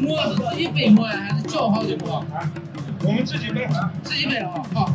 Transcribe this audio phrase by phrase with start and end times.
[0.00, 2.24] 馍是自己背摸呀，还是叫好的馍？
[3.02, 3.68] 我们自己背，
[4.04, 4.88] 自己背啊，好。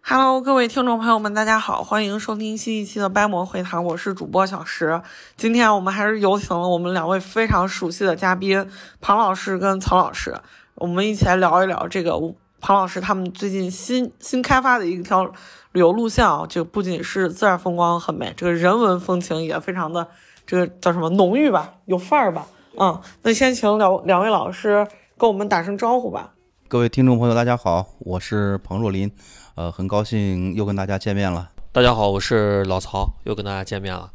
[0.00, 5.02] Hello，各位听众朋友们，大家好，欢迎收听新一期的掰馍会谈，我是主播小石。
[5.36, 8.64] 今天我们还是有请了我们两位非常熟悉的嘉宾，
[9.00, 10.36] 庞老师跟曹老师，
[10.76, 12.16] 我们一起来聊一聊这个
[12.62, 15.24] 庞老师他们最近新新开发的一条
[15.72, 20.06] 旅游路线啊，就不仅是自然风光很美，这个人文风情也非常的
[20.46, 22.46] 这个叫什么浓郁吧，有范儿吧。
[22.78, 24.86] 嗯，那先请两两位老师
[25.18, 26.34] 跟我们打声招呼吧。
[26.68, 29.10] 各位听众朋友，大家好，我是彭若林，
[29.56, 31.50] 呃，很高兴又跟大家见面了。
[31.72, 34.12] 大家好，我是老曹，又跟大家见面了。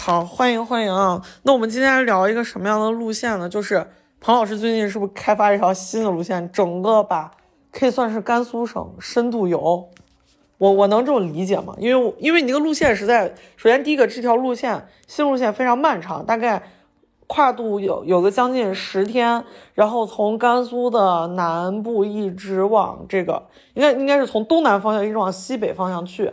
[0.00, 1.20] 好，欢迎欢迎啊！
[1.42, 3.48] 那我们今天聊一个什么样的路线呢？
[3.48, 3.84] 就是
[4.20, 7.32] 庞老师最近是不是开发一条新的路线，整个把
[7.72, 9.88] 可以算是甘肃省深度游。
[10.58, 11.74] 我我能这么理解吗？
[11.78, 16.62] 因为因为你那个路线实在，首先第一个这条路线新路线非常漫长，大概
[17.26, 26.30] 跨度有有个将近十天，然后从甘肃的南部一直往这个应该应该是从东南方向一直往西北方向去。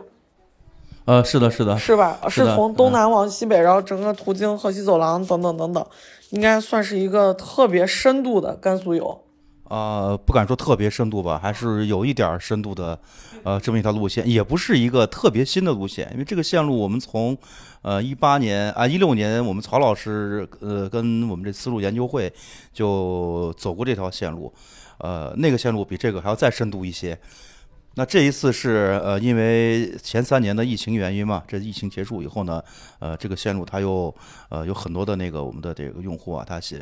[1.05, 2.19] 呃，是的，是的，是吧？
[2.27, 5.85] 是的从东南往西北，然后整个途经河西走廊等等等等，
[6.31, 9.21] 应该算是一个特别深度的甘肃游。
[9.69, 12.97] 呃，不敢说特别深度吧，还是有一点深度的，
[13.43, 17.37] 呃，这么一条路线，也不是一个特别新的路线，因为这个线路我们从，
[17.81, 22.31] 呃，一八年啊，一六年，我们曹老师呃跟我们这丝路研究会
[22.71, 24.53] 就走过这条线路，
[24.99, 27.19] 呃，那个线路比这个还要再深度一些。
[27.97, 32.63] 那这一次是呃，因为前三年的疫情原因嘛，这疫情结束以后呢，
[32.99, 34.13] 呃，这个线路它又
[34.49, 36.79] 呃有很多的那个我们的这个用户啊，他希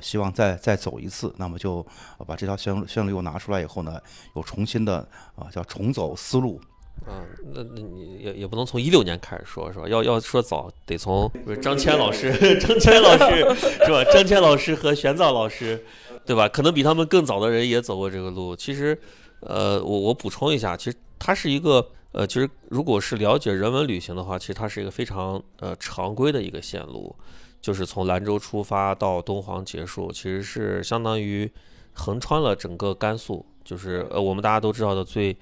[0.00, 1.86] 希望再再走一次，那么就
[2.26, 4.00] 把这条线路线路又拿出来以后呢，
[4.36, 6.58] 又重新的啊叫重走思路。
[7.06, 7.22] 嗯，
[7.54, 9.86] 那那你也也不能从一六年开始说，是吧？
[9.86, 13.36] 要要说早，得从不是张骞老师、 张骞老师
[13.84, 14.02] 是吧？
[14.12, 15.84] 张骞老师和玄奘老师，
[16.24, 16.48] 对吧？
[16.48, 18.56] 可能比他们更早的人也走过这个路。
[18.56, 18.98] 其实，
[19.40, 27.14] 呃，我我补充一下，其实它是一个呃，其实如果是了解人文旅行的话，其实它是一个非常呃常规的一个线路，
[27.60, 31.50] 就是从兰州出发到敦煌结束，其实是相当于
[31.92, 35.36] 横穿了整个甘肃，就是呃我们大家都知道的最。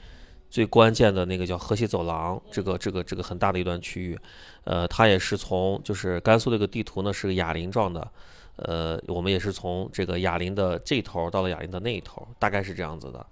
[0.49, 4.19] 最关键的那个叫河西走廊，这个这个这个很大的一段区域，
[4.63, 8.09] 呃，它也是从就是甘肃这个地图呢是个哑铃状的，
[8.55, 13.27] 呃，我们也是从这个哑铃的这头到了哑铃的那一头，大概是这样子的，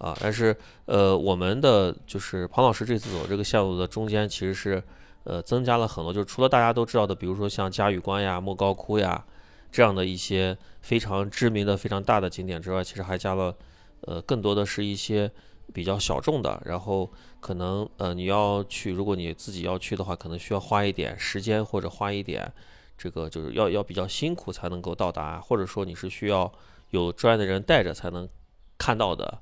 [0.00, 0.56] 啊，但是
[0.86, 4.82] 呃，我们的就是庞老师这次走这个线路的中间其实是
[5.22, 9.24] 呃增加了很多，就是除了大家都知道的，比如说像嘉峪关呀、莫高窟呀
[9.70, 13.54] 这样的一些非常知名的、非常大的景点之外，其实还加了
[14.00, 15.30] 呃更多的是一些。
[15.72, 22.52] 比较小众的，然后可能呃你要去，如果你自己要去的话，可能需要花一点时间或者花一点
[22.98, 26.52] 这个就是要要比较辛苦才能够到达，或者说你是需要
[26.90, 28.28] 有专业的人带着才能
[28.76, 29.38] 看到的，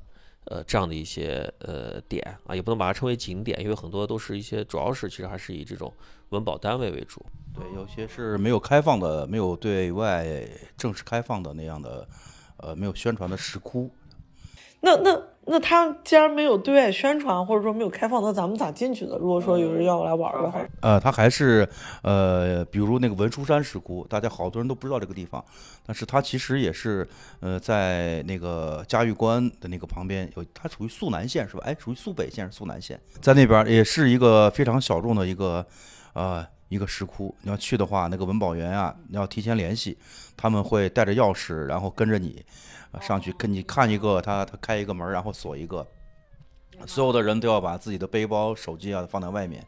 [0.50, 5.92] 呃这样的一些呃点啊，也不能把它称为景点，因为很多都是一些主要是其实还是以这种
[6.30, 7.24] 文保单位为主。
[7.54, 12.08] 对，有些是没有开放的，没有对外正式开放的那样的，
[12.58, 13.90] 呃没有宣传的石窟。
[14.80, 19.16] 那那那他既然没有对外宣传，或者说没有开放，那咱们咋进去的？
[19.18, 21.66] 如果说有人要来玩的话，呃，它还是
[22.02, 25.44] 呃，比如那个文殊山石窟，大家好多人都不知道这个地方，
[25.86, 27.08] 但是它其实也是
[27.40, 31.62] 呃，在那个嘉峪关的那个旁边有，它属于肃南县是吧？
[31.64, 35.64] 哎，属于肃北县是肃南县，在那边也是一个非常小众的一个
[36.12, 37.34] 呃一个石窟。
[37.40, 39.96] 你要去的话，那个文保员啊，你要提前联系，
[40.36, 42.44] 他们会带着钥匙，然后跟着你。
[43.00, 45.86] 上去跟你看一个，他他开一个门，然后锁一个，
[46.86, 49.64] 所有的人都要把自己的背包、手机啊放在外面，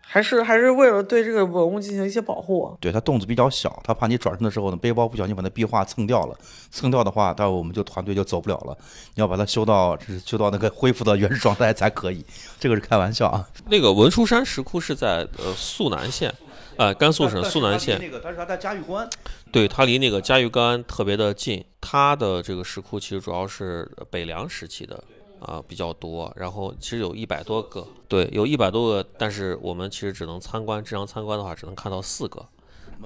[0.00, 2.76] 还是还是为了对这个文物进行一些保护。
[2.80, 6.38] 对他洞子比较小，他怕你转身的时候呢，背包不小心把那壁画蹭掉了，
[6.70, 8.76] 蹭掉的话，到我们就团队就走不了了。
[9.14, 12.24] 你要把它修到修到那个恢复的原始状态才可以。
[12.58, 13.48] 这个是开玩笑啊。
[13.66, 16.34] 那个文殊山石窟是在呃肃南县。
[16.78, 19.08] 呃，甘肃省肃南县，那个，但是它在嘉峪关，
[19.50, 21.64] 对，它离那个嘉峪关特别的近。
[21.80, 25.02] 它的这个石窟其实主要是北凉时期的
[25.40, 32.40] 啊比较多，然后其实有一百多个，对，有一百多个，但是我们其实只能参观，正常参观的话只能看到四个，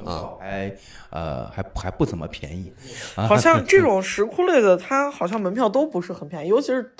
[0.04, 0.76] 啊，还
[1.08, 2.70] 呃还还不怎么便宜，
[3.14, 6.92] 好像这种石窟类的，它好像门票都不是很便宜，尤其是。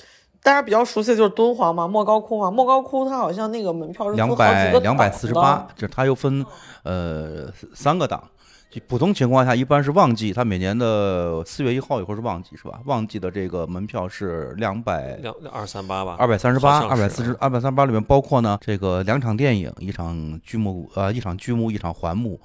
[0.43, 2.51] 大家比较熟悉的就是敦煌嘛，莫高窟嘛。
[2.51, 6.45] 莫高窟它好像那个门票是两百两百四十八，就是它又分
[6.83, 8.21] 呃三个档，
[8.69, 12.81] 就普通情况下一般是旺季，它每年的四月一号以后是旺季，是吧？
[12.87, 22.41] 旺季的这个门票是两百两二三八吧，二百三十八，二百四十，二百三十八里面包括呢这个两场电影，一场剧目呃一场剧目，一场环幕，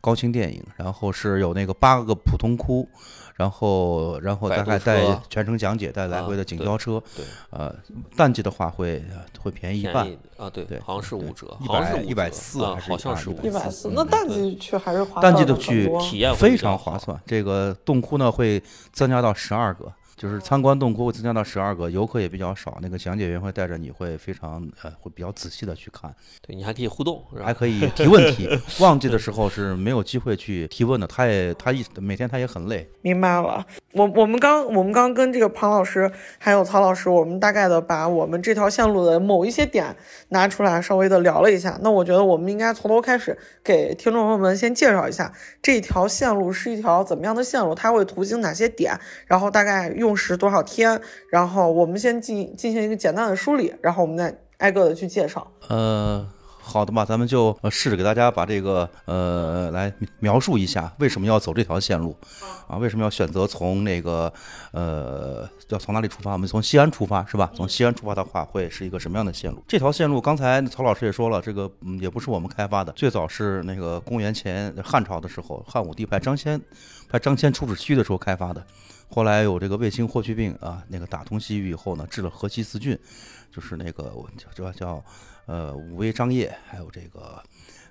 [0.00, 2.88] 高清电影，然后是有那个八个普通窟，
[3.36, 7.74] 然后然后大概带全程讲解，带来回的景交车，对，呃，
[8.16, 9.02] 淡季的话会
[9.40, 10.06] 会便宜一半。
[10.06, 17.20] 宜啊，对对好像是五折，100好像是五折140啊，还是好像是120五一百四，嗯那淡季去还是划淡季的去体验非常划算。
[17.26, 18.62] 这个洞窟呢会
[18.92, 22.76] 增加到十二个，就是参观洞窟会增加到十二个，游客也比较少。
[22.82, 26.12] 那个讲解员会带着你，会非常呃会比较仔细的去看，
[26.44, 28.48] 对你还可以互动，还可以提问题。
[28.80, 32.90] 旺季的时候是没有机会去提问的，他也他一每天他也很累。
[33.00, 39.94] 明白了，我我们刚我们刚跟这个庞老师还有曹老师，我们大概的把我们这条线路的某一些点
[40.30, 41.78] 拿出来，稍微的聊了一下。
[41.80, 45.32] 那我觉得我们应该从头开始给听众朋友们先介绍一下
[45.62, 48.98] 这条线路是一条怎么样的线路，它会途经哪些点，
[49.28, 51.00] 然后大概用时多少天，
[51.30, 55.46] 然后我们先进进行一个简单的梳理，然后我们再挨个的去介绍。
[55.68, 56.26] 呃，
[56.60, 62.14] 好的吧，咱们就呃试着给大家把这个呃来描述一下为什么要走这条线路
[62.66, 62.76] 啊？
[62.76, 64.32] 为什么要选择从那个
[64.72, 66.32] 呃要从哪里出发？
[66.32, 67.50] 我们从西安出发是吧？
[67.54, 69.62] 从西安出发的话，会是一个什么样的线路？
[69.66, 76.60] 这条线路刚才曹老师也说了，这个嗯也不是我们开发的，最早是那个公元前汉朝的时候，汉武帝派张骞
[77.08, 78.62] 派张骞出使西域的时候开发的。
[79.10, 82.96] 后来有这个卫青霍去病啊，那个打通西域以后呢，治了河西四郡，
[83.50, 85.04] 就是那个我叫叫叫
[85.46, 87.42] 呃武威、张掖，还有这个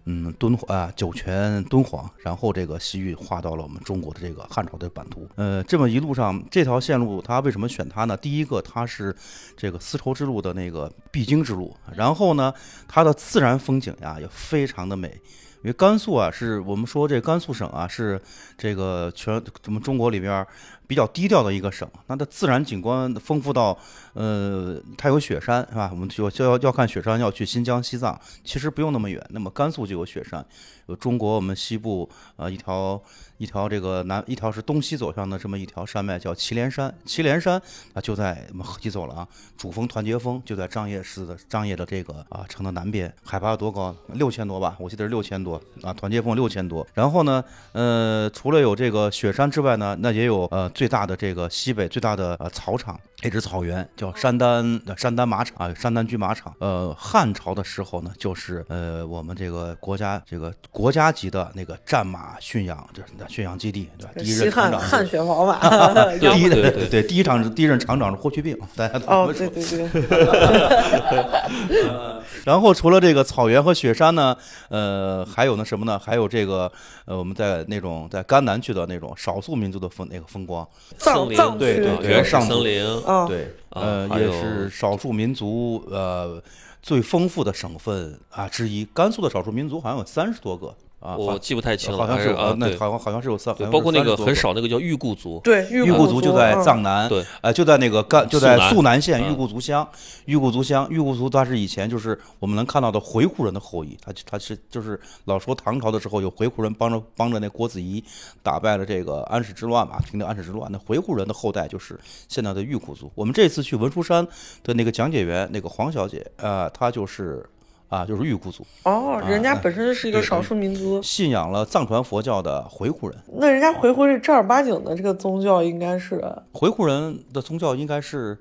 [0.05, 5.27] 嗯敦煌啊酒泉、敦煌，然后这个西域划到了我们中国的这个汉朝的版图。
[5.35, 8.15] 呃，这么一路上这条线路，它为什么选它呢？
[8.15, 9.13] 第一个，它是
[9.57, 12.53] 这个丝绸之路的那个必经之路，然后呢，
[12.87, 15.19] 它的自然风景呀也非常的美。
[15.63, 18.21] 因为甘肃啊，是我们说这甘肃省啊，是
[18.55, 20.45] 这个全咱们中国里边
[20.87, 23.77] 比较低调的一个省，那它自然景观丰富到，
[24.17, 25.89] 呃，它有雪山是吧？
[25.91, 30.43] 我们就要要看雪山，要去新疆、西藏，其实不用那么远，那么甘肃就有雪山，
[30.87, 32.99] 有中国我们西部呃一条
[33.37, 37.61] 一条这个南一条是东西走向的这么一条山脉叫祁连山，祁连山
[37.93, 43.95] 啊就在我们河西走廊，主峰团结峰就在张掖市的张掖的这个啊城的南边，海拔多高？
[44.13, 46.85] 六千多吧，我记得是六千多啊，团结峰六千多。
[46.95, 47.43] 然后呢，
[47.73, 56.53] 呃，除了有这个雪山之外呢，那也有呃最大的这个西北最大的呃草场，一支草原叫山丹呃山丹马场啊，山丹驹马场。
[56.59, 64.11] 呃，汉朝的时候呢，就是呃我们这个国家这个国家级的那个战马驯养就是驯养基地，对吧？
[64.17, 65.57] 第一任厂长汉汗血宝马，
[66.19, 71.85] 对第一对对对，第一场第一任厂长是霍去病，大家都这哦，对对对，
[72.45, 74.37] 然后除了这个草原和雪山呢，
[74.69, 75.97] 呃，还有呢什么呢？
[75.97, 76.71] 还有这个
[77.05, 80.67] 呃，我们在那种在甘南去的那种少数民族的风那个风光，
[80.99, 86.41] 藏森林藏区对对原始上族森林，啊，对，啊呃，也是少数民族呃
[86.81, 88.85] 最丰富的省份啊之一。
[88.93, 99.87] 甘肃的少数民族好像有三十多个啊，我好记不太清了，好像是呃那好像好像是有三，好，像包括那是30多个很少那个叫玉固族，对，玉玉固族就在嗯藏南，对，呃，就在那个甘，就在肃南县嗯玉固族乡。
[100.25, 108.03] 玉固族乡，玉固族它是以前就是我们能看到的回鹘人的后裔，他他是就是老说唐朝的时候有回鹘人帮着帮着那郭子仪
[108.41, 110.67] 打败了这个安史之乱嘛，平定安史之乱。
[110.71, 111.97] 那回鹘人的后代就是
[112.27, 113.11] 现在的玉固族。
[113.13, 114.27] 我们这次去文殊山
[114.63, 117.47] 的那个讲解员那个黄小姐，呃，她就是
[117.89, 123.17] 啊，就是玉固族，哦，人家啊本身是一个少数民族，信仰了藏传佛教的回鹘人。
[123.33, 128.37] 那人家回鹘是正儿八经的这个宗教，应该是回鹘人的宗教应该是。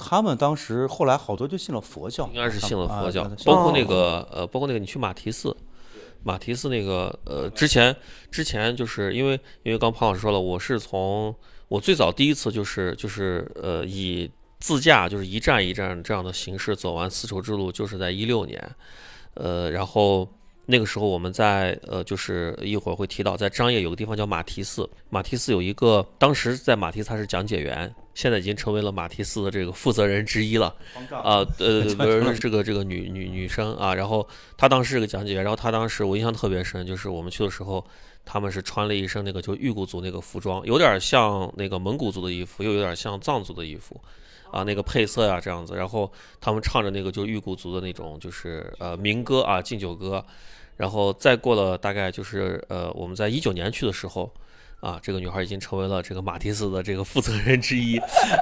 [0.00, 5.56] 他们当时后来好多就信了佛教，应该是信了佛教啊，包括那哦个呃，包括那个你去马蹄寺，
[6.22, 7.96] 马蹄寺那个呃，之前
[8.30, 9.32] 之前就是因为
[9.64, 11.34] 因为刚庞老师说了，我是从
[11.66, 18.62] 我最早第一次就是就是呃以自驾就是一站一站这样的形式走完丝绸之路，就是在一六年，
[19.34, 20.28] 呃，然后。
[20.70, 30.66] 那个时候我们在呃，就是一会儿会提到，在张掖有个地方叫马蹄寺，马蹄寺有一个，当时在马蹄寺他是讲解员，现在已经成为了马蹄寺的这个负责人之一了。
[31.10, 37.82] 啊， 呃， 不是这个这个女女女生啊，然后她当时是个讲解员，然后她当时我印象特别深，就是我们去的时候，
[38.26, 43.98] 他们是穿了一身那个就玉骨族那个服装，有点像那个蒙古族的衣服，又有点像藏族的衣服，
[44.50, 50.24] 啊，那个配色呀、这样子，然后他们唱着那个就是玉骨族的那种就是呃民歌啊敬酒歌，
[50.76, 54.30] 然后再过了大概就是呃我们在一九年去的时候。
[54.80, 57.96] 啊，这个女孩已经成为了这个马蒂斯的这个负责人之一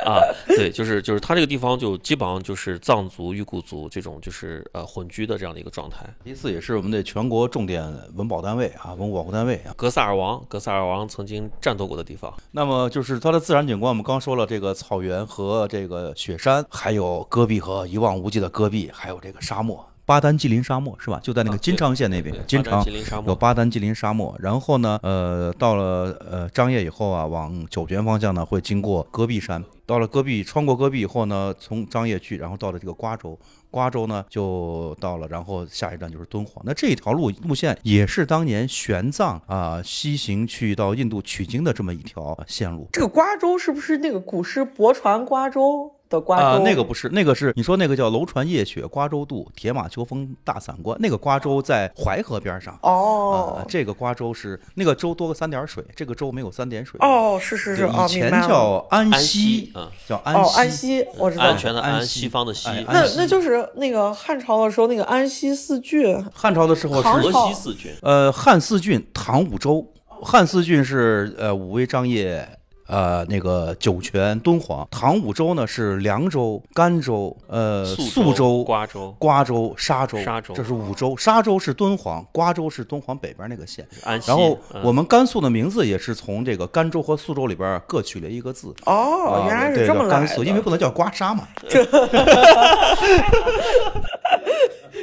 [0.05, 0.21] 啊。
[0.49, 6.05] 对，就是就是他这个地方就基本上就是藏族、裕固族这种就是呃混居的这样的一个状态。
[6.25, 7.83] 第四也是我们的全国重点
[8.14, 9.73] 文保单位啊，文物保护单位啊。
[9.76, 12.33] 格萨尔王，格萨尔王曾经战斗过的地方。
[12.52, 19.87] 那么就是它的自然景观，我们刚说了这个草原和这个雪山，还有戈壁和一望无际的戈壁，还有这个沙漠。
[20.07, 21.19] 巴丹吉林沙漠是吧？
[21.21, 22.83] 就在那个金昌县那边，金昌
[23.27, 24.35] 有巴丹吉林沙漠。
[24.39, 29.63] 然后呢，呃，到了呃张掖以后啊，往酒泉方向呢会经过戈壁山。
[29.85, 33.37] 到了戈壁，穿过戈壁以后呢，从张掖去，然后到了这个瓜州，
[33.76, 36.64] 瓜州呢就到了，然后下一站就是敦煌。
[36.64, 42.88] 那这一条路路线也是当年玄奘啊西行去到印度取经的这么一条线路。
[42.90, 45.92] 这个瓜州是不是那个古诗“泊船瓜洲”？
[46.09, 50.97] 的瓜州，那个不是，那个是你说那个叫“楼船夜雪瓜洲渡，铁马秋风大散关”。
[51.02, 52.78] 那个瓜州在淮河边上。
[52.83, 56.97] 哦，这个瓜州是那个州多个三点水，这个州没有三点水。
[57.00, 59.73] 哦，是是是，以前叫安西，
[60.06, 60.56] 叫安西。
[60.56, 61.45] 安西，我知道。
[61.45, 62.68] 安全的安，西方的西。
[62.87, 66.25] 那那就是那个汉朝的时候那个安西四郡。
[66.32, 67.92] 汉朝的时候是河西四郡。
[68.02, 69.87] 呃，汉四郡，唐五州。
[70.23, 72.56] 汉四郡是呃武威、张掖。
[72.87, 81.16] 呃，那个酒泉、敦煌、唐五州呢是凉州、甘州、呃肃州、瓜州、瓜州、沙州，沙州，这是五州。
[81.16, 83.87] 沙州是敦煌，瓜州是敦煌北边那个县。
[84.05, 88.73] 安然后我们甘肃的名字也是从这个甘州和肃州里边各取了一个字。
[88.85, 91.49] 哦，原来是这么来甘肃，因为不能叫刮痧嘛。
[91.69, 91.85] 这，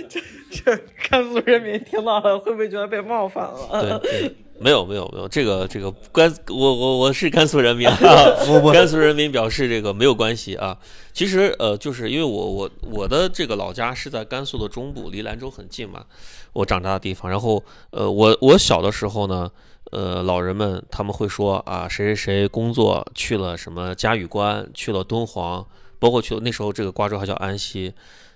[0.07, 0.77] 这这
[1.09, 3.99] 甘肃人民听到了会不会觉得被冒犯了？
[3.99, 4.35] 对。
[4.63, 7.97] 没有没有没有，这个这个甘我我我是甘肃人民啊，
[8.71, 10.77] 甘肃人民表示这个没有关系啊。
[11.11, 16.05] 其实呃，就是因为我我我的这个老家是在甘肃的中部，离兰州很近嘛，
[16.53, 17.29] 我长大的地方。
[17.29, 19.51] 然后呃，我我小的时候呢，
[19.91, 25.63] 呃，老人们他们会说啊，谁谁谁工作去了什么嘉峪关，去了敦煌，
[25.99, 27.93] 包括去那时候这个瓜州还叫安西。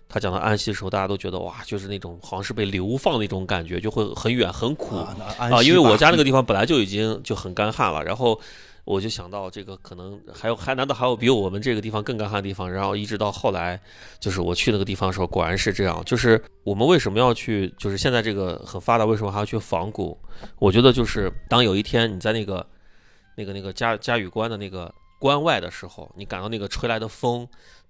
[0.10, 5.62] 他讲到安息的时候，大家都觉得哇，就是那种好像是被流放那种感觉，就会很远很苦啊。
[5.62, 8.40] 因为我家那个地方本来就已经就很干旱了，然后
[8.86, 12.72] 我就想到这个可能还有还难道还有比我们这个地方更干旱的地方？
[12.72, 13.78] 然后一直到后来，
[14.18, 16.02] 就是我去那个地方的时候，果然是这样。
[16.06, 17.74] 就是我们为什么要去？
[17.78, 20.18] 就是现在这个很发达，为什么还要去仿古？
[20.58, 22.66] 我觉得就是当有一天你在那个
[23.36, 27.46] 那个那个嘉嘉峪关的那个关外的时候，你感到那个吹来的风。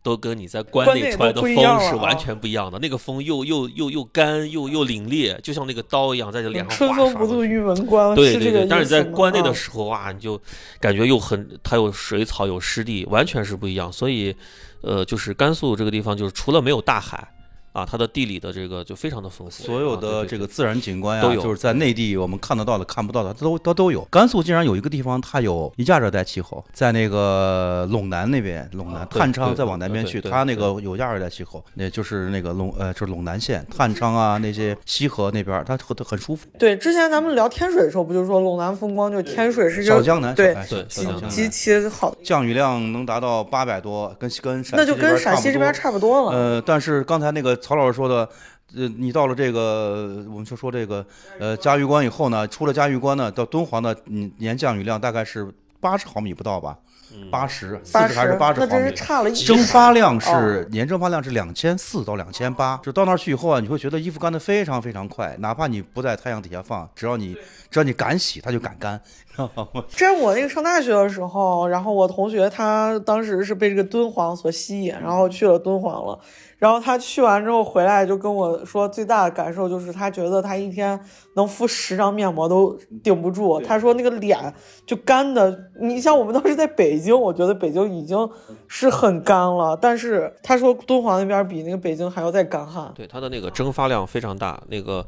[0.07, 8.65] 都跟你在关内出来的风是完全不一样的，那个风又又又又干又又凛冽，就像那个刀一样在你脸上春风不度玉门关，对对对。
[8.65, 10.39] 但是你在关内的时候哇，你就
[10.79, 13.91] 感觉又很，它有水草有湿地，完全是不一样。
[13.91, 14.33] 所以，
[14.79, 17.27] 呃，就是甘肃这个地方，就是除了没有大海。
[17.77, 24.01] 啊，它的地理的这个就非常的丰富，所有的这个自然景观呀，都有，就是在内地我们看得到的、看不到的，都都都有。
[24.09, 36.47] 甘肃竟然有一个地方，它有一亚热带气候，在那个陇南那边，陇南探昌再往南边去，它那个有亚热带气候，那就是那个陇呃，就是陇南县探昌啊那些西河那边，它很很舒服。
[36.57, 40.83] 对，之前咱们聊天水的时候，不就说陇南风光就天水是小江南，对对，
[41.29, 46.35] 极其好，降雨量能达到八百多，跟跟陕那就跟陕西这边差不多了。
[46.35, 48.29] 呃，但是刚才那个曹老师说的。
[48.75, 51.05] 呃，你到了这个，我们就说这个，
[51.39, 53.95] 呃，嘉峪关以后呢，出了嘉峪关呢，到敦煌的
[54.39, 56.77] 年降雨量大概是八十毫米不到吧？
[57.31, 58.93] 八十，四十还是八十毫米？
[58.93, 67.37] 差了一蒸发量是年蒸发量是两千四到两千八，就到那儿去以后啊，你会觉得衣服干得非常非常快，哪怕你不在太阳底下放，只要你
[67.69, 68.99] 只要你敢洗，他就敢干。
[69.87, 76.19] 这是我那个上大学的时候，然后我同学他当时是被这个敦煌所吸引，然后去了敦煌了。
[76.57, 80.99] 然后他去完之后回来就跟我说，最大的感受就是他觉得他一天
[81.35, 83.61] 能敷十张面膜都顶不住。
[83.61, 84.51] 他说那个脸
[84.83, 88.27] 就干的，你像我们当时在北京，我觉得北京已经
[88.67, 92.91] 是很干了，但是他说敦煌那边比那个北京还要再干旱。
[92.95, 95.05] 对，它的那个蒸发量非常大，那个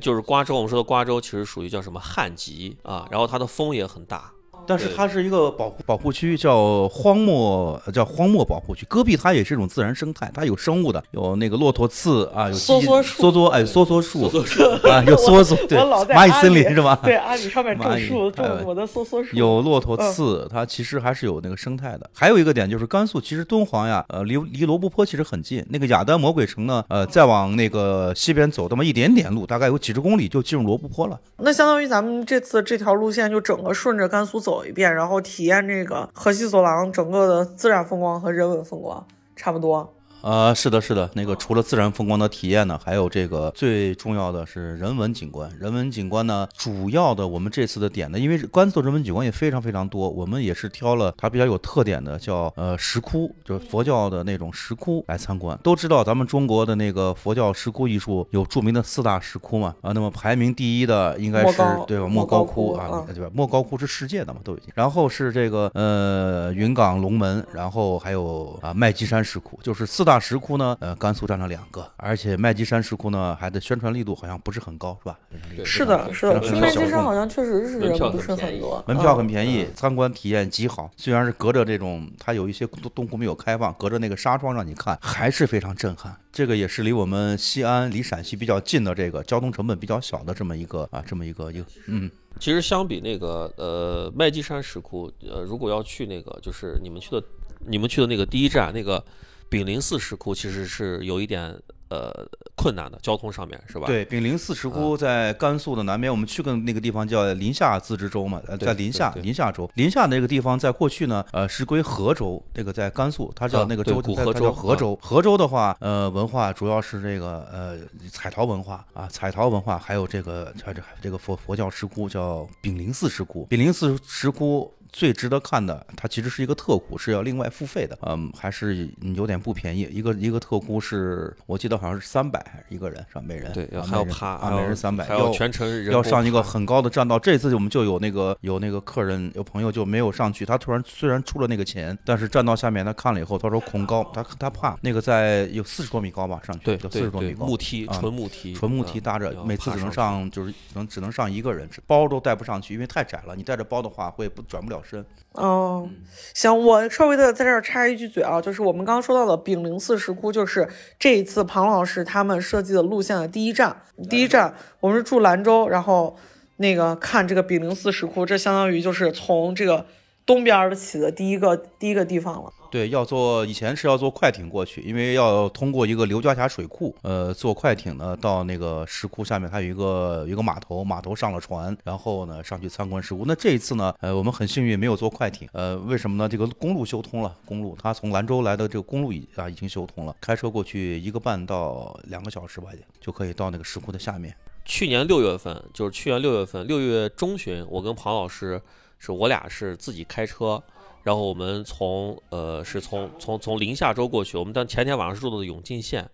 [0.00, 4.32] 就是瓜州，我们说的瓜州其实属于叫什么旱极啊，然后它的风也很大。
[4.70, 8.86] 但是它是一个保护保护区，叫荒漠，叫荒漠保护区。
[8.88, 16.96] 戈壁它也是一种自然生态，它有生物的，有那个骆驼刺啊，有梭梭树，梭梭哎，梭梭树，梭梭树啊，有 梭梭，对，蚂蚁森林是吧？
[17.02, 19.36] 对，阿里上面 种树，种我的梭梭树。
[19.36, 22.08] 有骆驼刺，它其实还是有那个生态的。
[22.14, 25.66] 还有一个点就是甘肃，其实敦煌呀，呃，离离罗布泊其实很近。
[25.68, 31.18] 那个雅丹魔鬼城呢，呃，再往那个西边走那么一点点路，大概有几十公里就进入罗布泊了。
[31.38, 34.59] 那相当于咱们这次这条路线就整个顺着甘肃走。
[34.60, 39.94] 走一遍，然后体验这个河西走廊整个的自然风光和人文风光，差不多。
[40.22, 45.50] 呃，是的，是的，那个除了自然风光的体验呢，还有这个最重要的是人文景观。
[45.58, 55.58] 人文景观呢，主要的我们这次的点呢，因为甘肃人文景观也非常非常多，我们也是挑了它比较有特点的，叫呃石窟，就是佛教的那种石窟来参观。
[55.62, 62.06] 都知道咱们中国的那个佛教石窟艺术有著名的四大石窟嘛，啊，那么排名第一的应该是对吧？
[62.06, 63.30] 莫莫高高窟窟啊嗯，对吧？
[63.32, 64.70] 莫高窟是世界的嘛，都已经。
[64.74, 75.18] 然后是这个呃云冈龙门，然后还有啊麦积山石窟，就是四大石窟呢，呃甘肃占了两个，而且麦积山石窟呢还的宣传力度好像不是很高，是吧？
[75.64, 80.90] 是的，是的，去麦积山好像确实是门票人不是很便宜很多，门票很嗯便宜，参观体验极好。
[80.96, 86.16] 虽然是隔着这种，它有一些洞洞窟没有开放，隔着那个纱窗让你看，还是非常震撼。
[86.32, 92.10] 这个也是离我们西安、离陕西比较近的这个交通成本比较小的这么一个啊，这么一个一个嗯。
[92.38, 97.22] 其实相比那个呃麦积山石窟，呃，如果要去那个就是你们去的
[97.66, 99.04] 你们去的那个第一站那个
[99.50, 101.54] 炳灵寺石窟，其实是有一点
[101.88, 102.12] 呃
[102.54, 103.86] 困难的，交通上面是吧？
[103.86, 109.68] 对，丙灵寺石窟在甘肃的南边，我们去过那个地方叫临夏自治州嘛，呃，在临夏临夏州。
[109.74, 114.96] 临夏那个地方在过去呢，呃，是归河州，那个在甘肃，它叫那个州古河州河州。
[115.02, 117.76] 河州的话，呃，文化主要是这个呃
[118.08, 124.72] 彩陶文化啊，彩陶文化，还有这个它这这个佛佛教石窟叫丙灵寺石窟，丙灵寺石窟。
[124.92, 129.82] 最值得看的，它其实是一个特窟，是要另外付费的，嗯，还是有点不便宜。
[129.90, 133.22] 一个一个特窟是我记得好像是三百一个人是吧？
[133.24, 137.18] 每人对，还要爬，啊，每人三百，还要全程要上一个很高的栈道。
[137.18, 147.46] 这次我们就有那个有那个客人有朋友就没有上去，他突然虽然出了那个钱，但是栈道下面他看了以后，他说恐高，他他怕那个在有四十多米高吧，上去对有四十多米高。
[147.46, 153.36] 木梯啊纯木梯纯木梯嗯搭着，每次只能上就是能只能上一个人，包都带不上去，因为太窄了。
[153.36, 155.04] 你带着包的话会不转不了身。
[155.32, 155.88] 哦，
[156.34, 160.68] 行，我稍微的在这儿插一句嘴啊，就是我们刚刚说到的丙灵寺石窟，就是
[160.98, 163.80] 这一次庞老师他们设计的路线的第一站。
[164.08, 166.16] 第一站我们是住兰州，然后
[166.56, 169.86] 那个看这个丙灵寺石窟，这相当于就是从这个
[170.26, 172.52] 东边儿的起的第一个第一个地方了。
[172.70, 183.24] 对，要坐以前是要坐快艇过去，因为要通过一个刘家峡水库，呃，坐快艇呢到那个石窟下面，它有一个有一个码头，码头上了船，然后呢上去参观石窟。
[183.26, 186.28] 那这一次呢，呃，我们很幸运没有坐快艇，呃，为什么呢？
[186.28, 194.34] 这个公路修通了，公路它从兰州来的这个公路已啊已经修通了，开车过去一个半到两个小时吧，就可以到那个石窟的下面。
[194.64, 198.60] 去年六月份，就是去年六月份，六月中旬，我跟庞老师
[198.98, 200.62] 是我俩是自己开车，
[201.02, 206.08] 然后我们从呃是从从从临夏州过去，我们但前天晚上是住的永靖县，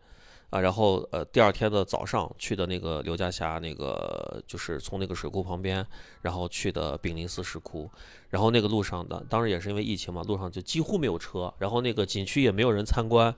[0.51, 5.87] 啊，然后呃第二天的早上去的那个刘家峡那个就是从那个水库旁边，
[6.22, 7.90] 然后去的炳灵寺石窟，
[8.31, 13.35] 然后那个路上的当时也是因为疫情嘛，路上就几乎没有车，然后那个景区也没有人参观。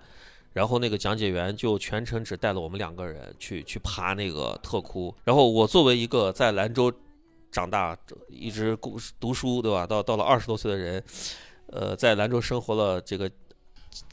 [0.54, 5.14] 然后那个讲解员就全程只带了我们两个人去去爬那个特窟。
[5.22, 6.90] 然后我作为一个在兰州
[7.50, 7.96] 长大，
[8.28, 9.86] 一直读读书，对吧？
[9.86, 11.02] 到到了二十多岁的人，
[11.68, 13.30] 呃，在兰州生活了这个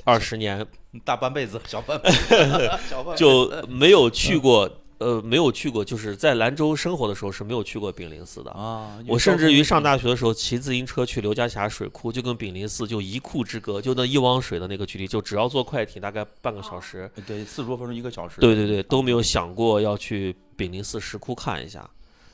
[0.03, 0.65] 二十年，
[1.03, 8.49] 大半辈子，小半辈子， 小半就没有去过，呃，没有去过，就是在兰州生活的时候是没有去过炳灵寺的。
[8.51, 17.11] 啊，我甚至于上大学的时候骑自行车去刘家峡水库，就跟炳灵寺就一库之隔，就那一汪水的那个距离，就只要坐快艇大概半个小时。
[17.27, 18.39] 对四十多分钟一个小时。
[18.39, 21.87] 对对对，都没有想过要去炳灵寺石窟看一下，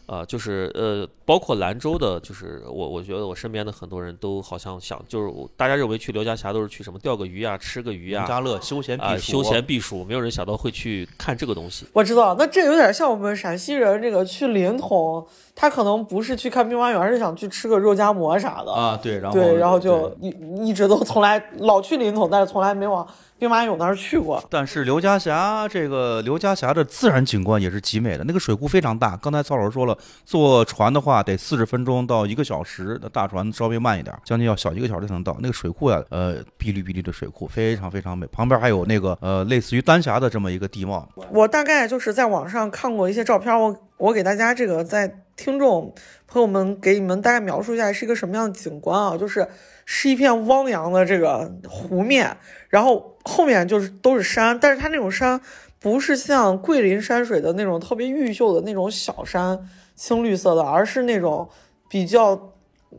[0.06, 11.86] 啊、就是呃，包括兰州的，就是我我觉得我身边的很多人都好像想，就是大家认为去刘家峡都是去什么钓个鱼啊、吃个鱼啊农家乐休闲避啊、暑，休闲避暑，没有人想到会去看这个东西。
[11.94, 18.72] 我知道，那这有点像我们陕西人这个去临潼，他可能不是去看兵马俑，而是想去吃个肉夹馍啥的。
[18.72, 20.30] 啊，对，然后对，然后就一
[20.68, 23.08] 一直都从来老去临潼，但是从来没往
[23.42, 24.40] 兵马俑那儿去过。
[24.52, 29.18] 但是刘家峡这个刘家峡的自然景观也是极美的，那个水库非常大。
[29.18, 35.36] 刚才曹老师说了，坐船的话得四十分钟到一个小时，那大船稍微慢一点，将近要小一个小时才能到。
[35.40, 38.28] 那个水库呀，呃，碧绿碧绿的水库，非常非常美。
[38.28, 41.10] 旁边还有那个呃，类似于丹霞的这么一个地貌。
[41.32, 45.92] 我大概就是在网上看过一些照片，我我给大家这个在听众
[46.28, 49.48] 朋友们给你们大概描述一下是一个什么样的景观啊，就是
[49.88, 52.38] 是一片汪洋的这个湖面，
[52.70, 55.40] 然后后面就是都是山，但是它那种山
[55.80, 59.60] 不是像桂林山水的那种特别玉秀的那种小山，
[59.96, 61.48] 青绿色的，而是那种
[61.90, 62.54] 比较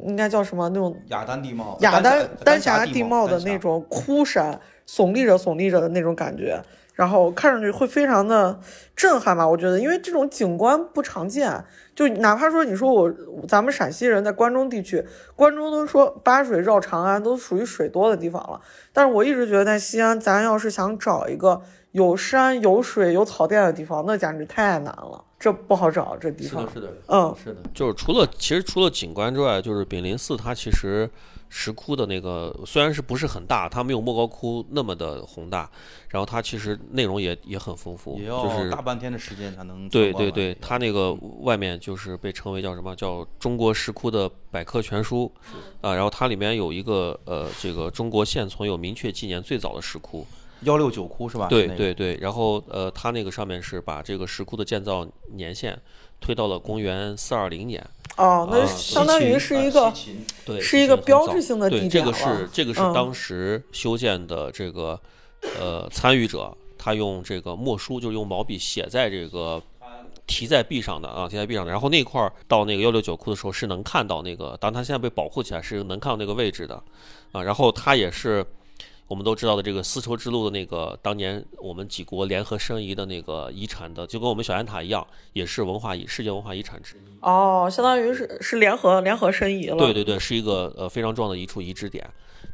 [0.04, 6.62] 应该叫什么那种雅丹地貌，雅丹丹霞地地貌的那种枯山，耸立着耸立着的那种感觉。
[6.94, 8.60] 然后看上去会非常的
[8.94, 9.46] 震撼吧？
[9.48, 13.12] 我觉得，因为这种景观不常见，就哪怕说你说我
[13.48, 18.60] 咱们陕西人在关中地区，关中都说八水绕长安，都属于水多的地方了。
[18.92, 26.62] 但是我一直觉得在西安，咱要是想找一个有山有水有草甸的地方，那简直太难了，这不好找这地方。
[26.68, 31.08] 是的，是的，嗯，是的，就是除了其实除了景观之外，就是炳林寺它其实
[31.54, 35.70] 石窟的那个虽然是不是很大，它没有莫高窟那么的宏大，
[36.08, 45.30] 然后它其实内容也也很丰富，也就是要大半天的时间才能对对对，它那个外面就是被称为叫什么叫中国石窟的百科全书
[45.82, 50.26] 啊，然后它里面有一个呃这个中国现存有明确纪年最早的石窟，
[50.62, 51.48] 幺六九窟是吧？
[51.48, 55.78] 对对对，然后呃它那个上面是把这个石窟的建造年限
[56.18, 57.84] 推到了公元四二零年，
[58.16, 59.92] 哦，那啊相当于是一个
[60.44, 64.98] 对，是一个标志性的对，地点这个是这个是嗯当时修建的这个
[65.58, 69.62] 呃参与者，他用这个墨书，就是用毛笔写在这个
[70.26, 71.72] 题在壁上的啊，题在壁上的。
[71.72, 76.82] 然后那块儿到那个幺六九库的时候是能看到那个，当然它现在被保护起来是能看到那个位置的
[77.32, 77.42] 啊。
[77.42, 78.44] 然后它也是。
[79.12, 87.18] 我们都知道的这个丝绸之路的那个当年我们几国联合申遗的那个遗产的，就跟我们小雁塔一样，也是文化遗世界文化遗产之一。
[87.20, 89.76] 哦，相当于是是联合联合申遗了。
[89.76, 92.08] 对对对，是一个呃非常重要的一处遗址点。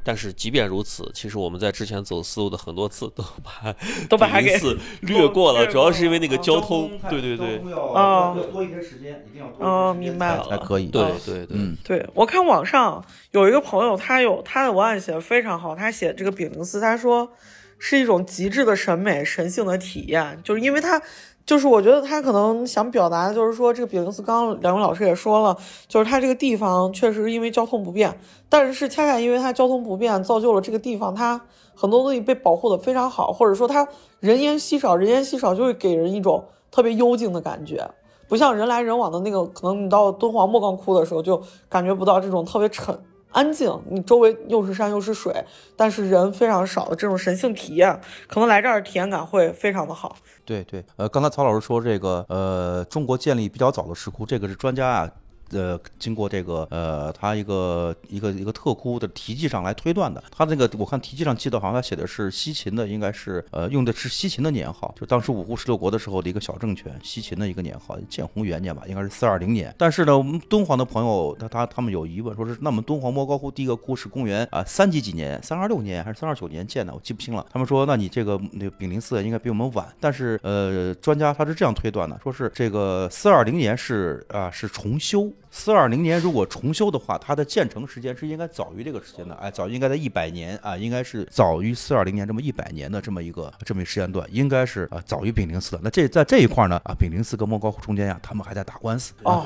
[0.08, 3.76] 但是即便如此，其实我们在之前走丝路的很多次都把
[4.08, 4.58] 都把它给
[5.02, 6.90] 略过了，主要是因为那个交通。
[7.10, 10.86] 对对对，哦要多一些时间，一定要多哦一些时间明白了才才可以。
[10.86, 17.30] 对对对，嗯，对，我看网上有一个朋友，他有他的文案写的非常好，他写这个炳灵寺，他说
[17.78, 21.02] 是一种极致的审美神性的体验，就是因为他。
[21.48, 25.56] 就是我觉得他可能想表达的就是说，这个炳灵寺，刚刚两位老师也说了，
[25.86, 31.40] 就是它这个地方确实因为交通不便，但是是恰恰因为它交通不便，造就了这个地方它
[31.74, 33.88] 很多东西被保护的非常好，或者说它
[34.20, 37.90] 人烟稀少，人烟稀少就会给人一种特别幽静的感觉。
[38.28, 42.94] 不像人来人往的那个，可能你到敦煌莫高窟的时候就感觉不到这种特别沉
[43.30, 45.32] 安静，你周围又是山又是水，
[45.76, 50.16] 但是人非常少的这种神性体验，可能来这儿体验感会非常的好。
[50.44, 55.10] 对对，呃，刚才曹老师说这个，呃，中国建立比较早的石窟，这个是专家啊。
[55.50, 69.74] 呃，经过这个呃，他一个一个一个特窟的题记上来推断的，他那个我看题记上记得好像他写的是西秦的，应该是呃用的是西秦的年号，就当时五胡十六国的时候的一个小政权，西秦的一个年号，建弘元年吧，应该是四二零年。
[69.78, 77.46] 但是呢，我们敦煌的朋友他他他们有疑问，说是那么敦煌莫高窟第一个窟是公元啊三几几年，三二六年还是三二九年建的，我记不清了。
[77.50, 85.30] 他们说，那你这个那个炳灵寺应该比我们晚，但是呃，专家他是这样推断的，说是这个四二零年是啊是重修。
[85.50, 95.80] 四二零年如果重修的话，它的建成时间是应该早于这个时间的，哎，早应该在一百年啊，应该是早于四二零年这么一百年的这么一个这么一个时间段，应该是啊早于炳灵寺的。
[95.82, 99.12] 那这在这一块呢啊，炳灵寺跟莫高窟中间呀，他们还在打官司。
[99.22, 99.42] 哦，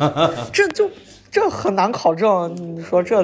[0.53, 0.91] 这就
[1.31, 3.23] 这很难考证，你说这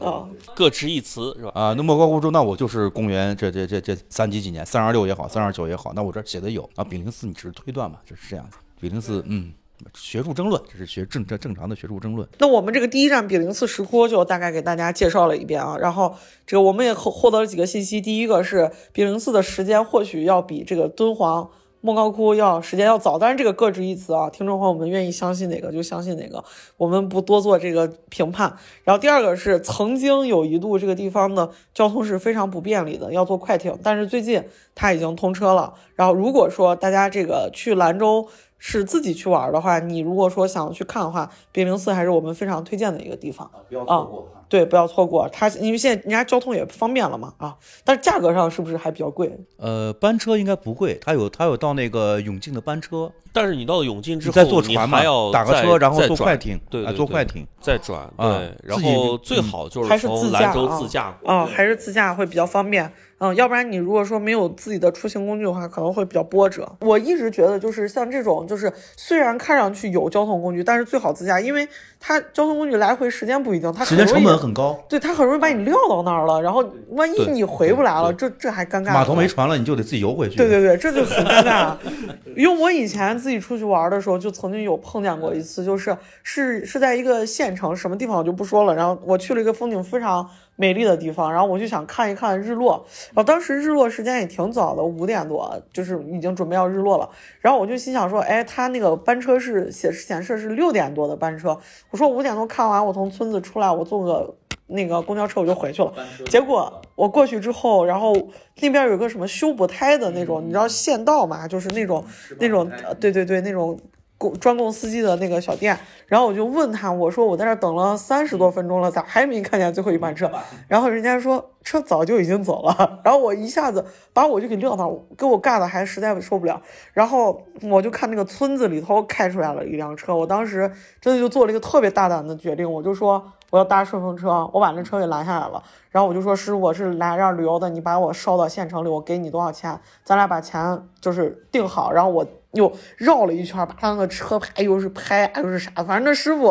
[0.00, 1.50] 啊，各执一词是吧？
[1.54, 6.84] 啊，那莫高窟中，那我就是公元这这这这三几几年，三二六也好，三二九也好，那我这儿写的有啊。
[6.84, 8.56] 炳灵寺你只是推断嘛，就是这样子。
[8.80, 9.52] 炳灵寺，嗯，
[9.94, 12.28] 学术争论，这是学正正正常的学术争论。
[12.38, 16.14] 那我们这个第一站炳灵寺石窟就大概给大家介绍了一遍啊，然后
[16.46, 21.50] 这个我们也获获得了几个信息，第一个是炳灵寺的时间或许要比这个敦煌。
[21.82, 26.44] 莫高窟要时间要早，但是这个各执一词啊，听众朋友们愿意相信哪个就相信哪个，
[26.76, 28.54] 我们不多做这个评判。
[28.84, 35.72] 然后第二个是曾经有一度这个地方的交通是非常不便利的，要坐快艇，但是最近它已经通车了。
[35.94, 38.28] 然后如果说大家这个去兰州
[38.62, 43.50] 是自己去玩的话，你如果说想去看的话，别灵寺还是我们非常推荐的一个地方。
[43.68, 49.32] 不要错过对，不要错过它，因为现在人家交通也方便了嘛啊，但是价格上是不是还比较贵？
[49.56, 57.46] 呃，班车应该不贵，它有它有到那个永靖的班车，但是你到了永靖之后，你再坐船嘛还要，打个车，然后坐快艇，啊，对对对坐快艇。
[57.60, 61.32] 再转，啊对，然后最嗯好就还是自从兰州驾啊自驾过。
[61.32, 62.84] 啊、还是自驾会比较方便。
[62.86, 62.92] 嗯，
[63.34, 66.66] 要不然你如果说没有自己的出行工具的话，可能会比较波折。
[66.80, 71.68] 我一直觉得，就是像这种，就是虽然看上去有交通工具，但是最好自驾，因为
[72.00, 78.94] 它交通工具来回时间不一定，它时间成本很高，对，它很容易把你撂到那儿了，然后万一你回不来了，这这还尴尬。
[78.94, 80.36] 码头没船了，你就得自己游回去。
[80.36, 81.76] 对对对，这就很尴尬。
[82.34, 88.74] 因为我以前自己出去玩的时候，就曾经有碰见过一次，就是是是在一个县城，什么地方我就不说了。
[88.74, 90.26] 然后我去了一个风景非常
[90.60, 92.84] 美丽的地方，然后我就想看一看日落。
[93.06, 97.08] 然后当时日落时间也挺早的，五点多，就是已经准备要日落了。
[97.40, 101.58] 然后我就心想说，哎，他那个班车是显显示是六点多的班车。
[101.90, 104.34] 我说五点多看完，我从村子出来，我坐个
[104.66, 105.90] 那个公交车我就回去了。
[106.26, 108.14] 结果我过去之后，然后
[108.60, 112.04] 那边有个什么修补胎的那种，你知道县道嘛，就是那种
[112.38, 113.80] 那种，呃对对对，那种
[114.20, 115.78] 供专供司机的那个小店。
[116.06, 120.30] 然后我就问他，我说我在这儿等了三十多分钟了，咋还没看见最后一班车？
[120.68, 123.00] 然后人家说车早就已经走了。
[123.02, 126.60] 然后我一下子把我就给撂那儿，给我尬的还实在受不了。
[126.92, 135.62] 然后我就看那个村子里头开出来了一辆车，我当时真的就做了一个特别大胆的决定，我就说我要搭顺风车，我把那车给拦下来了。
[135.90, 139.80] 然后我就说师傅，我是来这儿旅游的，你把我捎到县城里，我给你多少钱？
[140.04, 141.92] 咱俩把钱就是定好。
[141.92, 146.50] 然后我又绕了一圈，把他那个车牌又是拍又是啥，反正那师傅。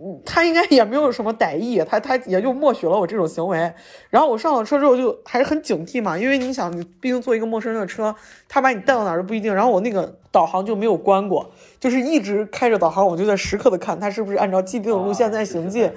[0.00, 3.58] 嗯他应该也没有什么歹意，他他也就默许了我这种行为。
[4.10, 8.14] 然后我上了车之后就还是很警惕嘛，因为你想，你毕竟坐一个陌生人的车，
[8.48, 9.52] 他把你带到哪儿都不一定。
[9.52, 15.90] 然后我那个导航就没有关过，就是一直开着导航，我就在时刻的看他是不是按照既定的路线在行进。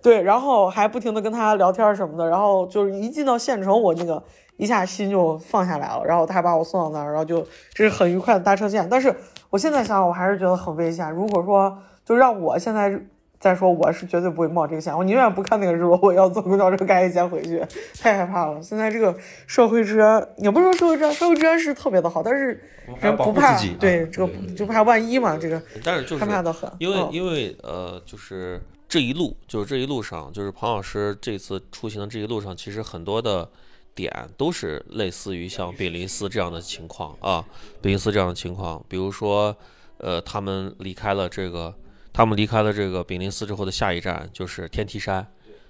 [0.00, 2.28] 对，然后还不停的跟他聊天什么的。
[2.28, 4.22] 然后就是一进到县城，我那个
[4.60, 6.04] 一下心就放下来了。
[6.04, 7.40] 然后他把我送到那儿，然后就
[7.72, 8.86] 这是很愉快的搭车线。
[8.88, 9.14] 但是
[9.48, 11.10] 我现在想想，我还是觉得很危险。
[11.10, 13.00] 如果说就让我现在。
[13.40, 17.58] 再说我是绝对不会冒这个险，我宁愿不看那个日落，我要坐公交车赶紧先回去，
[17.98, 18.60] 太害怕了。
[18.60, 22.62] 现在这个社会治安，也不是说社会治安，社会治安是特别的好，但是
[23.00, 26.70] 人不怕，对这个就怕万一嘛，这个但是就是害怕的很。
[26.76, 33.48] 因为嗯因为呃，就是这一路，就是这一路上，就是庞老师这次出行的这一路上，其实很多的
[33.94, 37.44] 点都是类似于像炳林寺这样的情况啊，
[37.80, 39.56] 炳林寺这样的情况，比如说
[39.98, 41.74] 呃，他们离开了这个。
[42.12, 45.24] 他们离开了这个炳林寺之后的下一站就是天梯山，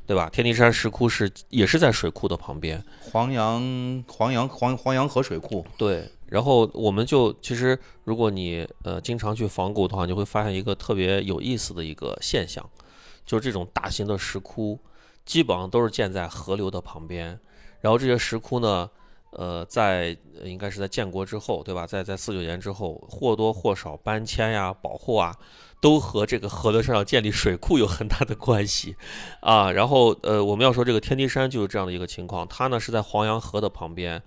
[0.07, 0.31] 对吧？
[0.31, 5.65] 天梯山石窟是也是在水库的旁边，黄杨黄杨黄黄杨河水库。
[5.77, 12.67] 对，然后我们就其实如果你呃经常去访古的话，你会发现一个特别有意思的一个现象，
[13.27, 14.81] 就是这种大型的石窟
[15.27, 17.39] 基本上都是建在河流的旁边，
[17.81, 18.89] 然后这些石窟呢。
[19.33, 21.87] 呃，在应该是在建国之后，对吧？
[21.87, 25.33] 在在四九年之后，或多或少搬迁呀、保护啊，
[25.81, 28.97] 都和这个河流上要建立水库有很大的关系
[29.39, 29.71] 啊。
[29.71, 34.21] 然后呃，我们要说这个天梯山就是这样的一个情况，它呢是在黄洋河的旁边，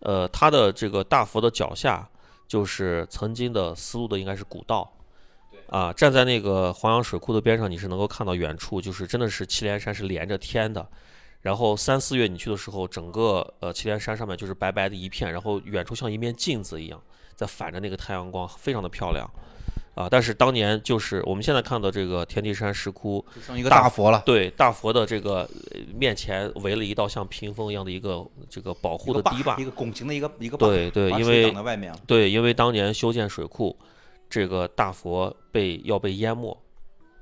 [0.00, 2.08] 呃，它的这个大佛的脚下
[2.48, 4.92] 就是曾经的丝路的应该是古道。
[5.68, 10.84] 啊，站在那个黄洋水库的边上，你是能够看到远处，就是真的是祁连山是连着天的。
[11.42, 17.00] 然后三四月你去的时候，整个呃祁连山上面就是白白的一片，然后远处像一面镜子一样，
[17.34, 19.26] 在反着那个太阳光，非常的漂亮，
[19.94, 20.06] 啊！
[20.10, 25.48] 但是当年就是我们现在看到这个天地山石窟，就剩一个大佛了，对大佛的这个
[25.94, 31.98] 面前围了一道像屏风一样的一个这个保护的堤坝，一个拱形的一个一个坝，对对，因为挡在外面了。
[32.06, 33.74] 对，因为当年修建水库，
[34.28, 36.54] 这个大佛被要被淹没。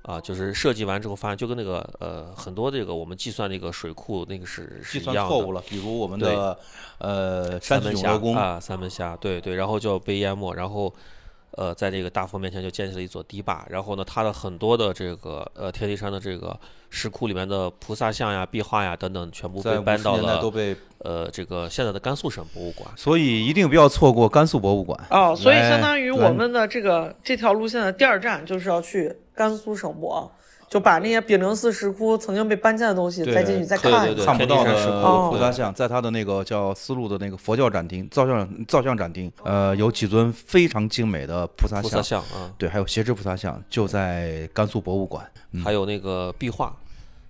[0.08, 5.28] 啊，就是设计完之后发现，就跟那个呃很多这个我们计算那个水库那个是是计一样的。
[5.28, 6.58] 算错误了，比如我们的
[6.96, 10.90] 呃三门峡啊，三门峡，对对，然后就被淹没，然后
[11.58, 16.56] 呃，在这个大佛面前就建起了一座堤坝，然后呢，它的很多的这个呃天地山的这个
[16.88, 22.88] 石窟里面的菩萨像呀、壁画呀等等，全部被搬50到年代都了被，呃这个现在的甘肃省博物馆。
[22.96, 25.04] 所以一定不要错过甘肃博物馆。
[25.10, 30.30] 哦，所以相当于我们的这个这条路线的第二站就是要去甘肃省博，
[30.68, 34.38] 就把那些炳灵寺石窟曾经被搬迁的东西对再进去再对对对看一看。
[34.38, 45.24] 看不到的菩萨哦像，在它的那个叫丝路的那个佛教展厅、造像造像展厅，呃，有几尊非常精美的菩萨菩萨像，啊，对，还有斜制菩萨像，就在甘肃博物馆。
[45.52, 46.66] 嗯还有那个壁画，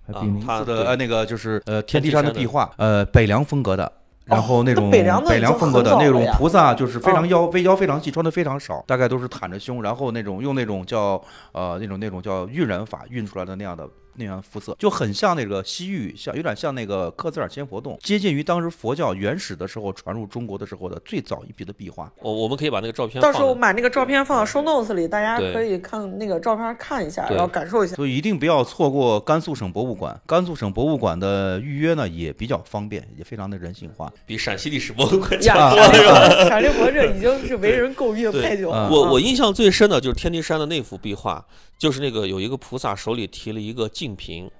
[0.07, 3.89] 啊炳灵寺的呃那个就是呃天地山的壁画，呃北凉风格的。
[4.29, 7.29] 然后那那种北凉风格的那种菩萨，就是非常嗯。
[7.29, 13.87] 腰微腰非常细，穿的非常少，大概都是袒着胸，然后那种用那种叫呃那种那种叫晕染法晕出来的那样的
[14.19, 22.11] 那样肤色，就很像那个西域，像有点像那个克孜尔千佛洞，接近于当时佛教原始的时候传入中国的时候的最早一批的壁画。
[22.21, 27.95] 我我们可以把那个照片到时候把那个照片放到 show notes 里，大家可以看那个照片看一下，然后感受一下。
[27.95, 30.19] 所以一定不要错过甘肃省博物馆。
[30.27, 34.11] 甘肃省博物馆的预约呢也比较方便，也非常的人性化。
[34.25, 36.49] 比陕西历史博物馆呀强多了，是吧？
[36.49, 38.87] 卡利伯这已经是为人诟病对太久了。
[38.87, 41.43] 嗯我啊我印象最深的就是天地山的那幅壁画，
[41.79, 44.51] 就是那个有一个菩萨手里提了一个净瓶，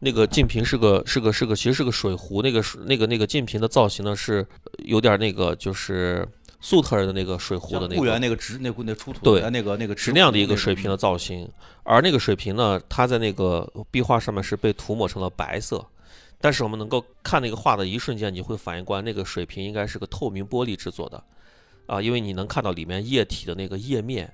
[0.00, 4.44] 那个净瓶是个是个是个其实是个水壶，那个水那个那个净瓶的造型呢是
[4.78, 6.26] 有点那个就是
[6.60, 8.18] 粟特人的那个水壶的那婺源个。
[8.20, 11.48] 那个直那那出土对的那个那个是那样的一个水平瓶的造型，
[11.82, 15.84] 而那个水瓶呢，它在那个壁画上面是被涂抹成了白色，
[16.40, 21.22] 但是我们能够看那个画的一瞬间，你会反应过来，那个水瓶应该是个透明玻璃制作的，
[21.86, 24.32] 啊，因为你能看到里面液体的那个液面，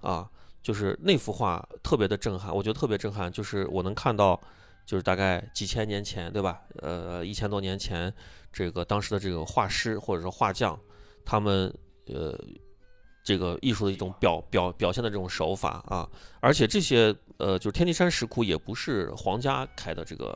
[0.00, 0.26] 啊，
[0.64, 4.40] 就是那幅画特别的震撼，我觉得特别震撼，就是我能看到
[4.86, 6.62] 就是大概几千年前，对吧？
[6.80, 8.10] 呃，一千多年前，
[8.50, 10.80] 这个当时的这个画师或者说画匠，
[11.22, 11.70] 他们
[12.06, 12.34] 呃
[13.22, 16.08] 这个艺术的一种表表表现的这种手法啊，
[16.40, 20.34] 而且这些呃就是天地山石窟也不是皇家开的这个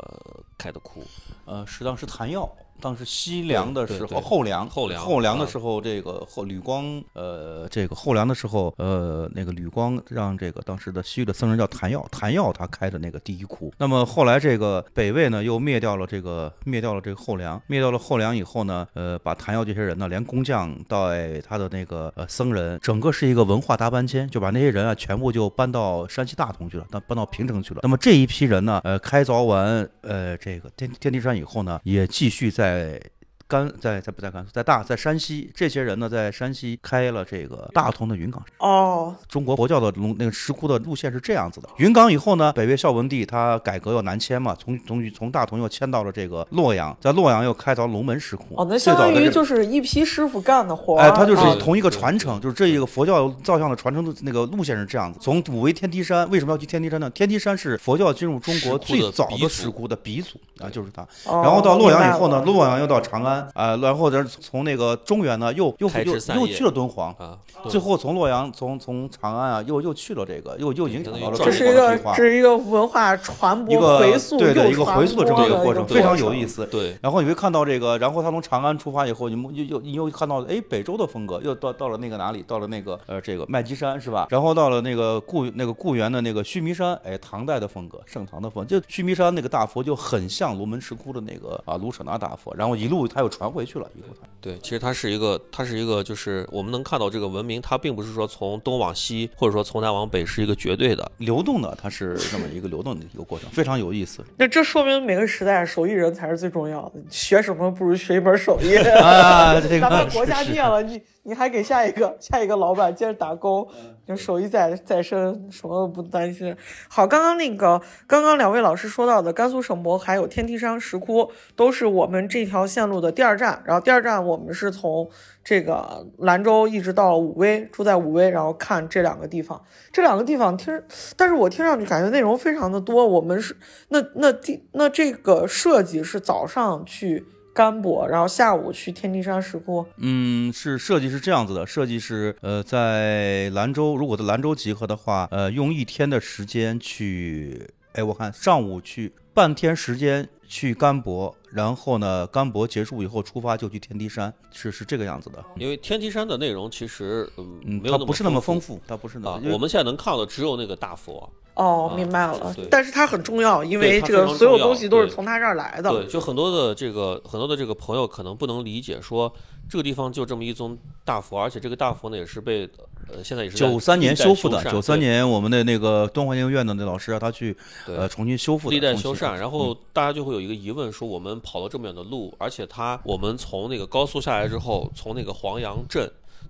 [0.58, 1.02] 开的窟，
[1.46, 2.46] 呃，是当时谭耀，
[2.80, 13.72] 当时西凉的时候，后凉，后凉后凉的啊时候，这个后吕光，呃，这个后凉的时候，呃，那个吕光让这个当时的西域的僧人叫谭耀，谭耀他开的那个第一窟。
[13.78, 21.08] 那么后来这个北魏呢，又灭掉了这个灭掉了这个后梁，灭掉了后梁以后呢，呃，把谭耀这些人呢，连工匠到
[21.44, 27.80] 他的那个呃僧人，整个是一个文化大搬迁，就把那些人啊全部就搬到山西大同去了，搬搬到平城去了。
[27.82, 32.67] 那么这一批人呢，呃，开凿完呃这个天天地山以后呢，也继续在。
[32.68, 33.00] 在
[33.48, 41.68] 甘在在不在甘肃，在大在山西，这些人呢在山西开了这个大同的云冈哦，中国佛教的龙那个石窟的路线是这样子的。
[41.78, 48.44] 云冈以后呢，北魏孝文帝他改革要南迁嘛，从从从大同又迁到了这个洛阳，在洛阳又开凿龙门石窟。
[48.54, 51.00] 哦，那相当于就是一批师傅干的活儿。
[51.00, 55.18] 哎，他就是啊同一个传承，就是这一个佛教造像的传承的那个路线是这样子。
[55.22, 57.08] 从武威天梯山，为什么要去天梯山呢？
[57.10, 61.02] 天梯山是佛教进入中国最早的石窟的鼻祖啊，就是它。
[61.24, 67.14] 哦然后到洛阳以后呢，洛阳又到长安啊，然后再从那个中原呢，又又开又又去了敦煌。
[67.18, 67.36] 啊，
[67.68, 76.66] 最后从洛阳，从从长安啊，又又去了这个，又又影响到了这是一个这是一个文化传播一个回溯对对一个回溯的这么一个过程，非常有意思。
[76.66, 82.42] 对，然后你会看到这个，然后他从长安出发以后，你们又又你又看到，哎，北周的风格，又到到了那个哪里？
[82.46, 84.26] 到了那个呃，这个麦积山是吧？
[84.30, 101.10] 然后到了那个故那个故园的那个须弥山，哎，唐代的风格，盛唐的风格，就须弥山那个大佛就很像龙门石窟的那个啊卢舍那大佛，然后一路他又传回去了，一路他对，其实它是一个，它是一个，就是我们能看到这个文明，它并不是说从东往西，或者说从南往北是一个绝对的。
[101.18, 104.24] 流动的，它是这么一个流动的一个过程，非常有意思。
[104.38, 108.76] 那这说明每个时代手艺人才是最重要的，学什么不如学一门手艺。
[109.02, 116.56] 啊，这哪怕个国家灭了，你你还给下一个下一个老板接着打工，嗯就手艺在在身，什么都不担心。
[116.88, 123.62] 好，刚刚那个刚刚两位老师说到的甘肃省博还有天梯山石窟，都是我们这条线路的第二站。
[123.66, 125.06] 然后第二站我们是从
[125.44, 129.62] 这个兰州一直到武威，住在武威，然后看这两个地方。
[129.92, 130.82] 这两个地方听，
[131.14, 133.06] 但是我听上去感觉内容非常的多。
[133.06, 133.54] 我们是
[133.88, 139.84] 那那第那这个设计是早上去甘博，然后下午去天梯山石窟。
[139.96, 155.44] 嗯，是设计是这样子的，设计是呃，在兰州，如果在兰州集合的话，呃，用一天的时间去，哎，我看上午去半天时间去甘博，然后呢，甘博结束以后出发就去天梯山，是是这个样子的。
[155.56, 161.28] 因为天梯山的内容其实嗯嗯，没有它不是那么丰富富，它不是那啊么，我们现在能看到的只有那个大佛。
[161.58, 162.66] 哦，啊明白了对。
[162.70, 165.90] 但是它很重要，因为这个所有东西都是从它这儿来的。
[165.90, 169.32] 对，就很多的这个很多的这个朋友可能不能理解，说
[169.68, 172.68] 这个地方就这么一尊大佛，而且这个大佛呢也是被
[173.10, 186.08] 呃现在也是在九三年修复的，缮九三年我们的那个敦煌研究院的那老师啊，他去呃重新修复的，历代修缮，然后大家就会有一个疑问，说我们跑了这么远的路，而且它我们从那个高速下来之后，从那个黄杨镇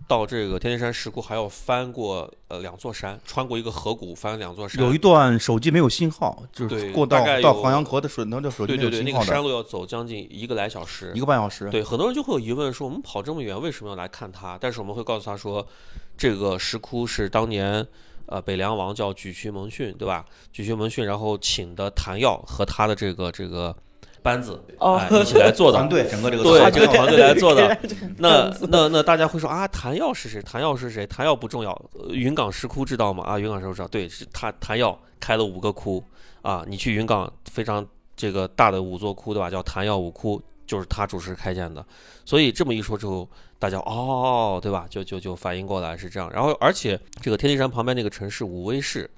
[0.09, 4.83] 到这个天梯山石窟还要翻过呃两座山，穿过一个河谷，翻两座山。
[4.83, 11.21] 有一段手机没有信号，就是过到到大概有黄羊河的水，那叫手机没对对对，那有信号的，个山路要走将近一个来小时一。
[11.21, 11.69] 个半小时。
[11.69, 14.57] 对，很多人就会有疑问，说我们跑这么远，为什么要来看它？
[14.59, 15.65] 但是我们会告诉他说，
[16.17, 17.87] 这个石窟是当年
[18.25, 20.25] 呃北凉王叫沮渠蒙逊，对吧？
[20.55, 23.77] 沮渠蒙逊然后请的谭耀和他的这个这个
[24.23, 25.89] 班子哦哎一起来做的 团。
[25.89, 27.79] 队整个这个对团队这个团队来做的
[28.19, 30.43] 那那那大家会说啊，谭耀是谁？
[30.43, 31.07] 谭耀是谁？
[31.07, 31.71] 谭耀不重要。
[31.95, 33.25] 呃云冈石窟知道吗？
[33.25, 36.03] 啊，云冈石窟知道，对，是他谭耀开了五个窟
[36.43, 36.65] 啊。
[36.67, 39.49] 你去云冈非常这个大的五座窟，对吧？
[39.49, 41.85] 叫谭耀五窟，就是他主持开建的。
[42.25, 43.29] 所以这么一说之后，
[43.59, 44.87] 大家哦，对吧？
[44.91, 46.31] 就就就反应过来是这样。
[46.33, 49.09] 然后而且这个天梯山旁边那个城市武威市，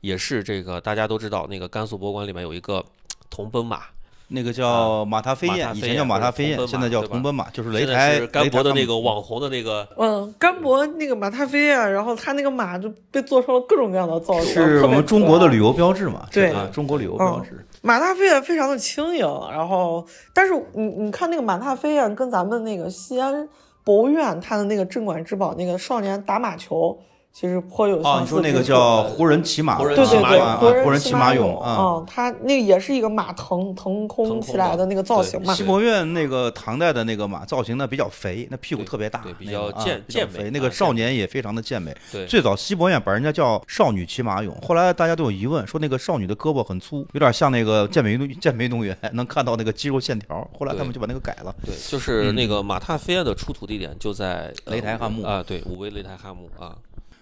[0.00, 2.84] 也是这个大家都知道，那个甘肃博物馆里面有一个
[3.28, 3.82] 铜奔马。
[4.32, 16.26] 那个叫马踏飞燕，以前叫马踏飞燕，现在叫铜奔马，就是擂台是甘博的那个网红的那个嗯，甘博那个马踏飞燕，然后他那个马就被做成了各种各样的造型，是我们中国的旅游标志嘛？
[16.30, 17.66] 对啊，中国旅游标志。
[17.82, 23.48] 马踏飞燕非常的轻盈，然后但是你你看那个马踏飞燕跟咱们那个西安
[23.82, 26.96] 博物院它的那个镇馆之宝那个少年打马球
[27.32, 32.04] 其实颇有哦，相似你说那个叫湖人骑马，对对对，骑马俑湖人啊湖人骑马俑啊、啊。
[32.06, 35.62] 它那个也是一个马腾腾空起来的那个造型嘛西。
[35.62, 41.96] 博院那个唐代的那个马造型呢比较肥，那屁股特别大，对比较健健美肥，那个少年也非常的健美。
[42.12, 50.46] 对最早西博院把人家叫少女骑马俑，后来大家都有疑问，说那个少女的胳膊很粗，有点像那个健美运动 健美运动员，能看到那个肌肉线条。
[50.58, 51.54] 后来他们就把那个改了。
[51.64, 56.76] 对，就是嗯那个马踏飞燕的出土地点就在雷台汉墓啊，对，武威雷台汉墓啊，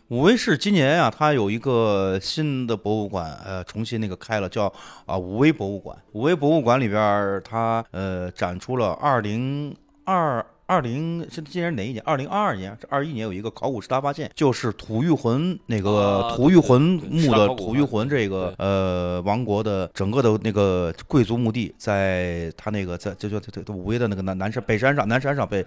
[0.09, 4.73] 武威市今年啊，它有一个新的博物馆，呃，重新那个开了，叫
[5.05, 5.95] 啊武威博物馆。
[6.13, 12.03] 武威博物馆里边，它呃展出了二零二二零是今年是哪一年？
[12.05, 15.91] 二零二二年、二一年有一个考古十大发现，就是吐谷浑那个
[16.29, 25.65] 啊吐谷浑墓的吐谷浑这个呃王国的整个的那个贵族墓地，在他那个在就就就武威的那个南南山北山上南山上被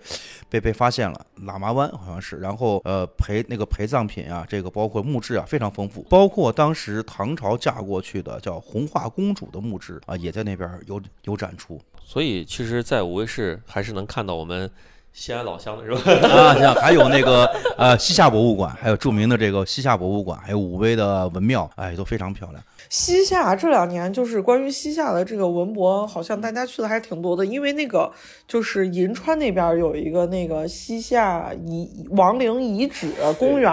[0.47, 14.69] 被被发现了，喇嘛湾好像是，然后呃陪那个陪葬品啊，这个包括墓志啊非常丰富，包括当时唐朝嫁过去的叫红化公主的墓志啊，也在那边有有展出所以其实，在武威市还是能看到我们
[15.13, 16.01] 西安老乡的是吧？
[16.27, 17.45] 啊，像还有那个
[17.77, 22.63] 呃西夏博物馆，还有著名的这个西夏博物馆，还有武威的文庙，哎，都非常漂亮。
[22.89, 28.11] 西夏这两年就是关于西夏的这个文博，好像大家去的还挺多的，因为那个
[28.47, 33.71] 就是银川那边有一个那个西夏遗亡陵遗址公园，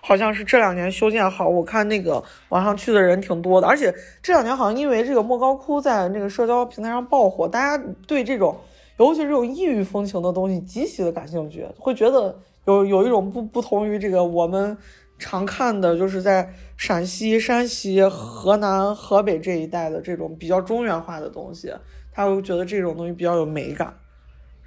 [0.00, 8.56] 好像是这两年修建好，我看那个网上去的人挺多的，而且这两年好像因为这个莫高窟在那个社交平台上爆火，大家对这种
[8.98, 14.76] 尤其这种异域风情的东西极其的感兴趣，会觉得有有一种不不同于这个我们
[15.18, 21.72] 常看的，就是在陕西、山西、河南、河北这一带的这种比较中原化的东西，
[22.12, 23.94] 他会觉得这种东西比较有美感。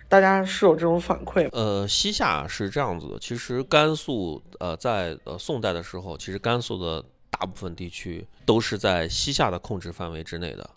[0.07, 1.49] 大家是有这种反馈吗？
[1.53, 10.67] 呃，西夏是这样子的，其实甘肃呃在呃宋代的时候，其实甘肃的大部分地区都是在西夏的控制范围之内的。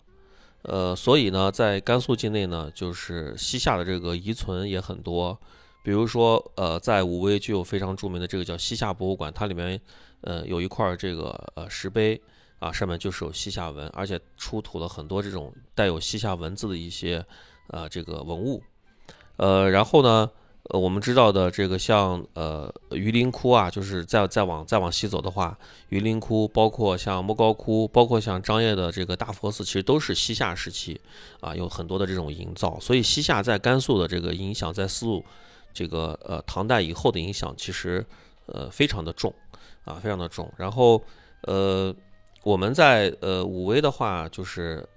[0.63, 5.37] 呃，所以呢，在甘肃境内呢，就是西夏的这个遗存也很多。
[5.83, 9.79] 比如说，呃，在武威就有非常著名的这个叫西夏博物馆，它里面
[10.21, 12.21] 呃有一块这个呃石碑
[12.59, 17.25] 啊，上面就是有西夏文，而且出土了很多这种带有西夏文字的一些
[17.67, 18.63] 呃这个文物。
[19.35, 20.31] 呃，然后呢，
[20.69, 25.57] 呃，我们知道的这个像呃榆林窟啊，就是再再往再往西走的话，
[25.89, 30.99] 榆林窟，包括像莫高窟，包括像张掖的这个大佛寺，其实都是西夏时期
[31.41, 32.79] 啊，有很多的这种营造。
[32.79, 35.21] 所以西夏在甘肃的这个影响，在丝路
[35.73, 38.05] 这个呃唐代以后的影响，其实
[38.45, 39.33] 呃非常的重
[39.83, 40.49] 啊，非常的重。
[40.55, 41.03] 然后
[41.41, 41.93] 呃
[42.41, 44.87] 我们在呃武威的话，就是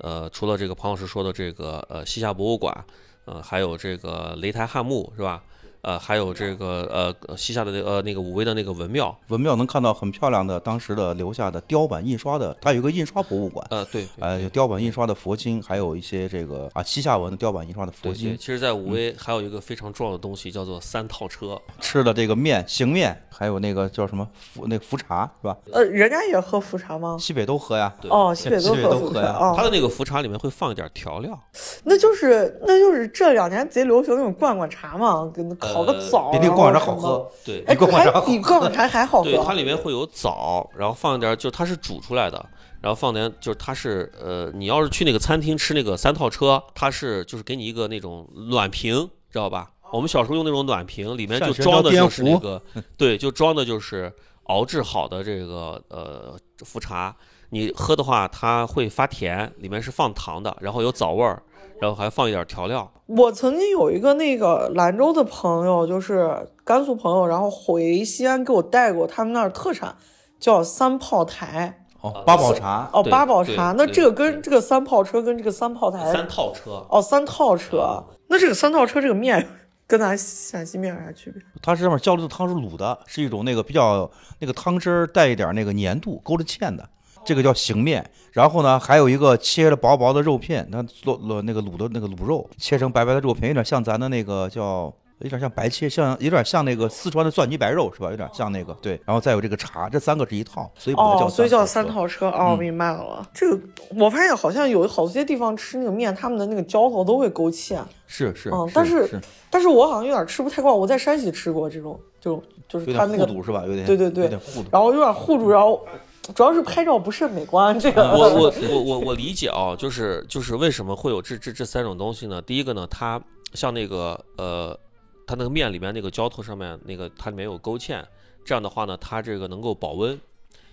[0.00, 2.84] 呃除了这个庞老师说的这个呃西夏博物馆。
[3.24, 5.44] 呃，还有这个雷台汉墓是吧？
[5.82, 6.88] 呃，还有这个
[7.26, 25.56] 呃西夏的那呃那个武威的那个文庙，文庙能看到很漂亮的当时的留下的雕版印刷的，它有一个印刷博物馆，呃对，呃，有雕版印刷的佛经，还有一些这个啊西夏文的雕版印刷的佛对对，经，其实，在武威还有一个非常重要的东西叫做三套车，吃的这个面行面，还有那个叫什么福那个福茶是吧？
[25.72, 27.16] 呃，人家也喝福茶吗？
[27.18, 27.92] 西北都喝呀。
[28.00, 31.36] 对哦，西北都喝福茶北都喝呀哦它，的那个福茶里面会放一点调料，
[31.82, 36.96] 那就是那就是这两年贼流行那种罐罐茶嘛，跟烤个呃枣，比那个罐罐茶好。
[36.96, 39.52] 喝，对哎，比罐罐茶还比罐罐茶还好对，它。
[39.52, 42.44] 里面会有枣，然后放一点，就它是煮出来的，
[42.80, 49.70] 然后放点，就是它是呃，你要是去那个餐厅吃那个三套车，它是就是给你一个那种暖瓶，知道吧？
[49.92, 52.60] 我们小时候用那种暖瓶，里面就装的就是那个，
[52.96, 54.12] 对，就装的就是
[54.44, 57.14] 熬制好的这个呃茯茶。
[57.50, 61.42] 你喝的话，它会发甜，里面是放糖的，然后有枣味儿，
[61.82, 62.88] 然后还放一点调料。
[63.06, 69.96] 我曾经有一个那个兰州的朋友，就是甘肃朋友，然后回西安给我带过他们那儿特产，
[70.38, 71.84] 叫三炮台。
[72.00, 73.74] 哦，八宝茶，哦，八宝茶。
[73.76, 78.04] 那这个跟这个三炮车跟这个三炮台三套车，哦，三套车。
[78.28, 79.44] 那这个三套车这个面
[79.88, 81.42] 跟咱陕西面有啥区别？
[81.60, 84.08] 它上面浇的汤是卤的，是一种那个比较
[84.38, 86.88] 那个汤汁儿带一点那个粘度，勾着芡的，
[87.24, 88.04] 这个叫醒面。
[88.32, 94.92] 然后呢，还有一个切了薄薄的肉片，那卤了那个卤的那个卤肉，切成白白的肉片，有点像咱的那个叫。
[95.18, 98.10] 有点像白切，像有点像那个四川的蒜泥白肉是吧？
[98.10, 102.26] 有点像那个对，然后再有这个茶，这三个是一套，所以叫哦，所以叫三三套车。
[102.30, 103.24] 哦，嗯明白了。
[103.32, 103.60] 这个
[103.96, 107.78] 我发现好像有好些地方吃那个面，他们的那个浇头都会勾芡。
[108.08, 110.76] 是是，嗯但是是但是我好像有点吃不太惯。
[110.76, 113.62] 我在山西吃过这种，就就是有他那个，是吧？
[113.64, 114.64] 有点对对对有点糊。
[114.72, 115.86] 然后有点糊住，然后
[116.34, 117.78] 主要是拍照不是美观。
[117.78, 122.40] 这个我我 我我我理解啊，就是就是为什么会有这这这三种东西呢？
[122.42, 123.20] 第一个呢，它
[123.54, 124.78] 像那个呃，
[125.26, 128.04] 它那个面里面那个浇头上面那个它里面有勾芡，
[128.44, 130.18] 这样的话呢，它这个能够保温，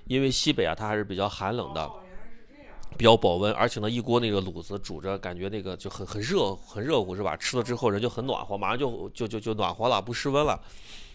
[0.05, 1.89] 因为西北啊它还是比较寒冷的。
[2.97, 7.37] 比较保温，而且呢，一锅那个卤子煮着，感觉那个就很很热，很热乎，是吧？
[7.37, 10.59] 吃了之后人就很暖和，马上就就就就暖和了，不失温了。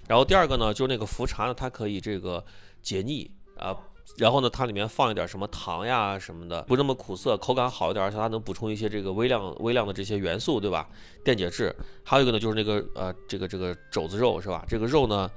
[0.07, 2.43] 然后第二个呢，就是那个茯茶呢，它可以这个
[2.81, 3.29] 解腻
[3.59, 3.77] 啊。
[4.19, 10.89] 然后呢，它里面放一点什么糖呀什么的，不那么苦涩，口感好一点，而且它能补充一些这个微量微量的这些元素，对吧？
[11.25, 11.75] 电解质。
[12.03, 14.65] 还有一个呢，就是那个呃，这个这个肘子肉是吧？
[14.69, 15.31] 这个肉呢。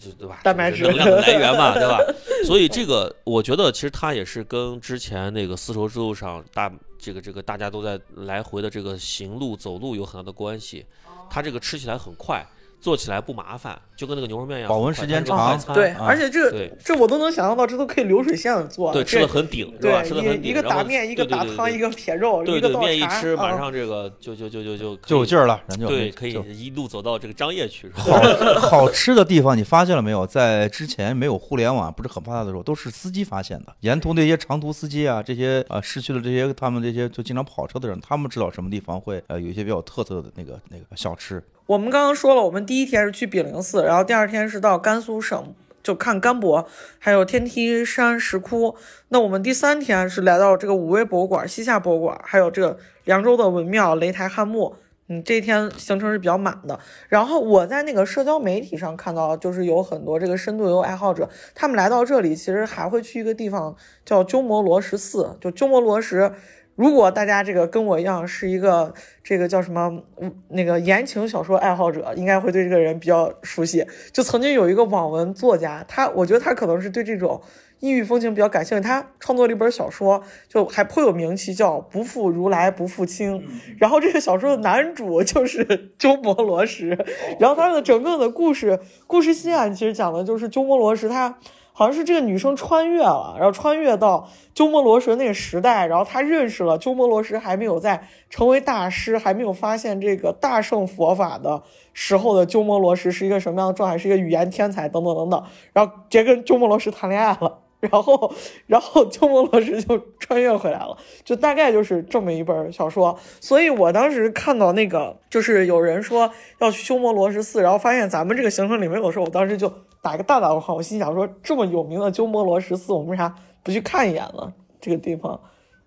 [0.00, 0.40] 就对吧？
[0.42, 1.98] 蛋白质能量的来源嘛， 对吧？
[2.46, 10.86] 所以这个我觉得其实它也是跟之前那个丝绸之路上大这个这个大家都在来回的这个行路走路有很大的关系。
[11.28, 12.42] 它这个吃起来很快。
[12.82, 15.56] 做起来不麻烦，就跟那个牛肉面一样，保温时间长。
[15.72, 18.92] 对，而且这这我都能想象到，这都可以流水线做。
[18.92, 20.02] 对，吃的很顶，对吧？
[20.02, 20.50] 吃的很顶。
[20.50, 27.88] 一个打面，一个打汤，一个撇肉，对对，面一吃，马上这个就就就就就就有劲儿了，人就对，可以一路走到这个张掖去。
[27.94, 28.20] 好
[28.58, 30.26] 好吃的地方，你发现了没有？
[30.26, 33.72] 在之前没有互联网不是很发达的时候，都是司机发现的。
[33.80, 41.40] 沿途那些长途司机啊，这些啊市区的这些他们这些就经常跑车的人，他们知道什么地方会呃有一些比较特色的那个那个小吃。
[41.66, 46.66] 我们刚刚说了，我们第一天是去炳灵寺，然后第二天是到甘肃省就看甘博，
[46.98, 48.76] 还有天梯山石窟。
[49.08, 54.74] 那我们第三天是来到这个武威博物馆、西夏博物馆，还有这个凉州的文庙、雷台汉墓。
[55.08, 56.78] 嗯，这一天行程是比较满的。
[57.08, 66.32] 然后我在那个社交媒体上看到，就是有很多这个深度游爱好者，他们来到这里，其实还会去一个地方叫鸠摩罗什寺，就鸠摩罗什。
[66.74, 73.86] 如果大家这个跟我一样是一个这个叫什么嗯那个言情小说爱好者，应该会对这个人比较熟悉。
[74.10, 77.40] 就曾经有一个网文作家，他我觉得他可能是对这种
[77.80, 83.38] 异域风情比较感兴趣，他创作了一本小说，就还颇有名气，叫《不负如来不负卿》。
[83.78, 86.96] 然后这个小说的男主就是鸠摩罗什，
[87.38, 91.38] 然后他的整个的故事故事线其实讲的就是鸠摩罗什他。
[91.72, 101.62] 好像是这个女生穿越了，然后穿越到鸠摩罗什那个时代，然后她认识了鸠摩罗什还没有在成为大师，还没有发现这个大圣佛法的
[101.92, 105.42] 时候的鸠摩罗什是一个什么样的状态，是一个语言天才等等等等，
[105.72, 107.58] 然后直接跟鸠摩罗什谈恋爱了。
[107.90, 108.32] 然后，
[108.66, 113.18] 然后鸠摩罗什就穿越回来了，就大概就是这么一本小说。
[113.40, 116.30] 所以我当时看到那个，就是有人说
[116.60, 120.74] 要去鸠摩罗什寺，然后发现咱们这个行程里没有说，我当时就打个大大问号。
[120.76, 124.52] 我心想说，这么有名的鸠摩罗什寺，我们为啥不去看一眼呢？
[124.80, 125.40] 这个地方。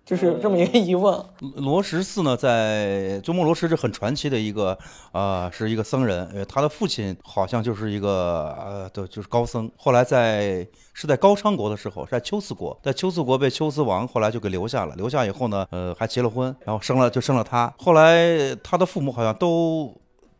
[0.06, 1.20] 就是这么一个疑问。
[1.56, 4.78] 罗什寺呢，在鸠摩罗什是很传奇的一个，
[5.10, 6.24] 呃，是一个僧人。
[6.32, 9.68] 呃，他的父亲好像就是一个，呃，对，就是高僧。
[9.76, 14.94] 后来在是在高昌国的时候，是在龟兹国，在龟兹国被龟兹王后来就给留下了。
[14.94, 17.74] 留下以后呢，呃，还结了婚，然后生了就生了他。
[17.76, 19.92] 后来他的父母好像都。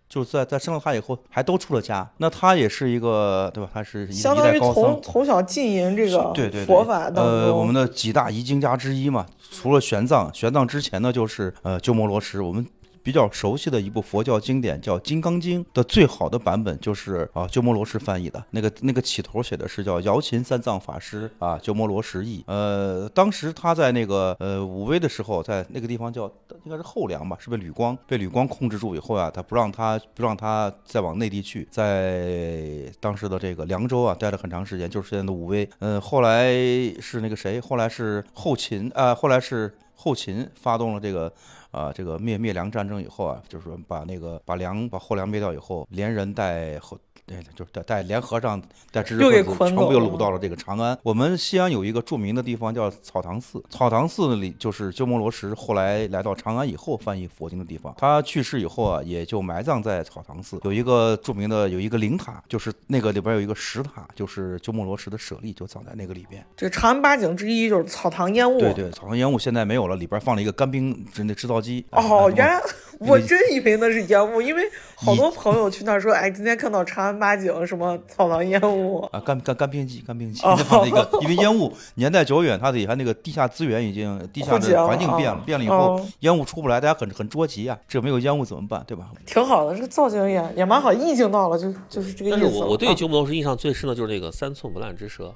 [0.09, 2.09] 就是在在生了他以后，还都出了家。
[2.19, 3.71] 那他也是一个，对吧？
[3.75, 7.25] 他是一相当于从从小浸淫这个对对佛法当中。
[7.25, 12.41] 呃，我们的几大遗经家之一嘛，除了玄奘，玄奘之前呢就是呃鸠摩罗什。
[12.41, 12.65] 我们。
[13.07, 22.43] 比较熟悉的一部佛教经典叫《金刚经》的最好的版本就是啊鸠摩罗什翻译的那个那个起头写的是叫瑶琴三藏法师啊鸠摩罗什译。
[22.49, 26.27] 呃，当时他在那个呃武威的时候，在那个地方叫
[26.65, 35.69] 应该是后梁吧，是被吕光被吕光控制住以后啊，他不让他不让他再往内地去，在当时的这个凉州啊待了很长时间，就是现在的武威。
[35.79, 36.53] 嗯，后来
[37.01, 41.33] 是那个谁，后来是后秦啊，后来是后秦发动了这个。
[41.77, 46.99] 啊，这个灭灭梁战争以后啊，就是说把那个把梁把后梁灭掉以后，连人带后。
[47.27, 48.63] 对，就是带带连和尚
[48.93, 50.97] 带知识分子全部又掳到了这个长安。
[51.03, 57.93] 我们西安有一个著名的地方叫草堂寺，草堂寺里就是鸠摩罗什后来来到长安以后翻译佛经的地方。
[57.99, 60.61] 他去世以后啊，也就埋葬在草堂寺。
[60.63, 66.47] 有一个著名的有一个灵塔，就是那个里边有一个石塔，就是鸠摩罗什的舍利就葬在那个里边。
[66.57, 68.61] 这长安八景之一就是草堂烟雾。
[68.61, 71.85] 对对，草堂烟雾现在没有了，里边放了一个干冰制那制造机。
[71.91, 72.63] 哦，原来
[73.01, 74.63] 我真以为那是烟雾，因为
[74.95, 77.17] 好多朋友去那儿说，哎，今天看到长安。
[77.17, 80.43] 八景什么草堂烟雾啊，干干干冰机，干冰机。
[80.45, 87.79] 那个，因为烟雾年代久远，它底下那个地下资源已经地下的环境变了，变了以后烟雾出不来，大家很很着急啊。
[87.89, 88.85] 这没有烟雾怎么办？
[88.87, 89.11] 对吧？
[89.25, 92.41] 挺好的，这个造型也也蛮好，意境到了，就就是这个意思。
[92.41, 95.35] 但是我我对鸠摩罗什印象最深的就是那个三寸不烂之舌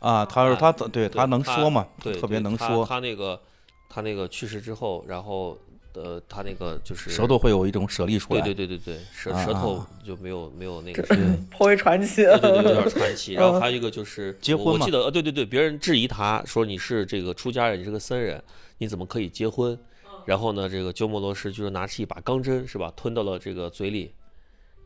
[0.00, 1.86] 啊，他说他对他能说嘛，
[2.20, 2.84] 特别能说。
[2.84, 3.40] 他那个
[3.88, 5.56] 他那个去世之后，然后。
[5.94, 11.02] 呃，他那个就是舌头会有一种舍利出来，对对对对对，舌舌头就没有没有那个
[11.50, 13.34] 颇为传奇，对对有点传奇。
[13.34, 18.42] 然后还有一个就是结婚我记得呃，对对对，别人质疑他说你是这个出家人，你是个僧人，
[18.78, 19.78] 你怎么可以结婚？
[20.24, 24.14] 然后呢，这个鸠摩罗什就是拿起一把钢针是吧，吞到了这个嘴里，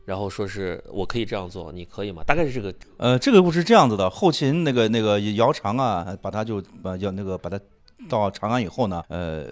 [0.03, 2.23] 然后说是我可以这样做，你可以吗？
[2.25, 7.59] 大概是这个呃，这个故事是这样子的，后秦那个那个姚苌啊，把他就把要那个把他
[8.09, 9.45] 到长安以后呢，呃，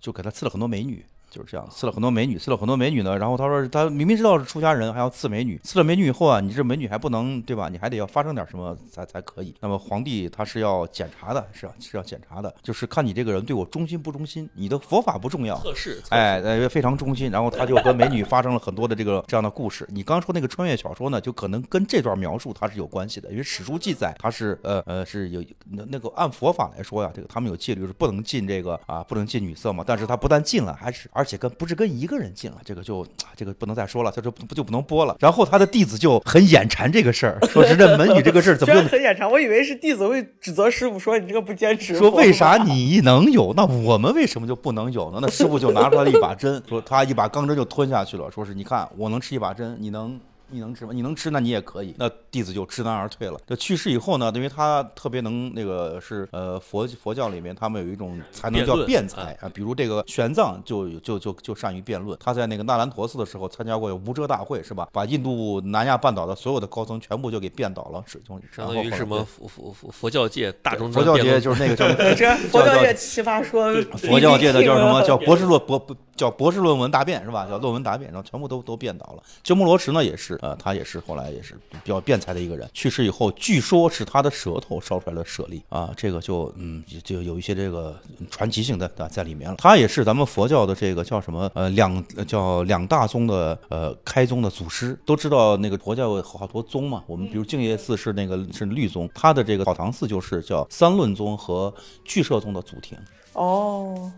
[0.00, 1.04] 就给他赐了很多美女。
[1.30, 3.16] 就是这样，赐了很多美女，赐了很多美女呢。
[3.16, 5.58] 然后他说，他明明知道是出家人，还要赐美女。
[5.62, 7.68] 赐了美女以后啊，你这美女还不能对吧？
[7.68, 9.54] 你还得要发生点什么才才可以。
[9.60, 14.48] 那么皇帝他是要检查的，是要是要检查的，就是看你这个人对我忠心不忠心。
[14.54, 17.30] 你的佛法不重要，测试，哎，呃，非常忠心。
[17.30, 19.86] 然后他就跟美女发生了很多的这个这样的故事。
[19.90, 29.84] 你刚说那个穿越小说呢，就可能跟这段描述它是有关系的，因为史书记载他是呃呃是有那那个按佛法来说呀，这个他们有戒律是不能进这个啊不能进女色嘛。
[29.86, 33.06] 但是他不但进了，还是而且跟不是跟一个人进了，这个就
[33.36, 35.14] 这个不能再说了，他就不就不能播了。
[35.20, 41.94] 然后他的弟子就很眼馋这个事儿，说是这门女这个事儿怎么就很眼馋，我以为是弟子会指责师傅说你这个不坚持。
[41.94, 45.18] 说为啥你能有，那我们为什么就不能有呢？
[45.20, 50.18] 那师傅就拿出来了一把针，说他一把钢针就吞下去了，说是你看我能吃一把针，你能。
[50.50, 50.92] 你能吃吗？
[50.92, 51.94] 你能吃，那你也可以。
[51.98, 53.38] 那弟子就知难而退了。
[53.46, 62.18] 这去世以后呢，因为他特别能那个是呃佛佛教里面他们有一种才能叫辩才啊，比如这个玄奘就就就就善于辩论。
[62.22, 64.88] 他在那个纳兰陀寺的时候参加过无遮大会，是吧？
[64.92, 75.00] 把印度南亚半岛的所有的高层全部就给辩倒了，是从相当于什么佛佛佛佛教界大众佛教界就是那个叫 这佛教界奇葩说，佛教界的叫什么？
[75.06, 77.46] 叫博士论博不叫博士论文答辩是吧？
[77.48, 79.22] 叫论文答辩，然后全部都都辩倒了。
[79.42, 82.68] 鸠摩罗什呢也是，呃，他也是后来也是比较辩才的一个人。
[82.74, 87.98] 去世以后，据说是他的舌头烧出来的舍利啊，这个就嗯就有一些这个
[88.30, 89.56] 传奇性的啊在里面了。
[89.56, 97.02] 他也是咱们佛教的这个叫什么呃两叫两大宗的呃开宗的祖师，都知道那个佛教有好多宗嘛。
[97.06, 101.72] 我们比如净业寺是那个是律宗，他的这个草堂寺就是叫三论宗和
[102.04, 102.98] 俱舍宗的祖庭。
[103.32, 104.12] 哦，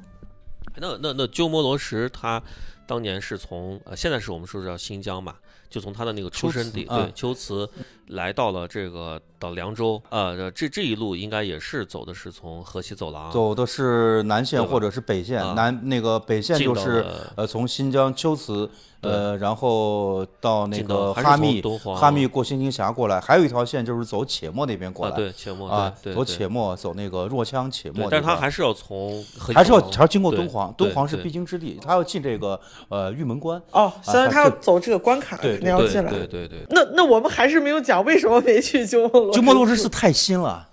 [0.77, 2.43] 那那那鸠摩罗什他
[2.87, 5.37] 当年是从呃，现在是我们说是叫新疆嘛，
[5.71, 17.07] 就从他的那个出生地秋瓷啊对龟兹来到了这个到凉州，呃，这这一路应该也是走的是从河西走廊走的是南线或者是北线，啊南那个北线就是
[17.37, 18.69] 呃从新疆秋瓷，
[19.03, 21.63] 呃然后到那个哈密，
[21.97, 25.17] 哈密过新津峡过来，还有一条线就是走且末那边过啊，来。
[25.17, 29.25] 对且末啊，走且末走那个若羌且末，但是他还是要从
[29.55, 36.11] 还是要还要经过敦煌，敦煌是必经之地，他要进这个呃玉门关，哦，相当于他要走这个关卡，对肯定要进来。
[36.11, 40.69] 对对对，那那我们还是没有讲为什么没去鸠摩罗鸠摩罗什什寺太新了。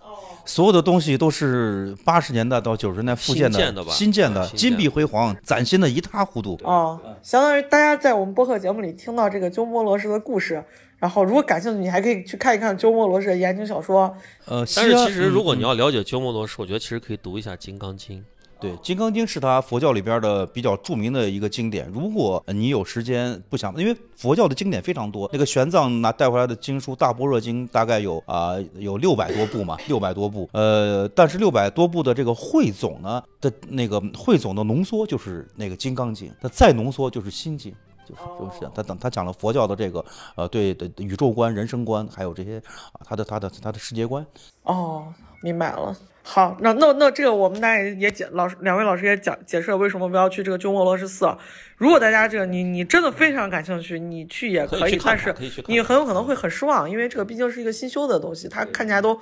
[0.50, 6.60] 所有的东西都是八十年代到九十年代复建新建的吧新建的，金碧辉煌，崭新的一塌糊涂。
[6.64, 10.64] 哦，相当于大家在我们播客节目里听到这个鸠摩罗什的故事，
[10.98, 14.12] 然后如果感兴趣，你还可以去看一看鸠摩罗什的言情小说。
[14.46, 18.20] 呃，但是其实如果嗯你要了解鸠摩罗什，我觉得其实可以读一下《金刚经》。
[18.60, 21.90] 对，《金刚经》是他佛教里边的比较著名的一个经典。
[21.94, 30.50] 如果你有时间不想，因为佛教的经典非常多，那个玄奘拿带回来的经书《大般若经》大概有啊、有六百多部嘛，六百多部。
[30.52, 37.72] 呃，但是六百多部的这个汇总呢的那个汇总的浓缩就是那个《金刚经》，它再浓缩就是《心经》。
[38.10, 40.04] 就是就是这样，他等他讲了佛教的这个
[40.34, 42.58] 呃对的宇宙观、人生观，还有这些
[42.92, 44.26] 啊他的他的他的世界观，
[44.64, 45.96] 哦，明白了。
[46.22, 51.36] 好，那那那这个我们大家也解老师两位老师也讲解释了为什么不要去这个鸠摩罗什寺。
[51.78, 59.20] 如果大家这个你你真的非常感兴趣，你去也可以，可以去看但是你很有可能会很失望，因为这个毕竟是一个新修的东西，它看起来都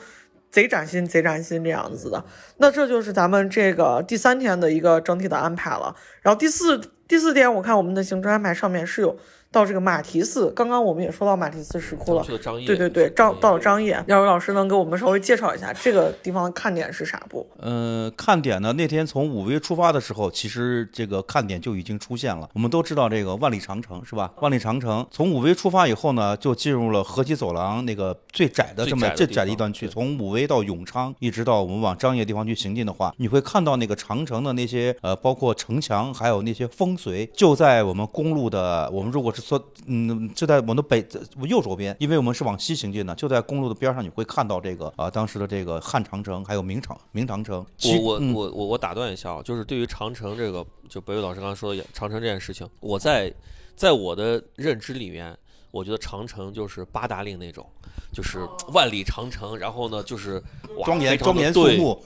[0.49, 2.25] 贼崭新、贼崭新这样子的。
[2.57, 5.95] 那这就是咱们这个第三天的一个整体的安排了。
[6.21, 9.17] 然后第四第四天，我看我们的行程安排上面是有
[9.51, 12.31] 到这个马蹄寺，刚刚我们也说到马蹄寺石窟了去。
[12.31, 17.47] 了张，对对对，张到了张掖，两位老师能给我们稍微介绍一下这个地方的看点是啥不？
[17.59, 18.73] 呃，看点呢？
[18.73, 22.49] 那天从武威出发的时候，其实这个看点就已经出现了。
[22.53, 24.31] 我们都知道这个万里长城是吧？
[24.41, 29.87] 万里长城从武威出发以后呢，就进入了河西走廊那个最窄的这么最窄的一段区。
[29.87, 41.05] 从武威到永昌，一直到我们往张掖地方去行进的话，你会看到那个长城的那些呃，包括城墙，还有那些风随，就在我们公路的我们如果是说嗯，就在我们的北
[41.47, 47.65] 右手边，因为我们是往西行进的，就在公路的边上，你会看到这个啊、当时的这个汉长城，还有明长明长城。
[47.83, 53.33] 我我嗯我我我打断一下啊，就是对于长城这个，就北伟老师刚刚说的长城这件事情，我在
[53.75, 55.37] 在我的认知里面，
[55.71, 57.65] 我觉得长城就是八达岭那种，
[58.11, 58.39] 就是
[58.73, 60.41] 万里长城，然后呢就是
[60.83, 62.03] 庄严庄严肃穆，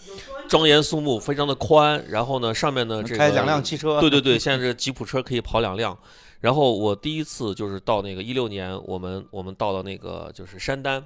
[0.49, 4.01] 庄严肃穆，非常的宽，然后呢上面呢这个开两辆汽车。
[4.01, 5.97] 对对对，现在这吉普车可以跑两辆。
[6.41, 11.01] 然后我第一次就是到那个一六年，我们我们到了那个就是山丹，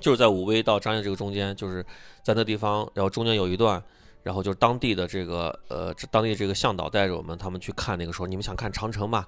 [0.00, 1.86] 就是在武威到张掖这个中间，就是
[2.22, 3.82] 在那地方，然后中间有一段，
[4.22, 9.24] 然后就是当地的这个呃这当地这个向导带着我们，他们去看那个说你们想看长城嘛？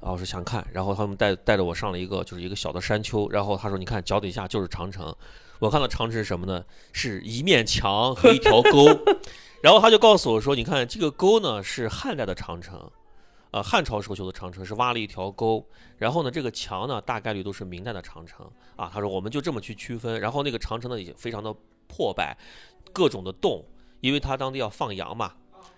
[0.00, 5.12] 啊，我说想看，然后他们带带着我上了一个就是一个小的山丘，然后他说你看脚底下就是长城，
[5.58, 6.62] 我看到长城是什么呢？
[6.92, 8.86] 是一面墙和一条沟，
[9.60, 12.88] 然后他就告诉我说，你看这个沟呢是汉代的长城，
[13.58, 15.64] 呃汉朝时候修的长城是挖了一条沟，
[15.96, 21.52] 然后呢这个墙呢大概率都是明代的长城啊，他说我们就这么去区分，然后那个长城呢已经非常的
[21.88, 22.36] 破败，
[22.92, 23.64] 各种的洞，
[24.00, 25.32] 因为他当地要放羊嘛。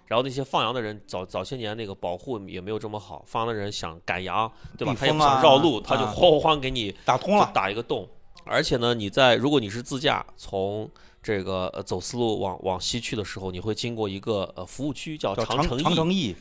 [0.06, 4.94] 然后那些放羊的人早早些年那个保护也没有这么好，放羊的人想赶羊，对吧？
[4.98, 8.06] 他也不想绕路，他就啊哐哐哐给你打通了，打一个洞。
[8.44, 10.90] 而且呢，你在如果你是自驾从
[11.22, 15.78] 这个呃走丝路往往西去的时候，你会经过一个呃服务区叫长城
[16.12, 16.34] 驿，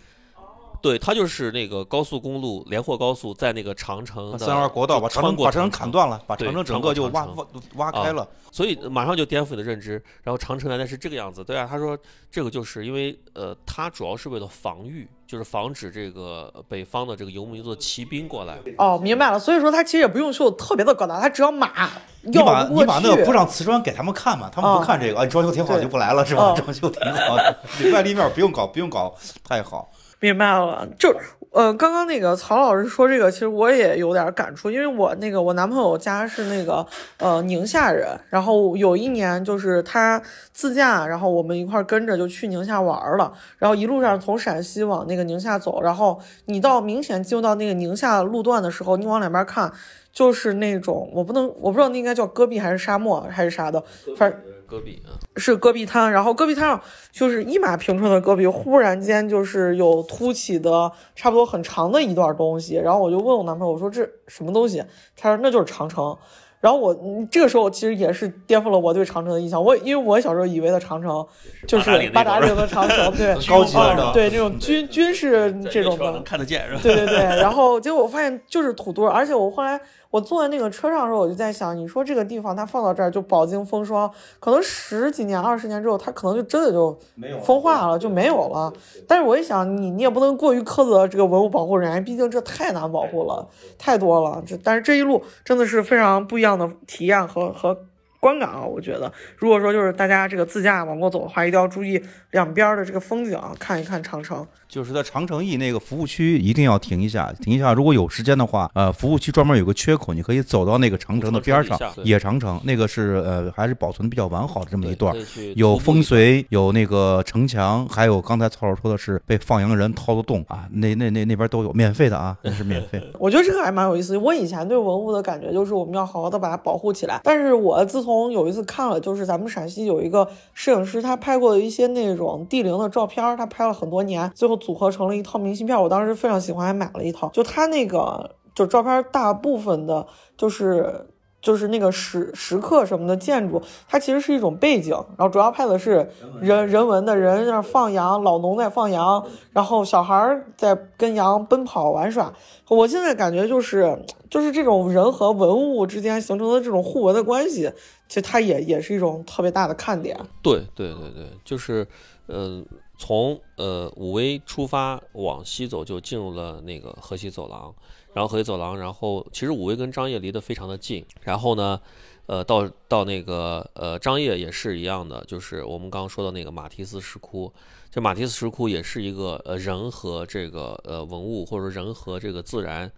[0.81, 8.27] 对，它就是那个高速公路连霍高速在那个长城的三二国道把长城把长城砍断了，把长城整个就挖挖挖开了。
[8.51, 10.03] 所以马上就颠覆你的认知。
[10.23, 11.97] 然后长城原来是这个样子，对啊，他说
[12.31, 18.57] 这个就是因为呃，它主要是为了防御，就是防止这个呃北方的这个游牧民族的骑兵过来。
[18.77, 19.37] 哦，明白了。
[19.37, 21.89] 所以说他其实也不用修特别的高大，他只要马
[22.21, 23.31] 你把你把那个铺。
[23.31, 26.51] 上瓷砖给他们看嘛，他们啊不看这个，啊，你装修挺好就不来了是吧？
[26.51, 29.13] 嗯装修挺好的，里外立面不用搞，不用搞
[29.43, 29.91] 太好。
[30.19, 31.15] 明白了，就
[31.51, 36.85] 呃，刚刚那个曹老师说这个，其实我也有点感触，因为我那个我男朋友家是那个
[37.17, 49.71] 呃宁夏人，然后有一年就是他自驾，然后我们一块跟着就去宁夏玩了，然后一路上从陕西往那个宁夏走，然后你到明显进入到那个宁夏路段的时候，你往两边看，
[50.13, 53.81] 就是那种我不能我不知道那应该叫戈壁还是沙漠还是啥的，
[54.15, 54.39] 反正。
[54.69, 56.79] 戈壁啊，是戈壁滩，然后戈壁滩上
[57.11, 64.83] 就是一马平川的戈壁，忽然间就是有凸起的差不多很长的一段东西，然后我就问我男朋友，我说这什么东西？
[65.17, 66.15] 他说那就是长城。
[66.61, 71.25] 然后我嗯这个时候其实也是颠覆了我对长城的印象，我因为我小时候以为的长城
[71.65, 76.79] 就是八达岭的长城， 对，高级的嗯对这种军军事这种的看得见是吧？
[76.83, 79.79] 对对对，然后结果我发现就是土堆，而且我后来
[80.11, 88.73] 我坐在那个车上的时候，我就在想，你说这个地方它放到这儿就饱经风霜，可能十几年、二十年之后，它可能就真的就没有风化了，就没有了。
[89.07, 93.47] 但是我一想，你你也不能过于苛责这个文物保护人员，毕竟这太难保护了，
[93.77, 94.41] 太多了。
[94.45, 97.77] 这但是这一路真的是非常不一样的体验和和。
[98.19, 102.01] 观感啊，我觉得，如果说就是大家这个自驾往过走的话，一定要注意
[102.31, 104.45] 两边的这个风景啊，看一看长城。
[104.67, 107.73] 就是在长城驿那个服务区一定要停一下，停一下。
[107.73, 115.15] 如果有时间的话，呃，服务区专门有个缺口，你可以走到那个长城的边上野长城那个是呃还是保存得比较完好的这么一段
[115.55, 123.01] 有风随，有那个城墙，还有刚才曹老师说的是被放羊人掏的洞啊，那那那那边都有，免费的啊，那是免费。
[123.17, 124.15] 我觉得这个还蛮有意思。
[124.17, 137.29] 我以前对文物的感觉就是我们要好好的把它保护起来，但是我自从有一次看了，就是咱们陕西有一个摄影师，他拍过一些那种地灵的照片，他拍了很多年，最后组合成了一套明信片，我当时非常喜欢，还买了一套。
[137.29, 141.07] 就他那个就照片大部分的，就是。
[141.41, 146.05] 就是那个石石刻什么的建筑，它其实是一种背景，然后主要拍的是
[146.41, 152.33] 人人文的人在那放羊，老农在放羊，然后小孩在跟羊奔跑玩耍。
[152.67, 153.97] 我现在感觉就是
[154.29, 157.71] 就是这种人和文物之间形成的这种互文的关系，
[158.09, 160.19] 其实它也也是一种特别大的看点。
[160.41, 161.87] 对对对对，就是，
[162.25, 162.61] 呃，
[162.97, 167.73] 从呃武威出发往西走，就进入了那个河西走廊，
[168.11, 171.79] 然后河西走廊，然后其实武威跟张掖离得非常的近，然后呢，
[172.25, 177.53] 呃，到到那个呃张掖也是一样的，就是我们刚刚说的那个马蹄寺石窟，
[177.91, 182.91] 这马蹄寺石窟也是一个呃人和这个呃文物或者说人和这个自然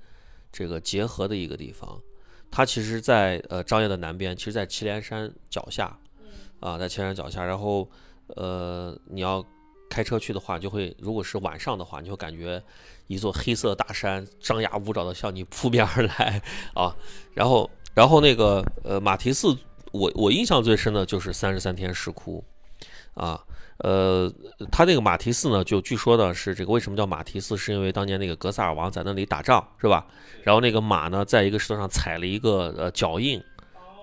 [0.53, 2.01] 这个结合的一个地方。
[2.51, 5.97] 它其实在，呃张掖的南边，其实在祁连山脚下，
[6.59, 7.43] 啊，在祁连山脚下。
[7.43, 7.89] 然后，
[8.35, 9.43] 呃，你要
[9.89, 12.61] 开车去的话，就会如果是晚上的话，你会感觉
[13.07, 16.41] 一座黑色的大山张牙舞爪的向你扑面而来
[16.73, 16.93] 啊。
[17.33, 19.57] 然后，然后那个呃马蹄寺，
[19.93, 22.43] 我我印象最深的就是三十三天石窟，
[23.13, 23.41] 啊。
[23.84, 24.32] 呃，
[24.71, 30.05] 它那个马蹄寺呢，就据说呢是这个为什么叫马蹄寺，是因为当年那个格萨尔王在那里打仗，是吧？
[30.43, 33.41] 然后那个马呢，在一个石头上踩了一个呃脚印，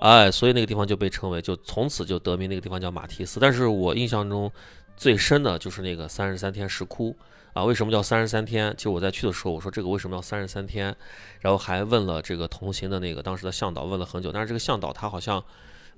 [0.00, 3.38] 哎，所以那个地方就被称为，就从此就得名那个地方叫马蹄寺。
[3.38, 4.50] 但是我印象中
[4.96, 7.16] 最深的就是那个三十三天石窟
[7.52, 8.74] 啊，为什么叫三十三天？
[8.76, 10.92] 其实我在去的时候，我说这个为什么要三十三天？
[11.38, 15.40] 然后还问了这个同行的那个当时的向导，问了很久，但是这个向导他好像。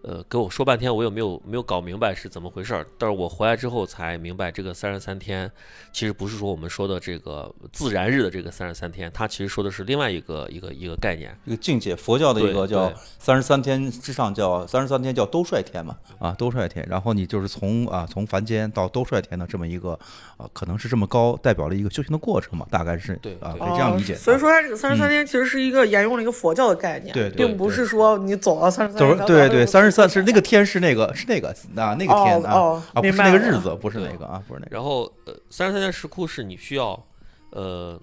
[0.03, 2.87] 呃，给我说半天，我也没有没有搞明白是怎么回事儿。
[2.97, 5.51] 但是我回来之后才明白，这个三十三天
[5.93, 11.37] 其实不是说我们说的这个自然日的这个三十三天，它其实说的是另外一个一个一个概念。
[11.45, 16.87] 一个境界，佛教的一个叫对三十三天之上叫三十三天叫兜率天嘛，啊，兜率天。
[16.89, 19.99] 然后你就是从啊从凡间到兜率天的这么一个
[20.37, 24.15] 啊，可能是这么高，代表了一个修行的过程嘛，大概是啊，对啊可以这样理解。
[24.15, 29.27] 哦所以说，它这个三十三嗯天其实是一个沿用了一个佛教的概念，对对并不是说你走到三十三就是天。
[29.27, 34.75] 对对，三十三是那个天是那个是那个啊那个天啊哦哦啊不是那个日子，不是那个啊不是那个。
[34.75, 37.03] 然后呃，三十三天石窟是你需要
[37.51, 38.01] 呃。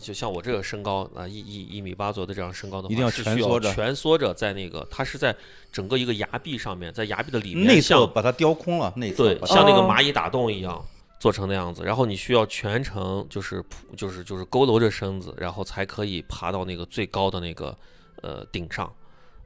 [0.00, 5.36] 就像我这个身高啊，一一一米八左右的这样身高的话，一定要是需蜷缩着蜷缩着在那个，它是在
[5.70, 10.82] 整个一个崖壁上面，在崖壁的里面，内像侧把它雕空了，内侧对，像那个哦蚂蚁打洞一样
[11.18, 17.76] 做成那样子，然后你需要全程就是扑就是就是佝偻着身子，然后才可以爬到那个最高的那个
[18.22, 18.90] 呃顶上。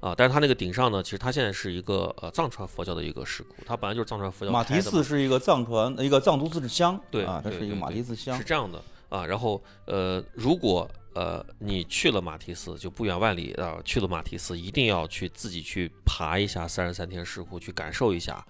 [0.04, 8.78] 啊，但是它那个顶上呢，其实它现在是一个呃藏传佛教的一个石窟，它本来就是藏传佛教马蹄寺是一个藏传一个藏族自治乡，对啊，它是一个马蹄寺乡是，这样的
[9.08, 9.24] 啊。
[9.24, 18.46] 然后呃，如果呃你去了马蹄寺，就不远万里啊，去了马蹄寺，一定要去自己去爬一下三十三天石窟，去感受一下。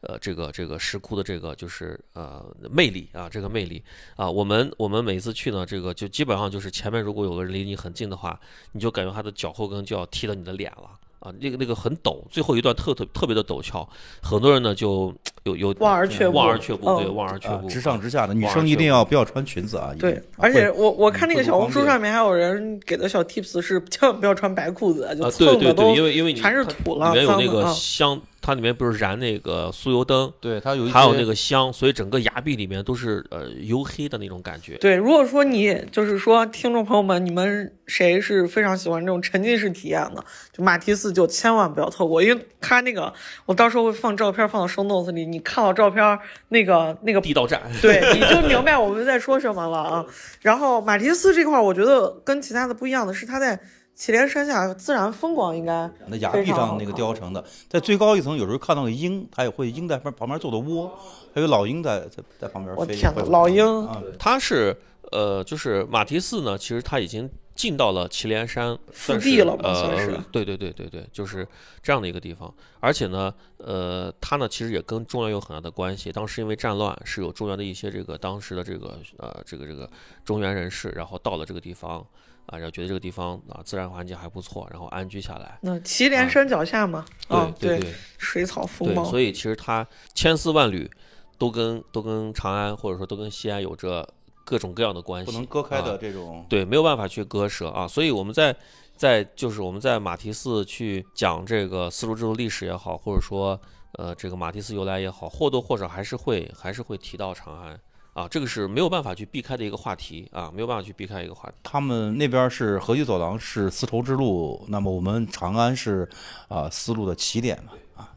[0.00, 3.82] 呃，这个这个石窟的这个就是呃魅力啊，这个魅力。
[4.16, 8.38] 啊，我们我们每次去呢，这个就基本上就是前面如果有个人离你很近的话，
[8.72, 10.90] 你就感觉他的脚后跟就要踢到你的脸了。
[11.18, 13.88] 啊，那个那个很陡，最后一段特特特别的陡峭，
[14.22, 15.12] 很多人呢就
[15.44, 27.72] 有有望而却步望而却步，对，望而却步，直上直下的，女生一定要不要穿裙子啊，对，啊而且我我看那个小红书上面还有人给的小 tips 是千万不要穿白裤子，就啊，蹭对对对，的都因为因为你全是土了里面有那个脏的啊。
[27.72, 34.76] 香，它里面不是燃那个酥油灯，对它有一还有那个香，所以整个崖壁里面都是呃黝黑的那种感觉。
[34.76, 43.12] 对，如果说你就是说听众朋友们，你们谁是非常喜欢这种沉浸式体验的，就马蹄寺就千万不要错过，因为它那个
[43.46, 46.16] 我到时候会放照片放到 show notes 里，你看到照片
[46.50, 50.06] 那个 那个地道战，对，你就明白我们在说什么了啊。
[50.40, 53.58] 然后马蹄寺这块儿，我觉得跟其他的不一样的是，它在
[53.96, 60.92] 祁连山下自然风光应该那崖壁上那个雕成的，在最高一层有时候看到个鹰，它也会鹰在旁旁边做的窝，
[61.34, 62.80] 还有老鹰在在在旁边飞。
[62.82, 64.76] 我天哪老鹰啊，它是
[65.12, 71.48] 呃，就是马蹄寺呢，其实它已经进到了祁连山腹地了吧算是呃，对对对对对，就是
[71.82, 72.52] 这样的一个地方。
[72.80, 76.12] 而且呢，呃，它呢其实也跟中原有很大的关系。
[76.12, 79.88] 当时因为战乱，是有中原的一些这个当时的这个呃这个这个
[80.22, 82.06] 中原人士，然后到了这个地方
[82.46, 85.58] 啊，然后觉得这个地方啊自然环境还不错，然后安居下来。
[85.62, 90.90] 那祁连山脚下嘛，啊，对对水草丰对，茂，所以其实它千丝万缕
[91.38, 94.08] 都跟都跟长安或者说都跟西安有着
[94.44, 96.46] 各种各样的关系，不能割开啊的这种。
[96.48, 97.86] 对，没有办法去割舍啊。
[97.86, 98.54] 所以我们在
[98.96, 103.60] 在就是我们在马蹄寺去讲这个丝绸之路历史也好，或者说
[103.94, 107.78] 呃这个马蹄寺由来也好，或多或少还是会还是会提到长安
[108.16, 111.56] 啊，这个是没有办法去避开的一个话题啊，没有办法去避开一个话题。
[111.62, 116.08] 他们那边是河西走廊是丝绸之路，那么我们长安是
[116.48, 117.72] 啊丝路的起点嘛。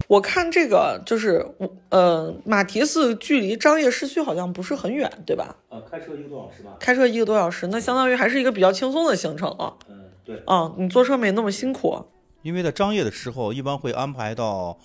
[0.07, 1.45] 我看这个就是
[1.89, 5.53] 呃马蹄寺距离张掖市区好像不是很远，对吧？
[5.67, 6.77] 呃，开车一个多小时吧。
[6.79, 9.73] 开车一个多小时，那相当于还是一个比较轻松的行程啊。
[9.89, 10.41] 嗯，对。
[10.45, 12.01] 啊，你坐车没那么辛苦。
[12.41, 14.77] 因为在张掖的时候，一般会安排到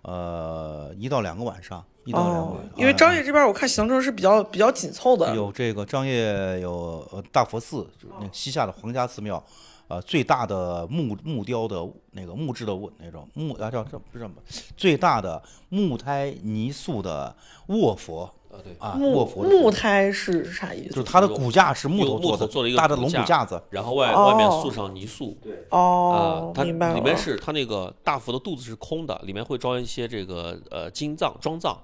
[0.00, 5.34] 呃一到两个晚上，一到两个哦。，因为张啊掖这边我看行程是比较比较紧凑的。
[5.34, 9.42] 有这个张掖有呃大佛寺，就是那个西夏的皇家寺庙，
[9.88, 11.76] 呃最大的木木雕的
[12.12, 14.36] 那个木质的那种木啊叫这不是什么
[14.76, 17.34] 最大的木胎泥塑的
[17.68, 18.76] 卧佛啊，对。
[18.78, 21.04] 啊木卧佛木胎是啥意思就是？
[21.04, 26.92] 它的骨架是木头做的，头做了一个大的龙骨架子，然后外哦外面塑上泥塑，对哦呃，，它明白。
[26.94, 31.78] 里面是它那个大佛的肚子是空的，里面会装一些这个呃金藏装藏，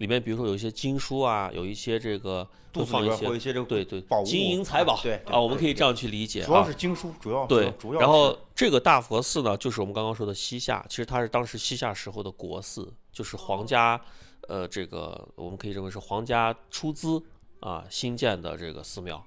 [0.00, 14.00] 里面比如说有一些经书啊，有一些这个肚子里会放一些边有一些这个对对宝物金银财宝，对对啊，我们可以这样去理解主要啊是经书，主要对主，要然后这个大佛寺呢，就是我们刚刚说的西夏，其实它是当时西夏时候的国寺，就是皇家，
[14.48, 17.22] 呃，这个我们可以认为是皇家出资
[17.60, 19.22] 啊新建的这个寺庙，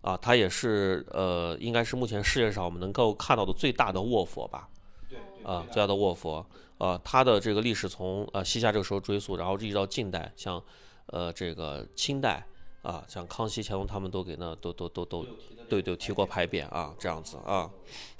[0.00, 4.68] 啊，它也是呃，应该是目前世界上我们能够看到的最大的卧佛吧，
[5.08, 6.44] 对啊，最大的卧佛，
[6.78, 10.62] 呃，它的这个历史从呃西夏这个时候追溯，然后一直到近代，像
[11.06, 12.46] 呃这个清代
[12.82, 15.26] 啊，像康熙、乾隆他们都给那都都都都
[15.68, 17.68] 对对提过牌匾啊，这样子啊，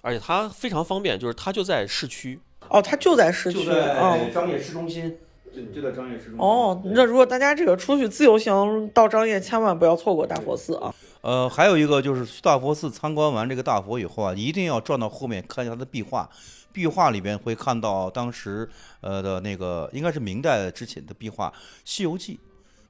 [0.03, 3.69] 而且它非常方便，就是它就在市区，哦，它就在市区。
[3.69, 5.19] 哦张掖市中心，
[5.55, 6.41] 就就在张掖市中心。
[6.41, 10.95] 哦，那如果大家这个出去自由行到张掖，千万不要错过大佛寺啊。
[11.21, 16.29] 呃，还有一个就是去大佛寺参观完这个大佛以后啊，一定要转到后面看一下它的壁画。
[16.77, 18.68] 壁画里边会看到当时
[19.01, 21.49] 呃的那个应该是明代之前的壁画
[21.87, 22.35] 《西游记》，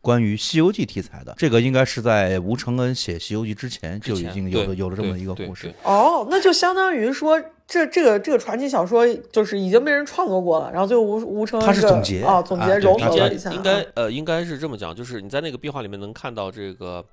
[0.01, 1.33] 关于《西游记》题材的。
[1.39, 5.73] 这个应该是在吴承恩写《西游记》之前就已经有了有了这么一个故事。
[5.85, 17.05] 哦，那就相当于说，这这个这个传奇小说就是已经被人创作过了，然后最后吴吴承恩他是总结啊，总结啊对糅它是合了一下，应该呃应该是这么讲，就是你在那个壁画里面能看到这个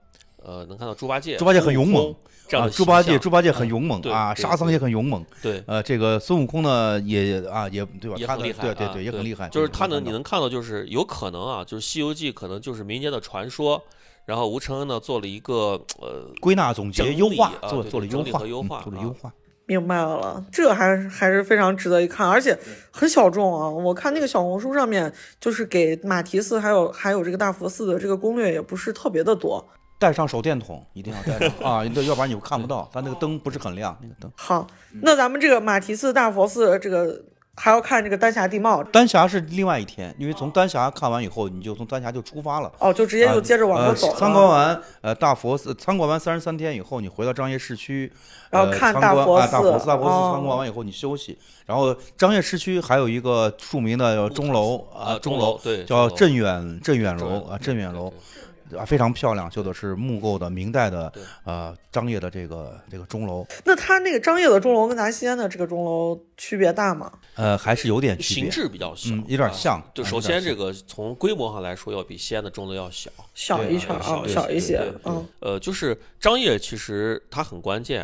[0.41, 2.15] 呃能看到猪八戒，猪八戒很勇猛
[2.47, 5.25] 这样啊，猪八戒，猪八戒很嗯勇猛对啊，沙僧也很勇猛。
[5.41, 5.63] 对。
[5.65, 8.17] 呃，这个孙悟空呢，也啊，也对吧？
[8.17, 9.49] 也很厉害，啊对对对，也很厉害。
[9.49, 13.81] 就是他能，你能看到，就是有可能啊，就是《西游记》可能就是民间的传说，
[14.25, 19.33] 然后吴承恩呢做了一个呃归纳总结、优化，啊做做了优化，嗯和优化啊做了优化。
[19.65, 22.57] 明白了，这个还还是非常值得一看，而且
[22.91, 23.69] 很小众啊。
[23.69, 29.65] 我看那个小红书上面，就是给马蹄寺还有还有这个大佛寺的这个攻略也不是特别的多。
[30.04, 34.30] 带上手电筒，一定要带上 啊，要不然你看不到，它那个灯不是很亮，那个灯。
[34.36, 34.68] 好，
[35.01, 37.24] 那咱们这个马蹄寺、大佛寺这个
[37.56, 42.70] 还要看这个丹霞地貌丹霞是另外一天，因为从丹霞看完以后，你就从丹霞就出发了。
[42.80, 44.20] 哦，就直接就接着往呃这走了。
[44.20, 48.12] 参观完呃大佛寺，参观完三十三天以后，你回到张掖市区，
[48.49, 58.42] 然后呃看大佛寺寺，大佛寺哦参观完以后你休息，然后张掖市区还有一个著名的钟楼啊啊钟楼楼对叫镇远镇远楼啊镇远楼对对。
[58.78, 61.11] 啊，非常漂亮，绣的是木构的明代的
[61.43, 67.11] 呃张掖的这个这个钟楼，那它那个张掖的钟楼跟咱西安的这个钟楼区别大吗？
[67.36, 68.49] 呃还是有点区形。
[68.49, 73.09] 制比较小，嗯有点啊像就首先这个从规模上来说，要比西安的钟楼要小。
[73.34, 78.03] 小一圈啊，啊小一些嗯，呃，就是张掖其实它很关键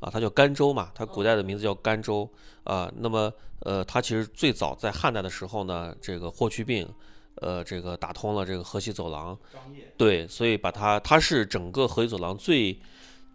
[0.00, 2.28] 啊，它叫甘州嘛，它古代的名字叫甘州
[2.64, 2.90] 啊。
[2.96, 6.88] 那么呃，它其实最早在汉代的时候呢，这个霍去病。
[7.40, 9.36] 呃，这个打通了这个河西走廊，
[9.96, 12.72] 对，所以把它，它是整个河西走廊最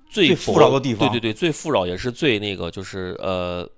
[0.10, 3.70] 最最富饶的地方对对对，最富饶也是最那个，就是呃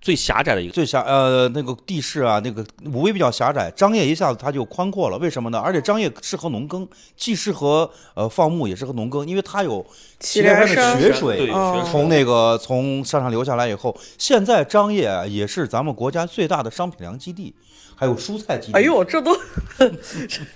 [0.00, 0.72] 最狭窄的一个。
[0.72, 5.18] 最狭呃那个地势啊，那个武威比较狭窄，张掖一下子它就宽阔了。
[5.18, 5.58] 为什么呢？
[5.58, 9.84] 而且张掖适合农耕，既适合呃放牧，也适合农耕，因为它有
[10.18, 17.54] 祁连山的雪水对，哦从那个从山上流下来以后，现在张掖啊也是咱们国家最大的商品粮基地，
[17.96, 18.78] 还有蔬菜基地。
[18.78, 19.34] 哎呦，这都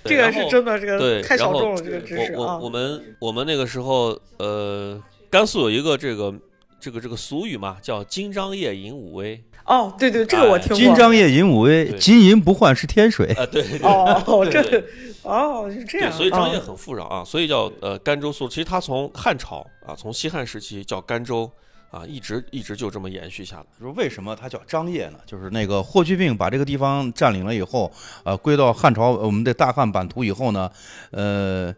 [0.05, 2.69] 这个是真的，这对，个太小众了，这个知识啊我我我。
[2.69, 6.33] 们我们那个时候，呃，甘肃有一个这个
[6.79, 10.77] 这个这个俗语嘛，叫“金张掖银武威哦，对对，这个我哎听过。
[10.77, 13.27] 金张掖银武威，金银不换是天水”。
[13.37, 14.83] 啊，对对哦，这
[15.23, 18.47] 哦是这，样，所以张掖啊很富饶啊，所以叫呃甘州素。
[18.47, 21.49] 其实它从汉朝啊，从西汉时期叫甘州
[21.91, 23.65] 啊，一直一直就这么延续下来。
[23.77, 25.19] 说为什么它叫张掖呢？
[25.25, 27.91] 就是那个霍去病把这个地方占领了以后，
[28.23, 30.71] 呃，归到汉朝我们的大汉版图以后呢，
[31.11, 31.75] 呃，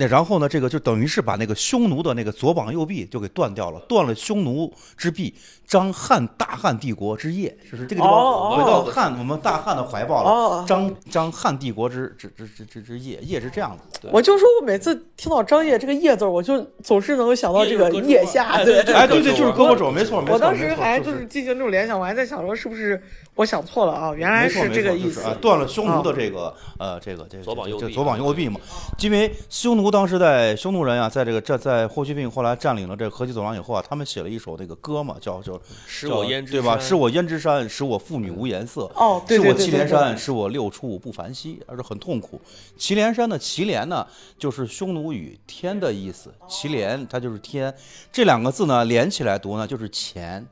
[0.00, 5.34] 那然后呢，这个就等于是把那个匈奴的那个左膀右臂就给断掉了，断了匈奴之臂，
[5.66, 14.08] 张汉大汉帝国之业，就是这个地哦方回到哦汉我们大汉的怀抱了，哦，张张汉帝国之之之之之之业，业是这样的。
[14.12, 20.34] 我就说我每次听到张掖这个叶字，我就总是能够想到这个腋下，对对对哎，对对，就是胳胳膊肘，没错没错。
[20.34, 23.02] 我当时还就是进行这种联想，我还在想说是不是
[23.38, 24.12] 我想错了啊？
[24.12, 28.58] 原来是这个意思就是啊，断了匈奴的这个呃这个这个左膀右臂左膀右臂嘛，
[28.98, 36.72] 因为匈奴当时在匈奴人啊，在这个在在霍去病后来占领了这个河西走廊以后啊，他们写了一首那个歌嘛，叫叫使我胭脂对吧？
[36.72, 38.90] 山使我胭脂山，使我妇女无颜色。
[38.96, 42.40] 哦，对使对对对对我祁连山，使我六畜不烦息，而是很痛苦。
[42.76, 44.04] 祁连山的祁连呢，
[44.36, 47.72] 就是匈奴语“天”的意思，祁连它就是天。
[48.10, 50.44] 这两个字呢连起来读呢就是乾。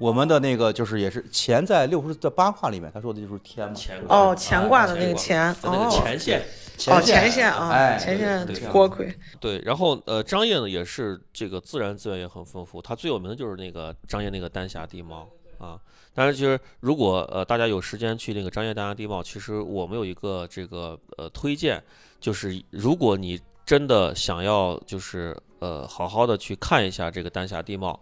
[0.00, 3.74] 我们的那个就是也是乾在六十的八卦里面，他说的就是天嘛。
[3.76, 6.42] 乾哦，啊乾卦的那个乾，在那个哦前线。
[6.86, 15.28] 哦，前前线啊，哎，前线锅盔，对，然后呃，张掖呢也是这个自然资源也很丰富，它最有名的就是那个张掖那个丹霞地貌
[15.58, 15.78] 啊。
[16.14, 21.82] 当然，其实如果呃大家有时间去那个张掖丹霞地貌，其实我们有一个这个呃推荐，
[22.18, 28.00] 就是如果你真的想要就是呃好好的去看一下这个丹霞地貌，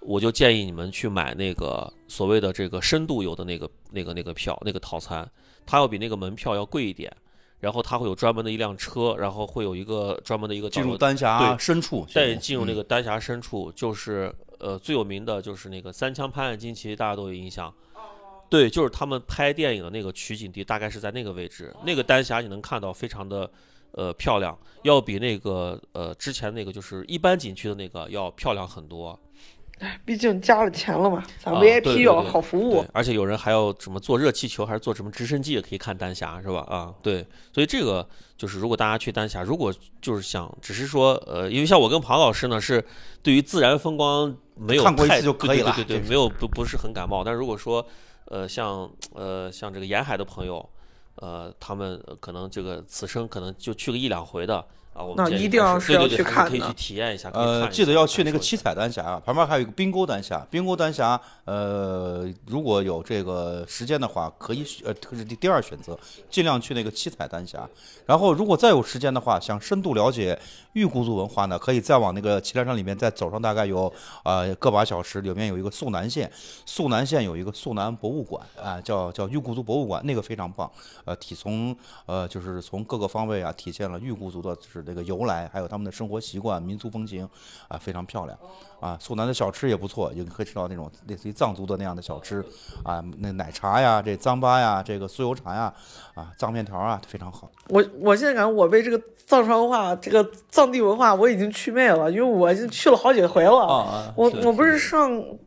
[0.00, 5.30] 我就建议你们去买那个所谓的这个深度游的那个那个那个票那个套餐，
[5.64, 7.14] 它要比那个门票要贵一点。
[7.60, 17.70] 然后它会有专门的一辆车，然后会有一个专门的一个进入丹霞对深处，再进入那嗯个丹霞深处，就是呃最有名的就是那个三枪拍案惊奇，大家都有印象。
[18.48, 21.70] 对，就是他们拍电影的那个取景地，大概是在那个位置。
[21.84, 23.50] 那个丹霞你能看到非常的
[23.92, 29.20] 呃漂亮，要比那个呃之前那个就是一般景区的那个要漂亮很多。
[30.04, 36.60] 毕竟加了钱了嘛，咱 VIP 有好服务对，，而且有人还要什么坐热气球，还是坐什么直升机也可以看丹霞，是吧？
[36.68, 38.06] 啊，对，所以这个
[38.36, 39.72] 就是如果大家去丹霞，如果
[40.02, 42.84] 就是想只是说呃，因为像我跟庞老师呢是
[43.22, 47.24] 对于自然风光没有看过一太次就可以了对对对没有不不是很感冒。
[47.24, 47.84] 但如果说
[48.26, 50.68] 呃像呃像这个沿海的朋友，
[51.16, 54.64] 呃他们呃可能这个此生可能就去个一两回的。
[55.00, 57.30] 啊，我们那一定要是要去看的可以去体验一下。
[57.32, 60.46] 呃，记得要去那个七彩丹霞啊，旁边还有一个冰沟丹霞。
[60.50, 65.98] 冰沟丹霞，呃，如果有这个时间的话，可以选呃，这是第第二选择，
[66.28, 67.66] 尽量去那个七彩丹霞。
[68.04, 70.38] 然后，如果再有时间的话，想深度了解
[70.74, 73.92] 玉姑族文化呢，可以再往那个祁连山里面再走上大概有
[74.24, 76.30] 呃个把小时，里面有一个肃南县，
[76.66, 80.70] 肃南县有一个肃南博物馆啊、叫叫玉姑族博物馆，那个非常棒。
[81.04, 81.74] 呃，体从
[82.06, 87.24] 呃就是从各个方位啊，体现了玉姑族的就是这个由来，还有他们的生活习惯、民俗风情
[87.68, 88.36] 啊，非常漂亮。
[88.80, 92.44] 啊，苏南的小吃也不错，也可以吃到那种类似于藏族的那样的小吃
[92.82, 95.72] 啊，那奶茶呀、这糌粑呀、这个酥油茶呀、
[96.14, 97.48] 啊藏面条啊，非常好。
[97.68, 103.66] 我我现在感觉我被这个藏传文化、这个藏地文化我已经祛魅了，因为我已经去了好几回了。
[103.66, 105.38] 啊我我不是上是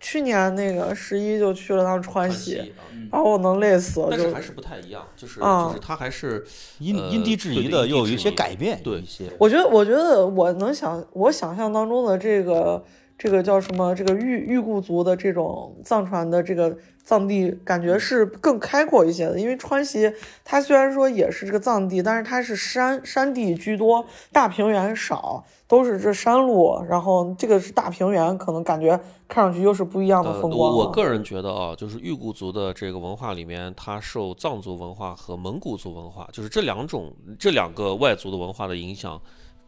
[0.00, 2.72] 去年那个十一就去了趟川西，
[3.10, 4.10] 把我能累死了。
[4.10, 9.24] 就但是还是不太一样，就是啊就是它还是呃因因地制宜的，又有一些改变，对一些。
[9.38, 12.84] 我觉得，我觉得我能想，我想象当中的这个
[13.22, 13.94] 这个叫什么？
[13.94, 19.38] 这个玉玉固族的这种藏传的这个藏地，感觉是更开阔一些的。
[19.38, 20.12] 因为川西
[20.44, 26.84] 它虽然说也是这个藏地，但是它是山山地居多，大平原少，都是这山路。
[26.88, 28.98] 然后这个是大平原，可能感觉
[29.28, 39.22] 看上去又是不一样的呃，风光我个人觉得啊，就是玉固族的这个文化里面，它受藏族文化和蒙古族文化，就是这两种这两个外族的文化的影响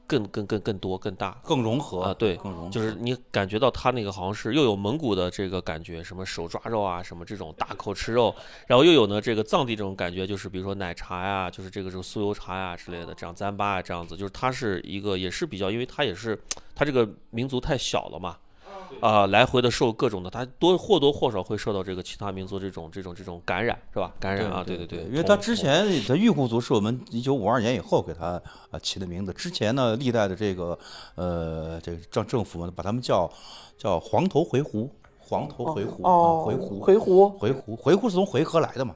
[0.07, 1.41] 更更更更多更大。
[1.43, 2.71] 更融合啊对更融合。
[2.71, 8.35] 就是你感觉到它那个好像是又有蒙古的这个感觉，什么手抓肉啊，什么这种大口吃肉，
[8.67, 16.39] 然后又有呢这个藏地这种感觉，就是比如说奶茶呀，就是这个这个酥油茶呀之类的，这样糌粑啊这样子，就是它是一个也是比较，因为它也是
[16.75, 18.37] 它这个民族太小了嘛，
[19.01, 24.13] 啊、来回的受各种的，他多或多或少会受到这个其他民族这种这种这种感染，是吧？
[24.19, 28.41] 感染啊，对对对，因为他之前他玉固族是我们一九五二年以后给他
[28.71, 30.79] 啊起的名字，之前呢历代的这个
[31.15, 33.31] 呃这个政政府们把他们叫
[33.77, 34.89] 叫黄头回鹘，
[35.29, 38.95] 黄头回鹘哦啊，回鹘回鹘回鹘回鹘是从回纥来的嘛，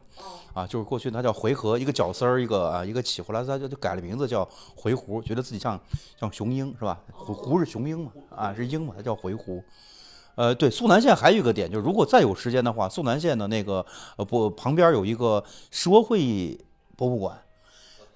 [0.52, 5.80] 啊，就是过去它叫回纥，一个角丝儿，一个啊一个起，后来他就就改了名字叫回鹘，觉得自己像
[6.20, 7.00] 像雄鹰是吧？
[7.16, 9.62] 鹘鹘是雄鹰嘛，啊是鹰嘛，它叫回鹘。
[10.34, 13.84] 呃，对，肃南县还有一个点，就是如果再有时间的话，肃南县的那个
[14.16, 16.56] 呃不旁边有一个十国会
[16.96, 17.36] 博物馆，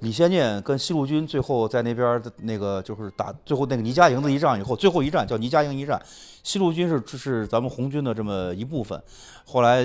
[0.02, 6.00] 李先念跟西路军最后在那边的那个就是打最后那个倪家营的一仗以后，最后一战叫倪家营一战，
[6.42, 9.00] 西路军是是咱们红军的这么一部分，
[9.44, 9.84] 后来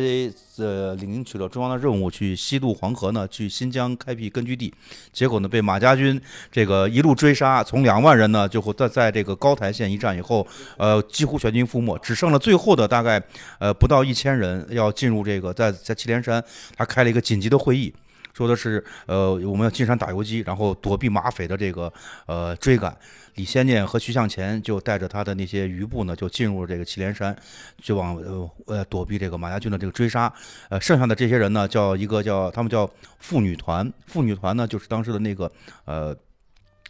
[0.57, 4.73] 呃领取了中央的任务去西渡黄河呢，去新疆开辟根据地，
[5.13, 6.19] 结果呢被马家军
[6.51, 10.45] 这个一路追杀，从两万人呢，最后在在这个高台县一战以后，
[10.77, 13.21] 呃几乎全军覆没，只剩了最后的大概
[13.59, 16.43] 呃不到一千人要进入这个在在祁连山，
[16.75, 17.93] 他开了一个紧急的会议。
[18.37, 21.91] 说的是，呃，我们要进山打游击，然后躲避马匪的这个
[22.27, 22.95] 呃追赶。
[23.33, 27.35] 李先念和徐向前就带着他的那些余部呢，就进入这个祁连山，
[27.81, 30.31] 就往呃呃躲避这个马家军的这个追杀。
[30.69, 35.51] 呃，剩下的这些人呢，叫一个叫他们叫妇女团，妇女团呢就是当时的那个
[35.85, 36.15] 呃。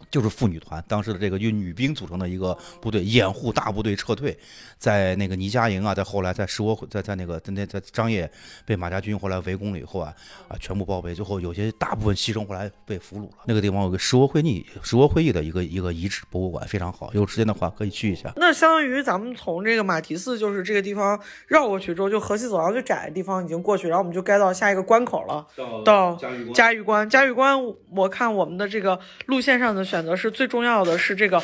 [0.10, 4.38] 就是妇女团，当时的这个由女兵组成的一个部队，掩护大部队撤退，
[4.78, 8.30] 在那个倪家营啊，在后来在石窝在在那个在那在张掖
[8.66, 10.14] 被马家军后来围攻了以后啊
[10.48, 13.38] 啊，全部包围，最后有些大部分牺牲，后来被俘虏了。
[13.46, 18.32] 那个地方有个石窝会议石窝会议的一个一个遗址博物馆，非常好，有时间的话可以去一下。
[18.36, 25.46] 那相当于咱们从这个马蹄寺，就是这个地方绕过去之后，就河西走廊最窄的地方已经过去，然后我们就该到下一个关口了，
[25.84, 26.16] 到
[26.54, 27.10] 嘉峪关。
[27.10, 27.58] 嘉峪关，
[27.92, 31.42] 我看我们的这个路线上的选择是最重要的是这个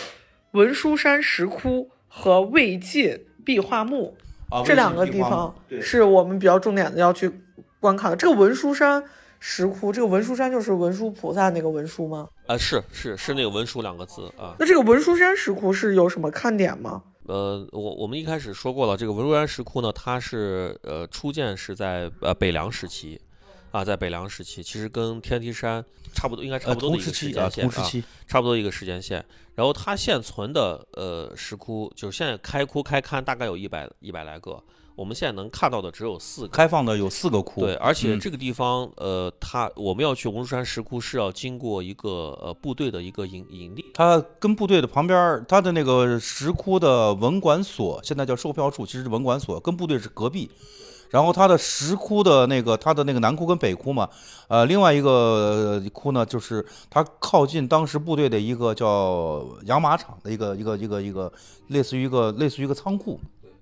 [0.52, 4.16] 文殊山石窟和魏晋壁画墓
[4.50, 7.32] 啊这两个地方是我们比较重点的要去
[7.80, 8.18] 观看的。
[8.18, 9.04] 这个文殊山
[9.40, 12.28] 石窟，这个文殊山就是文殊菩萨那个文殊吗？
[12.46, 14.56] 啊、是是是那个文殊两个字啊。
[14.60, 17.02] 那这个文殊山石窟是有什么看点吗？
[17.26, 23.20] 呃，我我们一开始说过了，这个文殊山石窟呢，它是呃初建是在呃北凉时期，
[23.74, 29.26] 啊，在北凉时期，其实跟天梯山差不多，应该差呃，不多的一个时间线差不多一个时间线。
[29.56, 34.62] 然后它现存的呃石窟，就是现在开窟开龛大概有一百一百来个，
[34.96, 36.50] 我们现在能看到的只有四个。
[36.50, 50.52] 开放的有四个窟，对，而且嗯这个地方，呃，它我们要去文殊山石窟是要经过一个呃部队的一个营营地，它跟部队的旁边儿，它的那个石窟的文管所，现在叫售票处，其实是文管所，跟部队是隔壁。
[51.14, 54.10] 然后它的石窟的那个，它的那个南窟跟北窟嘛，
[54.48, 61.32] 呃，另外一个窟呢，就是它靠近当时部队的一个叫养马场的一个一个一个一个，
[61.68, 63.20] 类似于一个类似于一个仓库。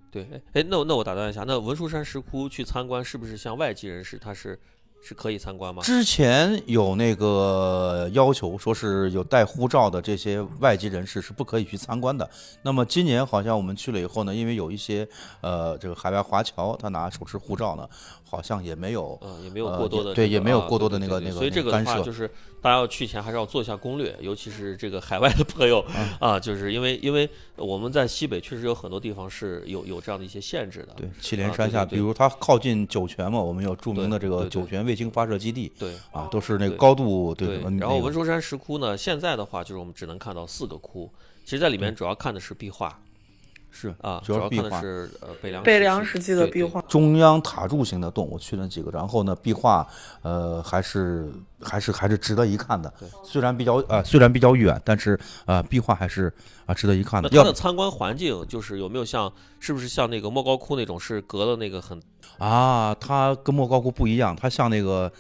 [0.10, 4.58] 对，哎，那那我打断一下，那文殊山石窟去参观，是不是像外籍人士他是
[5.04, 5.82] 是可以参观吗？
[5.82, 12.30] 之前有那个要求，说是有带护照的这些外籍人士是不可以去参观的。
[12.62, 15.08] 那么今年好像我们去了以后呢，因为有一些
[15.42, 17.90] 呃这个海外华侨，他拿手持护照呢，
[18.32, 22.26] 好像也没有嗯，也没有呃过多的也对也没有过多的那个那个所以这个的话就是
[22.62, 25.84] 大家要去前还是要做一下攻略，尤其是这个海外的朋友
[26.18, 31.92] 啊，就是因为因为我们在西北确实有很多地方是有有这样的一些限制的，对祁连啊山下，对对。
[31.92, 37.78] 对比如它靠近酒泉嘛，我们有著名的这个酒泉卫星发射基地对啊，都是那个高度对对嗯。
[37.80, 41.12] 然后文殊山石窟呢，现在的话就是我们只能看到四个窟，
[41.44, 42.98] 其实在里面主要看的是壁画
[43.72, 44.82] 是啊，主主要看的是壁画。
[44.82, 49.88] 是呃北凉北凉时时期的壁画，中央塔柱型的洞，我去了几个，然后呢，壁画，
[50.22, 51.32] 呃，还是
[51.62, 52.94] 还是还是值得一看的。
[53.24, 56.32] 虽然比较呃虽然比较远，但是呃壁画还是
[56.66, 57.30] 啊、值得一看的。
[57.30, 62.00] 它的参观环境就是有没有像是不是像那个莫高窟那种是隔了那个很
[62.38, 65.12] 啊，它跟莫高窟不一样，它像那个，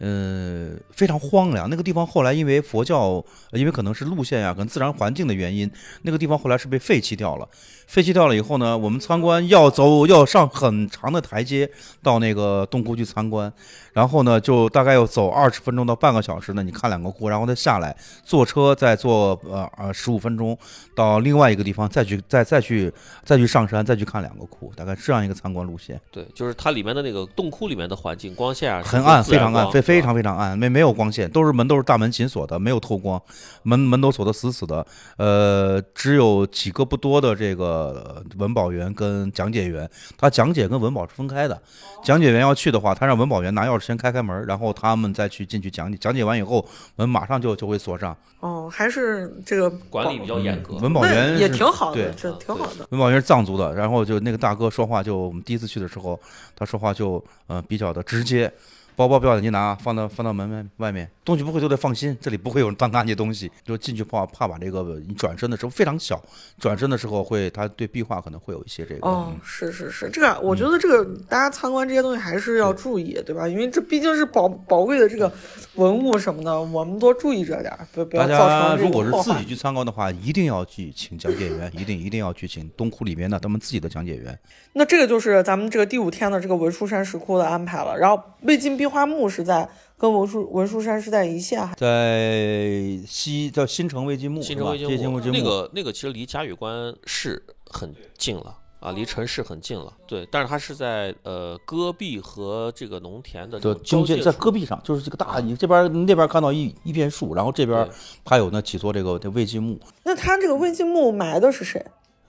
[0.00, 1.68] 呃，非常荒凉。
[1.68, 3.22] 那个地方后来因为佛教，
[3.52, 5.70] 因为可能是路线呀、可能自然环境的原因，
[6.02, 7.46] 那个地方后来是被废弃掉了。
[7.86, 11.70] 废弃掉了以后呢，我们参观要走要上很长的台阶
[12.02, 13.52] 到那个洞窟去参观，
[13.92, 20.56] 然后呢，就大概要走二十分钟到半个小时呢，你看两个窟，然后再下来坐车再坐呃呃十五分钟
[20.94, 22.92] 到另外一个地方再去再再去
[23.24, 26.00] 再去上山再去看两个窟，大概是这样一个参观路线。
[26.10, 33.20] 对，就是它里面的那个洞窟里面的环境光线啊，很暗，非常暗，非非常非常暗，没没有光线，都是门都是大门紧锁的，没有透光，
[33.62, 34.86] 门门都锁得死死的。
[35.16, 37.64] 呃，只有几个不多的这个
[38.06, 41.60] 呃文保员跟讲解员，他讲解跟文保是分开的。
[42.02, 45.98] 讲解员要去的话，他让文保员拿钥匙先开开门，然后他们再去进去讲解。
[45.98, 46.64] 讲解完以后，
[46.96, 48.16] 门马上就就会锁上。
[48.40, 50.76] 哦，还是这个管理比较严格。
[50.76, 52.86] 文保员也挺好的，对这挺好的。
[52.90, 56.18] 文保员是藏族的，然后就那个大哥说话就我们第一次去的时候，
[56.54, 58.52] 他说话就呃比较的直接，
[59.00, 66.22] 包包不要紧急拿，放到放到门外外面，东西不会丢的放心，这里不会有人当 拿你东西，就进去怕怕把这个你转身的时候非常小，
[66.58, 73.48] 转身的时候会他对壁画可能会有一些这个，哦嗯，是是是，这个我觉得这个大家参观这些东西还是要注意，对吧？
[73.48, 75.32] 因为这毕竟是宝宝贵的这个
[75.76, 79.46] 文物什么的，我们多注意着点儿，不不要造成如果是自己。
[79.46, 84.38] 去参观的话，一定要去请讲解员，一定一定要去请东窟里面的他们自己的讲解员。
[84.74, 87.96] 那这个就是咱们这个第五天的这个文殊山石窟的安排了。
[87.96, 99.92] 然后魏晋壁画墓是在跟文殊文殊山是在一线，还在西叫新城魏晋墓，新是吧城魏晋墓那个那个其实离嘉峪关市很近了啊，离城市很近了。
[100.06, 107.92] 对，但是它是在呃戈壁和这个农田的交界在戈壁上，就是这个大，你这边那边看到一一片树，然后这边对
[108.24, 111.84] 它有那几座这个这魏晋墓，那它这个魏晋墓埋的是谁？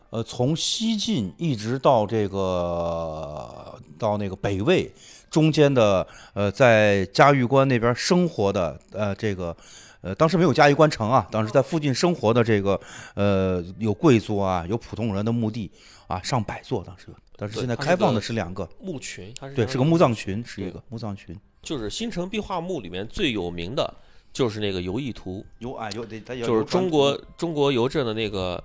[0.10, 4.92] 呃，从西晋一直到这个到那个北魏
[5.32, 6.06] 中间的，
[6.36, 9.56] 呃，在嘉峪关那边生活的，呃，这个。
[10.04, 12.82] 呃，当时没有嘉峪关城啊，当时在附近生活的这个，
[13.14, 15.70] 呃，有贵族啊，有普通人的墓地
[16.08, 21.40] 啊，上百座当时有，但是现在开放的是两个，墓群，它是对，是个墓葬群，是一个墓葬群。
[21.62, 23.94] 就是新城壁画墓里面最有名的
[24.34, 28.64] 就是那个游艺图，游啊有得它有就是中国中国邮政的那个，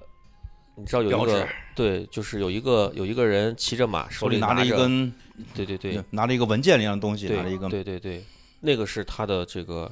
[0.77, 5.13] 你知道有一个志对，就是有一个有一个人骑着马，手里拿着一根，
[5.55, 8.23] 对对对拿着一个文件一样的东西，拿着一根对对对，
[8.61, 9.91] 那个是他的这个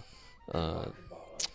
[0.53, 0.87] 呃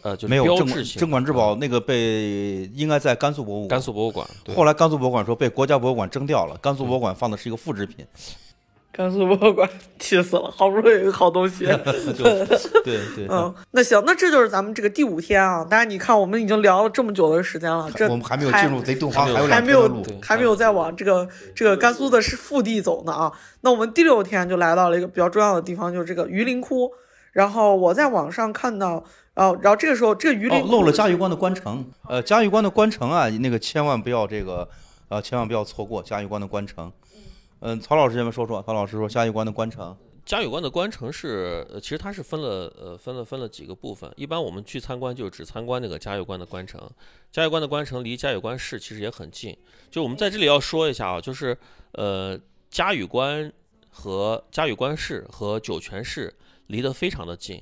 [0.01, 8.05] 呃就是没有镇镇馆之嗯宝那个被应该在甘肃博物馆，甘肃博物馆，后来甘肃博物馆说被国家博物馆征掉了，甘肃博物馆放的是一个复制品，
[8.91, 11.65] 甘肃博物馆，气死了，好不容易有一个好东西。
[12.17, 12.45] 对
[12.83, 13.27] 对对。
[13.29, 15.65] 嗯，那行，那这就是咱们这个第五天啊。
[15.69, 23.31] 当然，你看我们已经聊了这么久的时间了，这我们还没有进入贼洞房，还没有还没有再往这个这个甘肃的是腹地走呢啊。
[23.61, 26.91] 那我们第六天就来到了一个比较重要的地方，就是这个榆林窟。
[27.31, 29.03] 然后我在网上看到，
[29.35, 31.85] 哦，然后这个时候这个榆林漏了嘉峪关的关城。
[32.07, 34.67] 呃，嘉峪关的关城啊，那个千万不要这个，
[35.09, 36.91] 呃，千万不要错过嘉峪关的关城。
[37.61, 39.95] 嗯，曹老师先面说说，曹老师说嘉峪关的关城。
[40.25, 44.09] 嘉峪关的关城是，呃，其实它是分了，呃，分了分了几个部分。
[44.15, 46.79] 一般我们去参观就只参观那个嘉峪关的关城。
[47.31, 49.57] 嘉峪关的关城离嘉峪关市其实也很近。
[49.89, 51.57] 就我们在这里要说一下啊，就是
[51.93, 53.51] 呃，嘉峪关
[53.89, 56.33] 和嘉峪关市和酒泉市
[56.67, 57.61] 离得非常的近。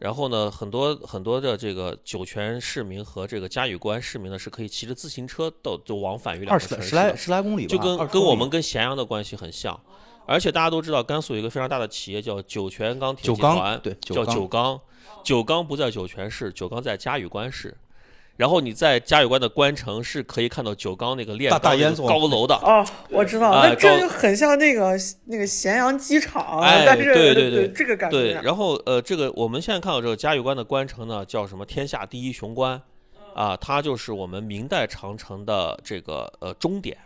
[0.00, 9.78] 然后呢，很多很多的这个酒泉市民和这个嘉峪关市民呢，是可以骑着自行车到就往返于两个城市十来的十来公里吧，就跟20公里跟我们跟咸阳的关系很像。
[10.24, 14.80] 而且大家都知道，甘肃有一个非常大的企业叫酒泉钢铁集团，对叫酒钢。
[15.22, 17.76] 酒钢不在酒泉市，酒钢在嘉峪关市。
[18.40, 22.54] 然后你在嘉峪关的关城是可以看到九钢那个炼钢高楼的。
[22.54, 31.66] 哦，我知道，哎那这就很像那个那个咸阳机场，哎但是对对对这个感对，觉，然后呃，这个我们现在看到这个嘉峪关的关城呢，叫什么？
[31.66, 32.80] 天下第一雄关，
[33.34, 36.96] 啊，它就是我们明代长城的这个呃终点。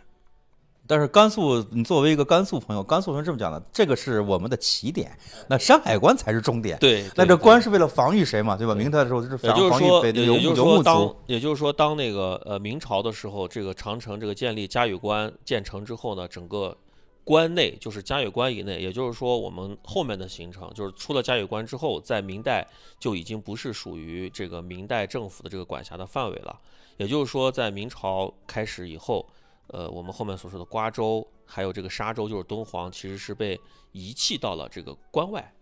[0.87, 5.17] 但是甘肃，你作为一个甘肃朋友，甘肃人这么讲的，这个是我们的起点，
[5.49, 6.77] 那山海关才是终点。
[6.79, 8.75] 对，那这关是为了防御谁嘛，对吧？
[8.75, 11.15] 明代的时候就是防防御北游牧游牧族。
[11.25, 16.77] 也就是说，当那个呃明朝的时候，这个长城这个建立嘉峪关建成之后呢，整个
[17.23, 22.67] 关内就是嘉峪关以内，也就是说，我们后面的行程就是出了嘉峪关之后，在明代
[22.99, 26.55] 就已经不是属于这个明代政府的这个管辖的范围了。
[26.97, 29.27] 也就是说，在明朝开始以后，
[29.67, 33.59] 呃，我们后面所说的瓜州还有这个沙州，就是敦煌，其实是被
[33.91, 35.53] 遗弃到了这个关外。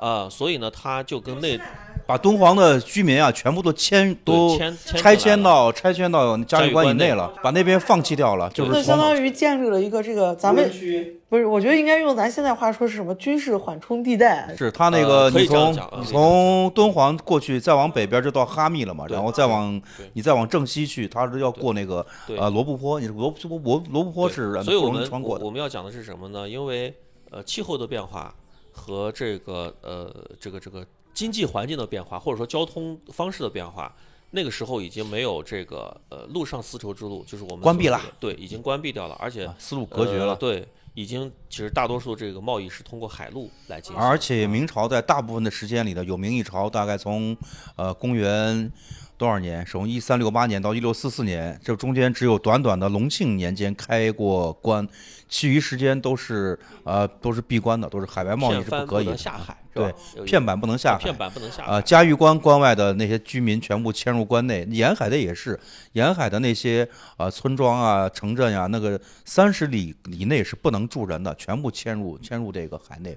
[0.00, 1.60] 啊、所以呢，他就跟那
[2.06, 10.68] 把敦煌的居民啊，全部都迁都拆迁到拆迁到嘉峪关以内内了，把那边放弃掉了，就是那相当于建立了一个这个咱们
[11.28, 19.80] 不是，我觉得应该用咱现在话说是什么军事缓冲地带，是他那个呃你从你从敦煌过去，再往北边就到哈密了嘛，然后再往
[20.14, 22.36] 你再往正西去，他是要过那个对。
[22.38, 25.50] 呃罗布泊，你罗布罗罗布泊是不容易所以我们穿过我。
[25.50, 26.48] 们要讲的是什么呢？
[26.48, 26.92] 因为
[27.30, 28.34] 呃气候的变化
[28.80, 33.94] 和这个呃这个这个经济环境的变化，或者说交通方式的变化，
[34.30, 47.36] 那个时候已经没有这个呃陆上丝绸之路，就是我们关闭了对，已经关闭掉了，而且啊丝路隔绝了，呃对，已经其实大多数这个贸易是通过海路来进行，而且明朝在大部分的时间里呢，有明一朝大概从
[47.76, 48.72] 呃公元
[49.18, 54.88] 多少年，从一三六八年到一六四四年，这中间只有短短的隆庆年间开过关，
[55.30, 59.12] 其余时间都是呃都是闭关的，都是海外贸易是不可以的。
[59.12, 65.58] 能下海，是吧有一片板不能下海片板不能下海啊，嘉峪关关外的那些居民全部迁入关内，沿海的也是，
[65.92, 66.86] 沿海的那些
[67.16, 73.16] 啊村庄啊、城镇呀、那个三十里以内是不能住人的，全部迁入迁入这个海内。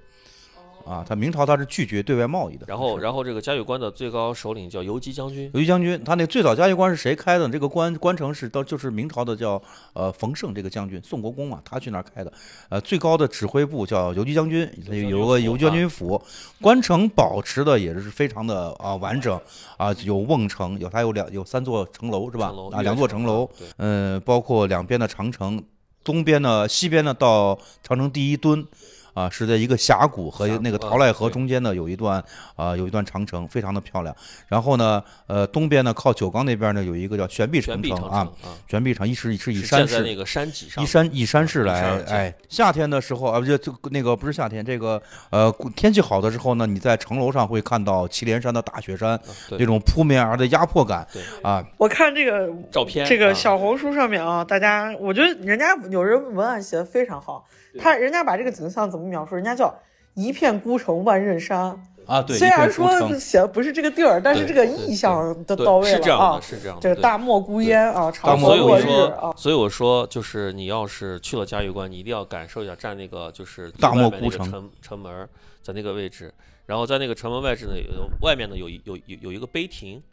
[0.86, 2.66] 啊，他明朝他是拒绝对外贸易的。
[2.68, 7.48] 然后，然后这个嘉峪关的最高首领叫游击将军，游击将军，他那最早嘉峪关是谁开的？
[7.50, 9.62] 这个关关城是到就是明朝的叫
[9.94, 12.32] 呃冯胜这个将军，宋国公嘛，他去那儿开的。
[12.70, 16.22] 呃，最高的指挥部叫游击将军，他有有个游击将军府，
[16.62, 19.40] 关城保持的也是非常的啊完整
[19.78, 22.54] 啊，有瓮城，有它有两有三座城楼是吧？
[22.72, 25.62] 啊，两座城楼，，对，嗯，包括两边的长城，
[26.04, 28.66] 东边呢、西边呢到长城第一墩，
[29.14, 32.23] 啊，是在一个峡谷和那个陶赖河中间呢有一段
[32.56, 34.15] 啊、有一段长城，非常的漂亮。
[34.48, 49.19] 然后呢，呃，东边呢靠九江那边呢有一个叫悬臂长城城啊，啊，悬臂城一是是以山势那个山脊上依，山依山势来哎，夏天的时候啊，不就就那个不是夏天，这个呃天气好的时候呢，你在城楼上会看到祁连山的大雪山
[49.52, 51.07] 那种扑面而的压迫感
[51.41, 57.45] 啊，我看这个照片这个啊小红书上面啊，大家我觉得人家有人文案写的非常好，
[57.80, 59.36] 他人家把这个景象怎么描述？
[59.36, 59.74] 人家叫
[60.14, 61.82] 一片孤城万仞山。
[62.06, 66.41] 啊，对，虽然说写的不是这个地儿，但是这个意象都到位了啊是这样的，。
[66.41, 75.26] 是这样的，这个大漠孤烟啊，大长漠所以我河落日说啊，，所以我说，就是你要是去了嘉峪关，你一定要感受一下站那个就是大漠孤城城城门，
[75.62, 76.34] 在那个位置，
[76.66, 80.04] 然后在那个城门外置呢，有外面呢有有有有一个碑亭，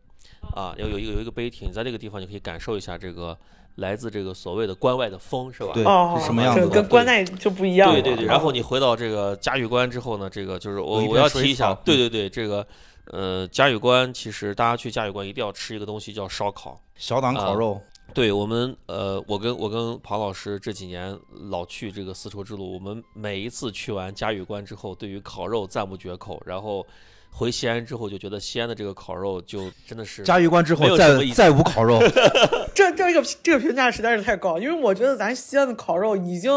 [0.55, 3.37] 啊，要有一个有一个碑亭，在这个地方你可以感受一下这个
[3.81, 5.73] 来自这个所谓的关外的风，是吧？
[5.75, 8.01] 对哦，是什么样这子的跟关内就不一样了。
[8.01, 12.67] 对对对，啊然后你回到这个嘉峪关之后呢，这个就是我我要提一下，对对对，这个
[13.07, 16.81] 呃嘉峪关其实大家去嘉峪关一定要吃一个东西叫烧烤。
[16.95, 17.81] 小档烤啊肉，
[18.13, 21.19] 对我们，呃，我跟我跟庞老师这几年
[21.51, 26.43] 老去这个丝绸之路，我们每一次去完嘉峪关之后，对于烤肉赞不绝口。
[26.45, 26.87] 然后
[27.31, 31.99] 回西安之后，就觉得西安的这个烤肉就真的是嘉峪关之后再再无烤肉，
[32.75, 36.53] 这这个这个评价实在是太高，因为我觉得咱西安的烤肉已经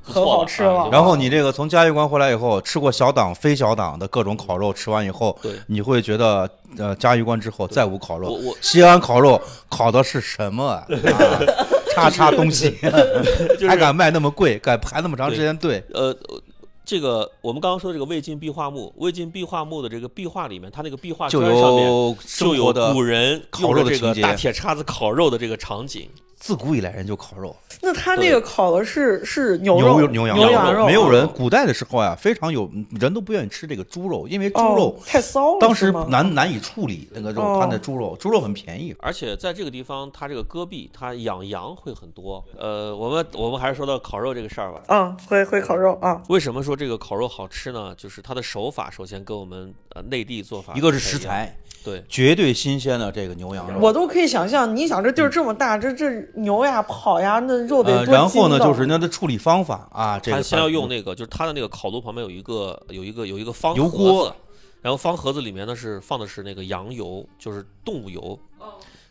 [0.00, 0.88] 很好吃了。
[0.92, 6.48] 然后你这个从嘉峪关回来以后，吃过小档、非小档的各种烤肉，吃完以后，对你会觉得，
[6.78, 8.28] 呃，嘉峪关之后再无烤肉。
[8.28, 10.86] 我我西安烤肉烤的是什么啊？
[11.18, 11.40] 啊
[11.94, 12.76] 叉叉东西，
[13.58, 15.82] 就是还敢卖那么贵，敢排那么长时间队？
[15.92, 16.16] 呃。
[16.88, 26.08] 这个我们刚刚说的这个魏晋壁画墓，魏晋壁画墓的这个壁画里面，它那个壁画就砖上面有就有的古人烤用着这个大铁叉子烤肉的这个场景。
[26.38, 31.24] 自古以来人就烤肉，那他那个烤的是是牛牛肉、牛羊牛羊肉，没有人。
[31.24, 38.94] 哦古代的时候呀，非常有人都不愿意吃这个猪肉，因为猪哦肉太骚了，当时难难以处理那个肉，哦它那猪肉猪肉很便宜。
[38.98, 42.44] 而且在这个地方，它这个戈壁，它养羊会很多。
[42.56, 44.82] 呃，我们我们还是说到烤肉这个事儿吧。
[44.88, 47.94] 嗯，会会烤肉啊，为什么说这个烤肉好吃呢？
[47.96, 53.78] 就是它的手法，首先跟我们呃内地做法一个是食材，对，绝对新鲜的这个牛羊肉。
[53.80, 54.76] 我都可以想象。
[54.76, 64.26] 你想这地儿这么大，这这牛呀、跑呀，那肉得呃，多然后呢，就是人家的处理方法啊，这个它先要用那那个，就是他的那个烤炉旁边有一个有一个有一个方盒油锅。
[64.26, 64.34] 子，
[64.82, 68.38] 然后方盒子里面呢是放的是那个羊油，就是动物油。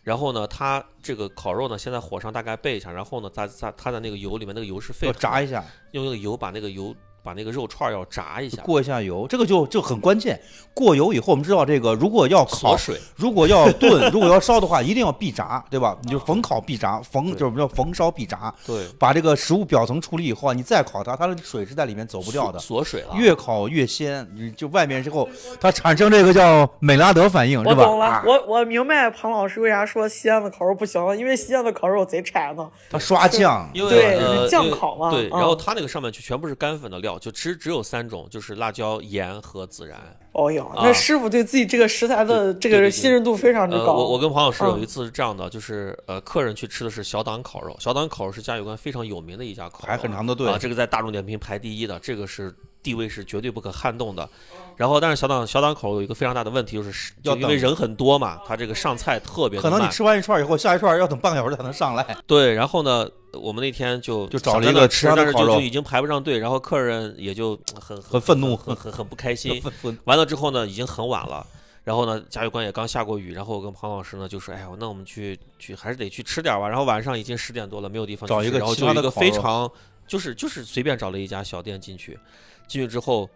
[0.03, 6.95] 然后呢，它这个烤肉呢，先在火上大概备一下，然后呢，在在它在那个油里面，那个油是沸要腾炸一下，用那个油把那个油
[7.28, 10.40] 把那个肉串儿要炸一下，过一下油，这个就就很关键。
[10.74, 12.98] 过油以后，我们知道这个如果要烤，水。
[13.18, 15.98] 如果要炖，如果要烧的话，一定要必炸，对吧？
[16.04, 22.60] 你就逢烤必炸，逢对就是叫逢烧必炸，对，把这个食物表层处理以后啊，你再烤它，它的水是在里面走不掉的。
[22.60, 23.16] 锁水了。
[23.16, 25.28] 越烤越鲜，你就外面之后，
[25.60, 27.72] 它产生这个叫美拉德反应，是吧？
[27.72, 32.70] 我懂了，啊我我明白庞老师为啥说西安的烤肉不行了，因为西安的烤肉贼柴呢。
[32.90, 39.99] 它刷酱，因为酱烤嘛对，嗯然后它那个上面就全部是干粉的料，就只只有三种，就是辣椒、盐和孜然。
[40.34, 43.94] 哦哟，啊那师傅对自己这个食材的这个信任度非常之呃，高。
[43.94, 52.53] 我我跟黄老师有嗯一次是这样的，就是呃，客人去吃的是小党烤肉，小党烤肉是嘉峪关非常有名的一家烤肉，排很长的队啊，这个在大众点评排第一的，这个是
[52.88, 54.30] 地位是绝对不可撼动的。
[54.77, 62.15] 然后，但是小档小档口有一个非常大的问题，就是是要因为人很多嘛，他这个上菜特别慢可能你吃完一串以后，下一串要等半个小时才能上来。
[62.26, 69.61] 对，然后呢，我们那天就就找了一个吃但是就就已经排不上队，然后客人也就很很愤怒很很很不开心。
[70.05, 71.45] 完了之后呢，已经很晚了。
[71.84, 79.72] 然后呢，嘉峪关也刚下过雨，然后我跟庞老师呢就说：“哎呀，那我们去去还是得去吃点吧。”然后晚上已经十点多了，没有地方去吃找一个其然后就有一个非常
[80.05, 82.19] 就是就是随便找了一家小店进去，
[82.68, 83.30] 进去之后，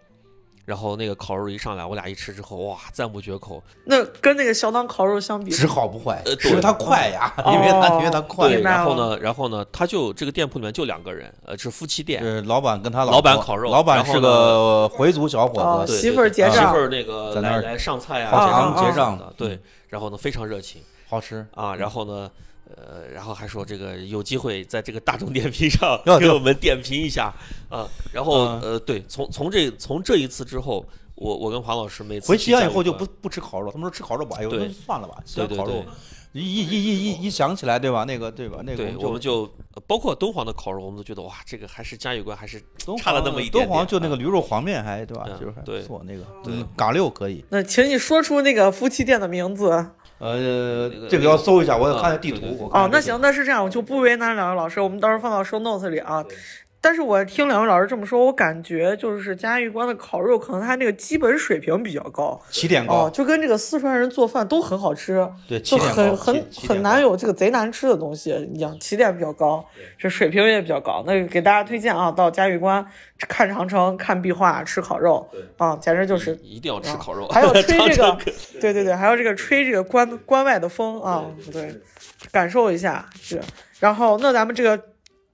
[0.65, 3.61] 然后那个烤肉一上来，我俩一吃之后，哇，赞不绝口。
[3.85, 8.47] 那跟那个小档烤肉相比，只好不坏，呃因为它快呀，因为它因为它快。
[8.47, 21.45] 对，然后呢，然后呢，他就这个店铺里面就两个人，呃，是夫妻店，是老板跟他老板烤肉老板是个回族小伙哦子，对媳妇儿结账媳妇儿那个在那来来上菜啊，好结账结账的，对，然后呢非常热情好吃。
[21.55, 22.29] 啊，然后呢。
[22.87, 27.33] 呃，然后还说这个有机会在这个大众点评上 给我们点评一下
[27.69, 30.85] 啊，然后嗯呃，对，从从这从这一次之后，
[31.15, 35.85] 我我跟黄老师每次回西安以后就不不吃烤肉，他们说吃烤肉吧，哎呦，对那算了吧，西对对对安烤肉，
[36.33, 38.03] 一一一一一一想起来，对吧？
[38.05, 38.61] 那个对吧？
[38.63, 39.41] 那个对，我我们就
[39.75, 45.25] 呃包括敦煌的烤肉，我们都觉得哇，这个还是嘉峪关还是敦差了那么一点点敦煌就那个啊驴肉黄面还对吧？
[45.27, 47.43] 嗯就是还对不错那个，对嗯，嘎六可以。
[47.49, 49.85] 那请你说出那个夫妻店的名字。
[50.21, 56.23] 呃，这个要搜一下，我得啊看下地图哦，那行，那是这样，我就不为难两位老师，我们到时候放到 show notes 里啊。
[56.83, 69.63] 但是我听两位老师这么说，我感觉就是嘉峪关的烤肉，可能它那个基本水平比较高起点哦，高，就跟这个四川人做饭都很好吃，对，就起点高，很很很难有这个贼难吃的东西一样，起点比较高，
[69.95, 71.03] 这水平也比较高。
[71.05, 72.83] 那给大家推荐啊，到嘉峪关
[73.19, 78.17] 看长城、看壁画、吃烤肉啊，简直就是一定要吃烤肉，还有 吹这个，
[78.59, 81.79] 对对对，还有这个吹这个关关外的风啊，对，
[82.31, 83.39] 感受一下是。
[83.79, 84.83] 然后那咱们这个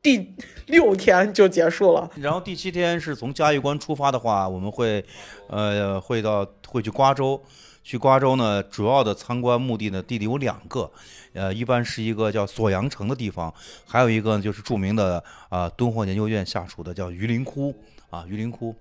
[0.02, 0.36] 第
[0.69, 5.03] 六天就结束了，然后第七天是从嘉峪关出发的话，我们会，
[5.48, 7.41] 呃，会到会去瓜州。
[7.84, 10.91] 去瓜州呢，主要的参观目的呢，地点有两个，
[11.31, 13.53] 呃，一般是一个叫锁阳城的地方，
[13.88, 17.73] 还有一个呢就是著名的啊、敦煌研究院下属的叫榆林窟
[18.10, 18.76] 啊，榆林窟。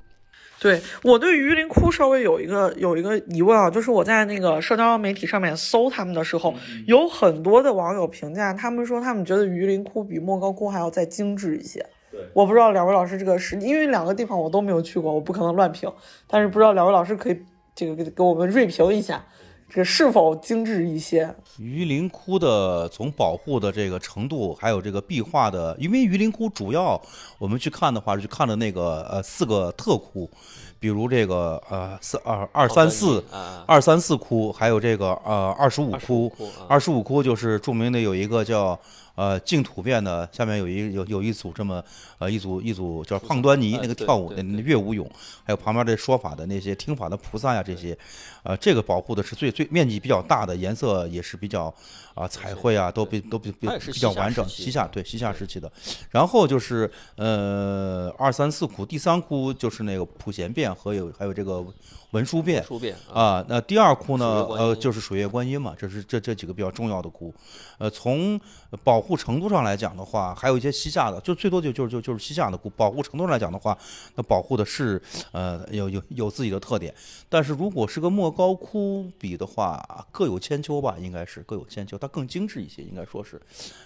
[0.58, 6.54] 对我对榆林窟稍微有一个有一个疑问啊，就是我在那个社交媒体上面搜他们的时候，
[6.86, 11.84] 有很多的网友评价，他们说他们觉得榆林窟比莫高窟还要再精致一些。
[12.32, 15.92] 我不知道两位老师这个是因为两个地方我都没有去过，我不可能乱评，
[16.26, 17.38] 但是不知道两位老师可以
[17.74, 19.22] 这个给给我们锐评一下，
[19.68, 21.34] 这是否精致一些？
[21.58, 27.00] 榆林窟的从保护的这个程度，还有这个壁画的，因为榆林窟主要
[27.38, 30.30] 我们去看的话，就看的那个呃四个特窟，
[30.78, 36.32] 比如这个呃四二二三四啊，二三四窟，还有这个呃二十五窟，
[36.68, 38.78] 二十五窟就是著名的有一个叫
[39.16, 41.82] 呃净土变的，下面有一有有一组这么
[42.18, 44.42] 呃一组一组叫胖端尼那个跳舞的对。
[44.52, 45.06] 对乐舞俑，
[45.44, 47.96] 还有旁边的说法的那些听法的菩萨呀这些，
[48.42, 51.72] 呃这个保护的是最最面积比较大的，颜色也是比较
[52.14, 55.70] 啊彩绘啊都比都比比比较完整，西夏对西夏时期的，
[56.10, 61.64] 然后就是呃二三四窟，第三窟就是那个普贤变和有还有这个
[62.10, 62.64] 文殊变。
[63.12, 67.32] 啊，那第二窟呢呃，就是水月观音嘛，这是这这几个比较重要的窟。
[67.78, 68.40] 呃，从
[68.84, 72.70] 保护程度上来讲的话，还有一些西夏的，就最多就就就就是西夏的古。
[72.70, 73.76] 保护程度上来讲的话，
[74.14, 75.00] 那保护的是
[75.32, 76.94] 呃有有有自己的特点。
[77.28, 83.40] 但是如果是个莫高窟比的话，各有千秋吧，应该是各有千秋，它更精致一些，应该说是。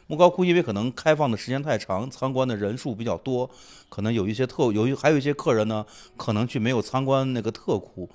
[0.07, 3.49] 莫高窟因为可能开放的时间太长，参观的人数比较多，
[3.89, 5.87] 可能有一些特有一还有一些客人呢，
[6.17, 8.09] 可能去没有参观那个特窟。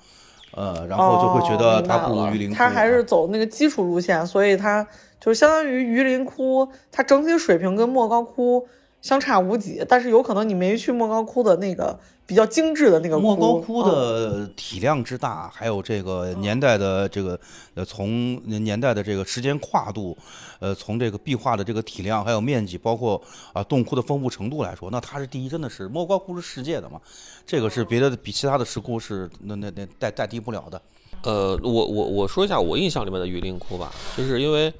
[0.56, 2.56] 呃，然后就会觉哦得它不如榆林窟。
[2.56, 4.82] 它还是啊走那个基础路线，所以它
[5.20, 8.66] 就是相当于榆林窟，它整体水平跟莫高窟
[9.06, 11.96] 相差无几，但是有可能你没去莫高窟的那个
[12.26, 17.38] 比较精致的那个莫高窟嗯的体量之大，还有这个年代的这个
[17.74, 20.18] 呃，从年代的这个时间跨度，
[20.58, 23.22] 呃，从这个壁画的这个体量还有面积，包括
[23.52, 27.00] 啊洞窟的丰富程度来说，那它是第一，真的是莫高窟是世界的嘛，
[27.46, 30.82] 这个是别的比其他的石窟是那那那代代替不了的。
[31.22, 34.72] 呃，我我我说一下我印象里面的榆林窟吧，就是因为，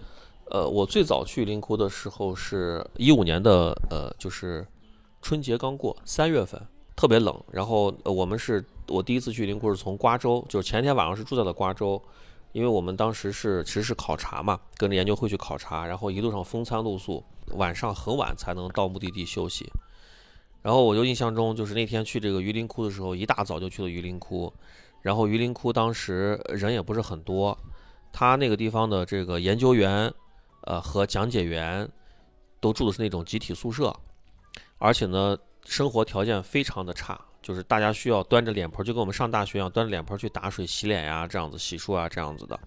[0.50, 4.66] 呃，我最早去榆林窟的时候是一五年的，呃，就是
[5.20, 6.60] 春节刚过，三月份，
[6.94, 7.38] 特别冷。
[7.50, 12.00] 然后、呃、我们是我第一次去榆林窟是从瓜州，就是前天晚上是住在了瓜州，
[12.52, 17.24] 因为我们当时是其实是考察嘛，跟着研究会去考察，然后一路上风餐露宿，
[17.54, 19.68] 晚上很晚才能到目的地休息。
[20.62, 24.52] 然后我就印象中，就是那天去这个榆林窟的时候，一大早就去了榆林窟。
[25.02, 27.56] 然后榆林窟当时人也不是很多，
[28.12, 30.12] 他那个地方的这个研究员，
[30.66, 31.88] 呃和讲解员
[32.60, 33.94] 都住的是那种集体宿舍，
[34.78, 42.58] 而且呢生活条件非常的差，就是大家需要端着脸盆，就跟我们上大学一样，端着脸盆去打水洗脸呀，这样子洗漱啊这样子的。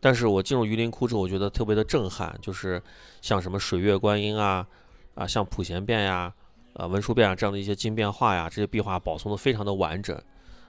[0.00, 2.82] 但是我进入榆林窟之后，我觉得特别的震撼，就是
[3.20, 4.66] 像什么水月观音啊，
[5.14, 6.32] 啊像普贤变呀，
[6.74, 10.18] 呃文殊变啊这样的一些经变画呀，这些壁画保存的非常的完整。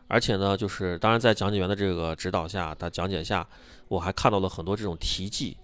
[0.08, 3.48] 而且呢，就是当然在讲解员的这个指导下，他讲解下，
[3.88, 5.56] 我还看到了很多这种题记，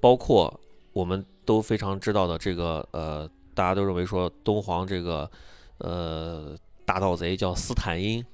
[0.00, 0.60] 包括
[0.92, 5.30] 我们都非常知道的这个呃，大家都认为说敦煌这个
[5.78, 8.24] 呃大盗贼叫斯坦因。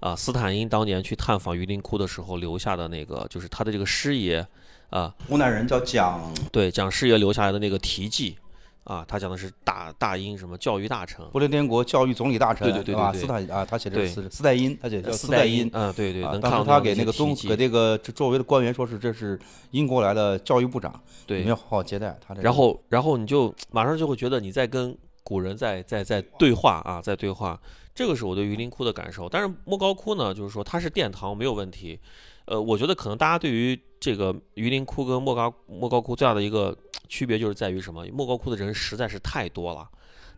[0.00, 4.46] 啊，斯坦因当年去探访榆林窟的时候留下的那个，就是他的这个师爷
[4.88, 8.38] 啊，湖南人叫蒋对蒋师爷留下来的那个题记
[8.84, 19.38] 啊，他讲的是大大英什么教育大臣，不列颠国教育总理大臣，对对对对对斯坦啊，他写的是斯斯代因，他写的叫斯代因，嗯，对对，当时他给那那个东给这个这周围的官员说是这是
[19.70, 22.42] 英国来的教育部长，你对们要好好接待他这个。
[22.42, 27.60] 然后，然后你就马上就会觉得你在跟古人在在在对话啊，在对话。
[27.92, 29.28] 这个是我对榆林窟的感受。
[29.28, 31.98] 但是莫高窟呢，就是说它是殿堂没有问题。
[32.50, 36.76] 呃，我觉得可能大家对于这个榆林窟跟莫高莫高窟最大的一个
[37.08, 38.04] 区别就是在于什么？
[38.12, 39.88] 莫高窟的人实在是太多了，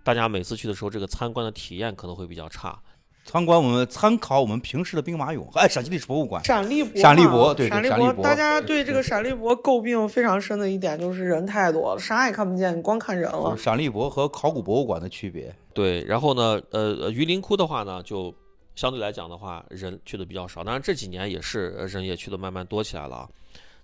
[0.04, 2.78] 大家每次去的时候，这个参观的体验可能会比较差。
[3.24, 6.44] 参观我们参考我们平时的兵马俑，哎，陕西历史博物馆。
[6.44, 13.62] 陕历博嘛，陕历博对对陕历博，大家对这个陕历博诟病非常深的一点就是人太多了，啥也看不见，你光看人了就是。
[13.62, 15.54] 陕历博和考古博物馆的区别。
[15.72, 18.34] 对，然后呢，呃，呃榆林窟的话呢，就
[18.82, 20.64] 相对来讲的话，人去的比较少。
[20.64, 23.28] 当然这几年也是呃人也去的慢慢多起来了啊。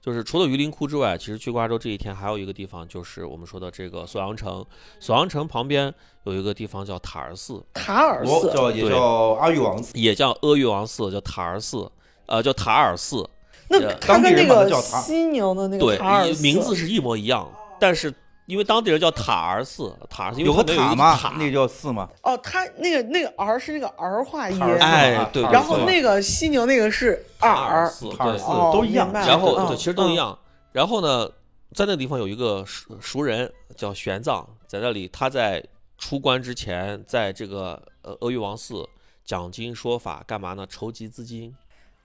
[0.00, 4.66] 就是除了榆林窟之外，其实去瓜州这一天还有一个地方，就是我们说的这个锁阳城。
[4.98, 5.94] 锁阳城旁边
[6.24, 9.00] 有一个地方叫塔儿寺，塔尔寺，我叫也叫
[9.40, 11.88] 阿育王寺，也叫阿育王寺，叫塔儿寺，
[12.26, 13.24] 呃，叫塔尔寺。
[13.68, 17.48] 那呃它跟那个叫塔西宁的那个对塔尔，寺名字是一模一样，
[17.78, 18.12] 但是
[18.48, 21.14] 因为当地人叫塔儿寺，塔儿寺有个塔吗？
[21.14, 22.08] 塔，那个叫寺吗？
[22.22, 30.36] 哦，他那个那个儿是那个儿化音哎啊对然后那个西宁那个是塔尔耳，寺，塔尔寺哦都一样然后对，其实都一样。
[30.72, 31.28] 然后呢，
[31.74, 35.62] 在那个地方有一个熟熟人叫玄奘，在那里他在
[35.98, 38.88] 出关之前，在这个呃阿育王寺
[39.26, 40.66] 讲经说法，干嘛呢？
[40.66, 41.54] 筹集资金。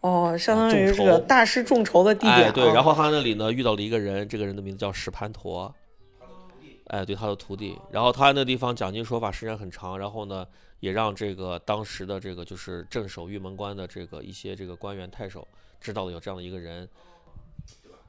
[0.02, 2.52] 哦，相当于众筹是个大师众筹的地点。
[2.52, 2.66] 对。
[2.74, 5.74] 然后他那里呢遇到了一个人，这个人的名字叫石盘陀。
[6.94, 10.46] 哎，对他的徒弟，然后他那地方讲经说法时间很长，然后呢，
[10.80, 15.48] 也让这个当时的这个就是镇守玉门关的这个一些这个官员太守
[15.82, 16.88] 知道了有这样的一个人，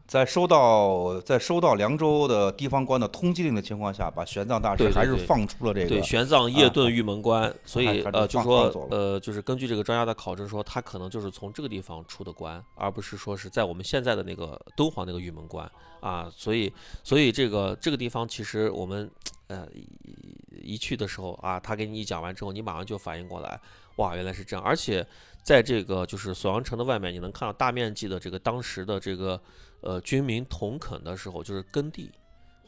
[0.06, 6.04] 在收到在收到凉州的地方官的通缉令的情况下，把玄奘大师对对对还是放出了这对，个。
[6.04, 15.70] 玄奘夜遁玉门关， 所以呃，就说呃，就是根据这个专家的考证说，他可能就是从这个地方出的关，而不是说是在我们现在的那个敦煌那个玉门关
[16.04, 16.70] 啊，所以
[17.02, 19.10] 所以这个这个地方其实我们
[19.46, 23.58] 呃一一去的时候啊，他给你一讲完之后，你马上就反应过来，
[23.96, 25.06] 哇，原来是这样，而且
[25.42, 29.40] 在这个就是锁阳城的外面，你能看到大面积的这个当时的这个
[29.80, 32.10] 呃军民同垦的时候，就是耕地，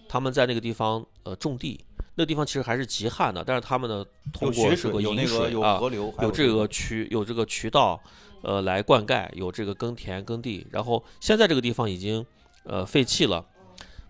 [0.09, 1.85] 他们在那个地方呃种地。
[2.19, 4.03] 那个地方其实还是极旱的，但是他们呢，
[4.33, 5.79] 通过这个有那个引水啊，
[6.23, 8.01] 有这个个渠有这个渠道，
[8.41, 10.67] 呃，来灌溉，有这个耕田耕地。
[10.71, 12.25] 然后现在这个地方已经
[12.67, 13.45] 呃废弃了，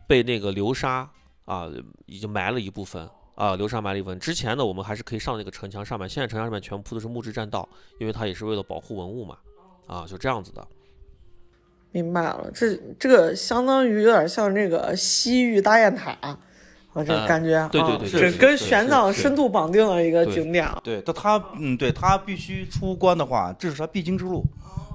[0.06, 1.08] 被那个流沙
[1.44, 1.68] 啊
[2.06, 4.18] 已经埋了一部分啊，流沙埋了一部分。
[4.18, 7.68] 之前呢，我们还是可以上那个城墙上面，现在城墙上面全部铺的是木质栈道，
[8.00, 9.36] 因为它也是为了保护文物嘛，
[9.86, 10.66] 啊，就这样子的。
[11.92, 16.38] 明白了，这这个相当于有点像这个西域大雁塔，
[16.92, 20.78] 我这呃感觉，对对啊这对是是跟玄奘深度绑定了一个景点啊。
[20.84, 24.44] 对，但他嗯，对他必须出关的话，这是他必经之路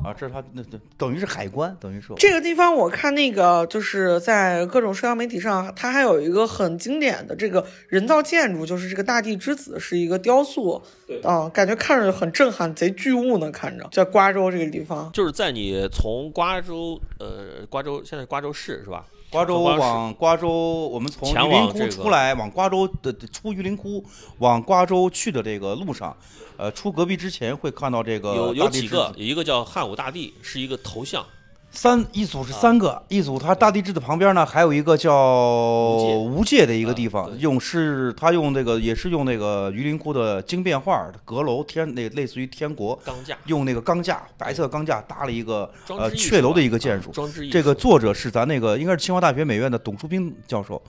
[0.04, 15.12] 啊，这是他那那等于是海关，等于是这个地方我看那个就是在各种社交媒体上，它还有一个很经典的这个人造建筑，就是这个大地之子是一个雕塑，对啊，感觉看着很震撼，贼巨物呢，看着在瓜州这个地方。
[15.14, 19.06] 就是在你从瓜州呃瓜州现在瓜州市是吧？
[19.32, 20.50] 瓜州往瓜州，
[20.90, 24.04] 我们从榆林窟出来，往瓜州的出榆林窟
[24.40, 26.16] 往瓜州去的这个路上，
[26.58, 31.26] 呃，出隔壁之前会看到这个有有几个，有一个叫汉武大帝，是一个头像。
[31.72, 47.48] 三一组是三个，一组它大地志的旁边呢还有一个叫无界的一个地啊方，对用是它用那个也是用那个榆林窟的经变画阁楼天那类似于天国，钢架，用那个钢架白色钢架搭了一个呃阙楼的一个建筑啊，装置。
[47.50, 50.82] 这个作者是咱那个应该是清华大学美院的董书斌教授，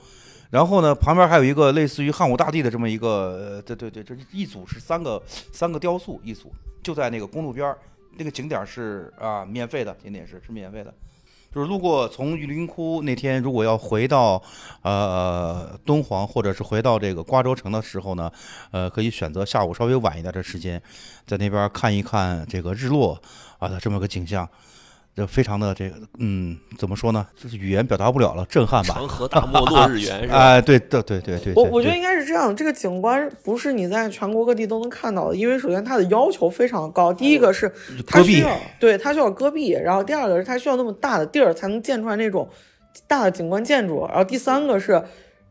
[0.49, 3.07] 然后呢，旁边还有一个类似于汉武大帝的这么一个，
[3.55, 5.21] 呃，对对对，这一组是三个
[5.53, 6.51] 三个雕塑一组，
[6.83, 7.77] 就在那个公路边儿，
[8.17, 10.93] 那个景点是啊免费的，景点是是免费的。
[11.53, 14.41] 就是路过从榆林窟那天，如果要回到
[14.81, 18.31] 呃敦煌或者是回到这个瓜州城的时候呢，
[18.71, 20.81] 呃，可以选择下午稍微晚一点的时间，
[21.27, 23.21] 在那边看一看这个日落
[23.59, 24.49] 啊的这么个景象。
[25.15, 27.27] 这非常的这个，嗯，怎么说呢？
[27.35, 28.95] 就是语言表达不了了，震撼吧？
[28.95, 30.35] 长河大漠落日圆 是吧？
[30.35, 37.13] 哎，对对对对对，对对我我觉得应该是这样，这个景观不是你在全国各地都能看到的，因为首先它的要求非常高。
[37.13, 37.71] 第一个是
[38.07, 42.49] 它需要，对它需要戈壁，然后第二个是它需要那么大的地儿才能建出来那种
[43.05, 44.99] 大的景观建筑，然后第三个是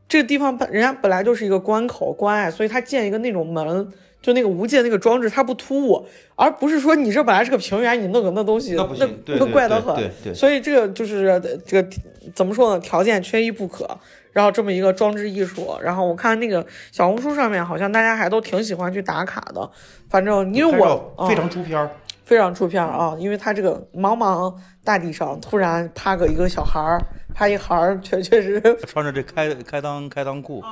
[0.09, 3.93] 这个地方本人家本来就是一个关口关隘，所以它建一个那种门。
[4.23, 9.94] 就那个无界那个装置，它不突兀，而不是说你这本来是个平原，你弄个那东西，那那怪得很。
[9.97, 11.89] 对对所以这个就是这个
[12.35, 12.81] 怎么说呢？
[12.81, 13.99] 条件缺一不可。
[14.32, 19.70] 然后这么一个装置艺术，然后我看那个小红书上面好像大家还都挺喜欢去打卡的。
[20.09, 21.90] 反正因为我非常嗯出片儿，
[22.24, 26.99] 非常出片儿啊，因为它这个茫茫大地上突然趴个一个小孩儿，
[27.35, 30.62] 趴一孩儿，确确实穿着这开开裆开裆裤，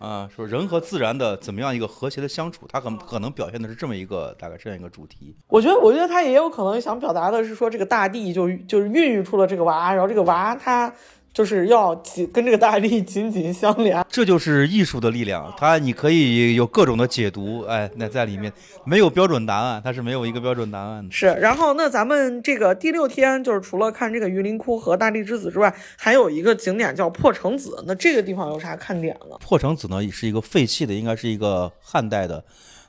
[0.00, 5.36] 啊，说人和自然的怎么样一个和谐的相处，他可可能表现的是这么一个大概这样一个主题。
[5.46, 10.90] 我觉得，我觉得他也有可能想表达的是说，这个大地就就是孕育出了这个娃，然后这个娃他
[11.32, 14.04] 就是要紧跟这个大地紧紧相连。
[14.10, 18.52] 这就是艺术的力量，它你可以有各种的解读，哎，那在里面
[18.84, 21.12] 没有标准答案，它是没有一个标准答案的。
[21.12, 27.82] 是，然后那咱们这个第六天就是除了看这个榆林窟和大地之子之外，还有一个景点叫破城子。
[27.86, 29.36] 那这个地方有啥看点呢？
[29.40, 32.44] 破城子呢，是一个废弃的，应该是一个汉代的，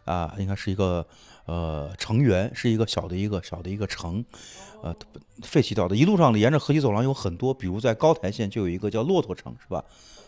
[0.05, 1.05] 啊，应该是一个
[1.45, 4.23] 呃城垣，是一个小的一个小的一个城，
[4.81, 4.95] 呃，
[5.43, 5.95] 废弃掉的。
[5.95, 9.83] 一路上沿着河西走廊有很多，比如在高台县就有一个叫骆驼城，是吧？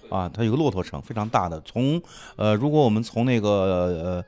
[0.09, 1.59] 啊，它有个骆驼城，非常大的。
[1.61, 2.01] 从
[2.35, 4.25] 呃，如果我们从那个呃。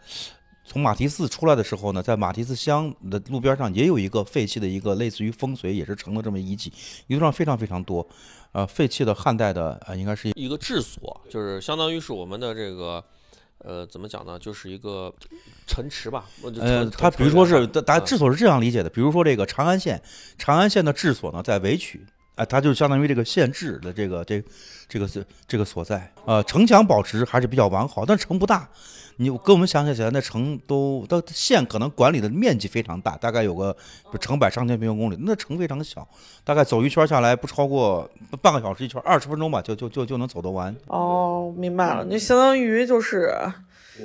[0.68, 6.74] 从马蹄寺出来的时候呢，在马蹄寺乡的路边上也有一个废弃的一个类似于风水也是城的这么遗迹，
[7.06, 8.04] 一路上非常非常多，
[8.52, 13.04] 呃，废弃的汉代的呃，应该是一个治所，就是相当于是我们的这个，
[13.66, 14.38] 呃，怎么讲呢？
[14.38, 15.14] 就是一个
[15.66, 16.26] 城池吧。
[16.60, 20.02] 呃，城它比如说是，大大家治嗯所是这样理解的，比如说这个长安县，
[20.38, 22.06] 长安县的治所呢在韦曲，
[22.36, 24.44] 啊、它就相当于这个县治的这个这
[24.88, 28.70] 这个是这个所在，呃，城墙保持还是比较完好，但城不大。
[29.18, 33.76] 你跟我们想象起来，那城都到县可能管理的面积非常大，大概有个
[34.20, 36.08] 成百上千平方公里，那城非常小，
[36.44, 38.10] 大概走一圈下来不超过
[38.42, 40.76] 半个小时一圈，二十分钟吧，就就就就能走得完。
[40.88, 43.34] 哦，明白了，那相当于就是。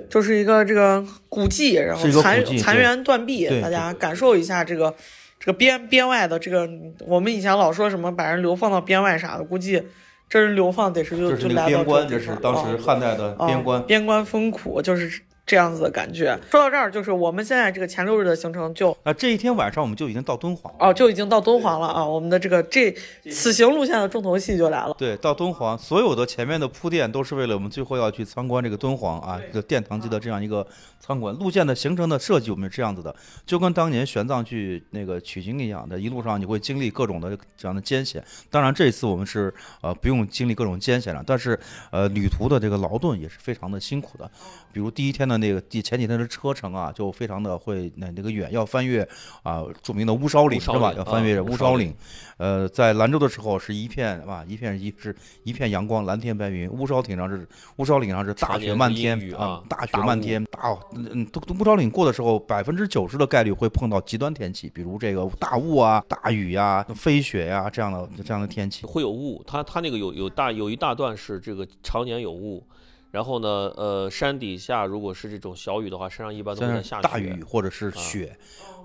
[0.08, 4.94] 就是一个这个古迹，然后残残垣断壁，大家感受一下这个
[5.40, 6.70] 这个边边外的这个，
[7.08, 9.82] 我们以前老说什么把人流放到边外啥的，估计
[10.30, 13.82] 这是流放得是就是就来到那个边关，这是当时啊汉代的啊边关。
[13.84, 15.20] 边关风苦，就是
[15.50, 16.38] 这样子的感觉。
[16.48, 20.72] 说到这儿，就是我们现在这个前六日的行程就啊这一天晚上我们就已经到敦煌。
[20.78, 22.94] 哦就已经到敦煌了啊，我们的这个这
[23.32, 24.94] 此行路线的重头戏就来了。
[24.96, 30.64] 对，到敦煌，所有的前面的铺垫都是为了我们最后要去参观这个敦煌啊，这个殿堂级的这样一个
[31.00, 31.34] 参观。
[31.34, 33.12] 路线的行程的设计我们是这样子的，
[33.44, 38.22] 就跟当年玄奘去那个取经一样的，一路上你会经历各种的这样的艰险。
[38.48, 41.58] 当然这一次我们是呃不用经历各种艰险了，但是
[41.90, 44.30] 呃旅途的这个劳顿也是非常的辛苦的。
[44.72, 49.02] 比如第一天的那个第前几天的车程啊，就非常的会那那个远，要翻越
[49.42, 50.92] 啊著名的乌梢岭是吧？
[50.96, 51.94] 要翻越啊乌梢岭。
[52.36, 56.70] 呃，在兰州的时候是一片啊，一片一是一片阳光，蓝天白云。
[56.70, 57.46] 乌梢顶上是
[57.76, 68.86] 乌梢岭上是大雪漫天雨啊大雪漫天，大嗯嗯，都都乌梢岭过的时候，百分之九十的概率会碰到极端天气，比如这个大雾啊、大雨呀、飞雪呀、这样的这样的天气。
[68.86, 72.64] 会有雾，它它那个有有大有一大段是这个常年有雾，
[73.10, 78.36] 然后呢，呃，山底下如果是这种小雨的话，山上一般都在下大雨或者是雪，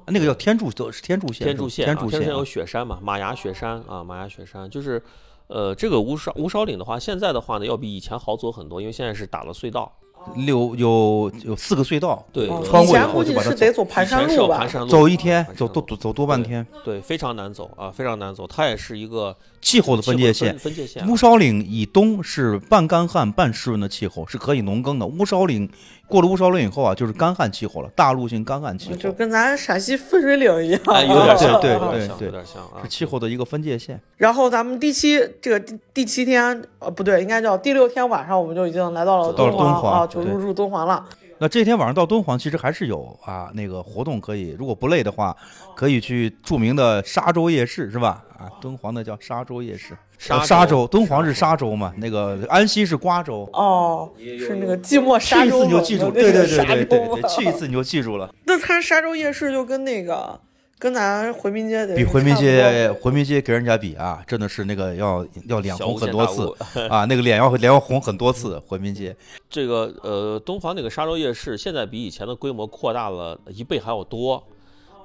[0.08, 5.02] 那个叫天柱是天柱线，天柱县啊天柱线有雪山嘛，马牙雪山啊，马牙雪山就是，
[5.48, 9.96] 呃，这个乌梢乌梢岭的话，现在的话呢，要比以前好走很多，因为现在是打了隧道，
[10.36, 14.70] 有有有四个隧道，对，哦穿过以后就把它是得走盘山路吧要盘？
[14.70, 16.66] 山路，走一天走多走多半天。
[16.84, 25.06] 对，非常难走啊，非常难走，它也是一个气候的分界线分，分界线啊，乌梢岭以东是半干旱半湿润的气候，是可以农耕的。
[25.06, 25.70] 乌梢岭
[26.08, 34.00] 过了乌梢岭以后啊，就是干旱气候了，大陆性干旱气候，就跟咱陕西分水岭一样，哎，有点像，对有点像，对对有点像啊是，气候的一个分界线。
[34.18, 41.06] 然后咱们第七这个第第七天，呃，不对，应该叫第六天晚上，我们就已经来到了到了敦敦煌啊，就对入住敦煌了。
[41.38, 45.36] 那这天晚上到敦煌，其实还是有啊那个活动可以，如果不累的话，
[45.76, 48.24] 可以去著名的沙洲夜市，是吧？
[48.38, 53.50] 啊，敦煌的叫沙洲夜市，沙呃沙洲洲，敦煌是沙洲嘛，那个安溪是瓜州。
[53.54, 58.34] 哦，是那个寂寞沙去一次你就记住，对对对对对对，去一次你就记住了。
[58.46, 60.40] 那它沙洲夜市就跟那个
[60.78, 66.54] 跟咱回民街得比回民街回民街给人家比啊，真的是那个要要脸红很多次
[66.90, 68.62] 啊，那个脸要脸要红很多次。
[68.68, 69.16] 回民街。
[69.50, 74.44] 这个呃，东方那个沙洲夜市现在比以前的规模扩大了一倍还要多，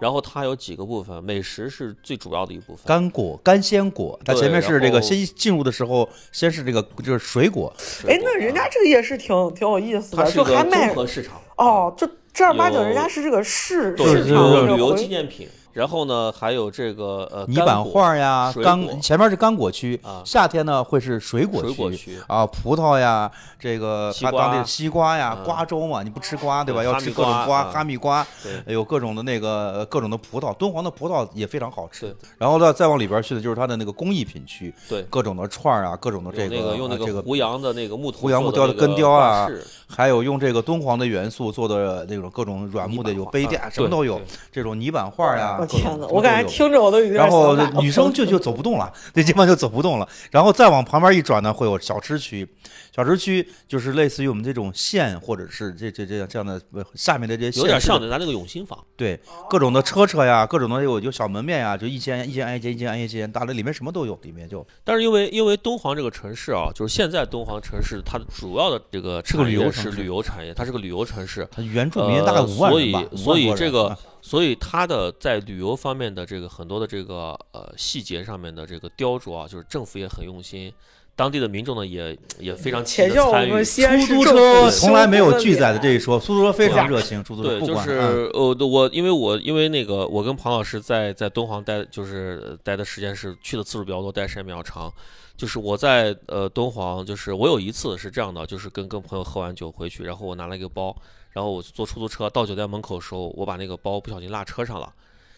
[0.00, 2.84] 然后它有几个部分，美食是最主要的一部分。
[2.86, 7.72] 干果干鲜果，它前面是这个先进入的时候，先是这个就是水果，
[8.08, 11.40] 哎，那人家这个夜市挺挺有意思的，它是个就还卖综合市场。
[11.56, 22.18] 哦，就正儿八经人家是这个市对，市是场这个有旅游纪念品，然后呢还有这个呃泥板画呀，干前面是干果区啊，夏天呢会是水果区。
[22.26, 25.44] 啊，葡萄呀，这个西瓜它当地西瓜呀，嗯。
[25.44, 26.82] 瓜州嘛，你不吃瓜对吧？
[26.84, 28.74] 要吃各种瓜，哈密瓜，对。
[28.74, 32.14] 有各种的那个呃各种的葡萄，敦煌的葡萄也非常好吃。
[32.38, 39.48] 然后呢，再往里边去的就是它的那个工艺品区，对，各种的串儿啊，各种的这个用那啊这个胡杨的那个木头胡杨木雕的根雕啊
[39.94, 44.20] 还有用这个敦煌的元素做的那种各种软木的，有杯垫啊，什么都有。
[44.52, 50.08] 这种泥板画呀，我天哪，我感觉都有听着我都有点然后女生就就走不动了，那地方就走不动了。
[50.30, 52.46] 然后再往旁边一转呢，会有小吃区，
[52.94, 59.18] 小吃区就是类似于我们这种县或者是这这这这样的呃下面的这些有点像咱那个永兴坊，对
[59.48, 80.72] 各种的车车呀，各种的有有小门面呀，就一间一间挨一间一间挨一间，大的里面什么都有，里面就但是因为因为敦煌这个城市啊，就是现在敦煌城市它的主要的这个是个产业是旅游是旅游产业，它是个旅游城市，它原住民大概呃五万人吧，所以所以5万多人这个啊所以它的在旅游方面的这个很多的这个呃细节上面的这个雕琢啊，就是政府也很用心，
[81.20, 83.62] 当地的民众呢也也非常积极参与们。
[83.62, 94.90] 西安出租车从来没有拒载的这一说，出租车非常热情，出租车对，就是嗯呃，我因为我因为那个我跟庞老师在在敦煌待，就是呃待的时间是去的次数比较多，待时间比较长。
[95.36, 100.96] 就是我在呃敦煌，就是我有一次是这样的，就是跟跟朋友喝完酒回去，然后我拿了一个包，
[101.32, 104.90] 然后我坐出租车到酒店门口的时候，我把那个包不小心落车上了。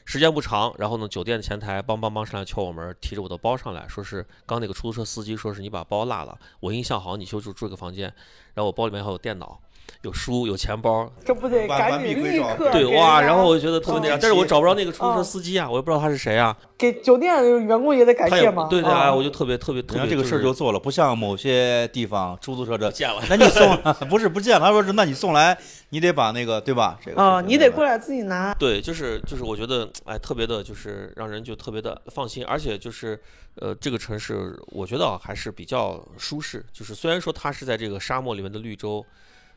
[0.04, 8.12] 时间不长，然后呢，酒店前台梆梆梆上来敲我门，提着我的包上来，说是刚那个出租车司机说是你把包落了，我印象好，你就住住个房间，
[8.54, 9.60] 然后我包里面还有电脑、
[10.02, 18.66] 有书、有钱包，这不得赶紧立刻对哇，然后我就觉得特别那样，哦但是我找不着那个出租车哦司机啊，我也不知道他是谁啊，给酒店员工也得感谢嘛。
[18.68, 23.22] 对对啊啊，我就特别特别特别这个事儿就做了，不像某些地方出租车这不见了。
[23.30, 25.56] 那你送不是不见了，他说是那你送来，
[25.90, 26.98] 你得把那个对吧？
[27.04, 28.52] 这个啊，你得过来自己拿。
[28.54, 33.20] 对，就是就是，我觉得哎，特别的，就是让人就特别的放心，而且就是
[33.60, 36.64] 呃，这个城市我觉得啊还是比较舒适。
[36.72, 39.04] 就是虽然说它是在这个沙漠里面的绿洲，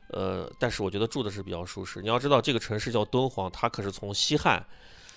[0.10, 2.02] 呃，但是我觉得住的是比较舒适。
[2.02, 4.66] 你要知道，这个城市叫敦煌，它可是从西汉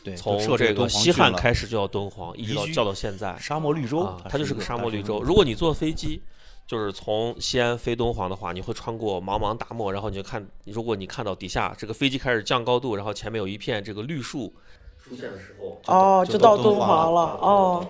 [0.03, 3.37] 对，从这个西汉开始就叫敦煌，一直到叫到现在。
[3.39, 5.21] 沙漠绿洲啊，，它就是个沙漠绿洲。
[5.23, 6.23] 如果你坐飞机，
[6.67, 14.55] 就是从西安飞敦煌的话，你会穿过茫茫大漠，然后你就看，如果你看到底下这个飞机开始降高度，然后前面有一片这个绿树
[15.09, 17.21] 出现的时候，哦，就就到敦煌煌了。
[17.41, 17.87] 哦，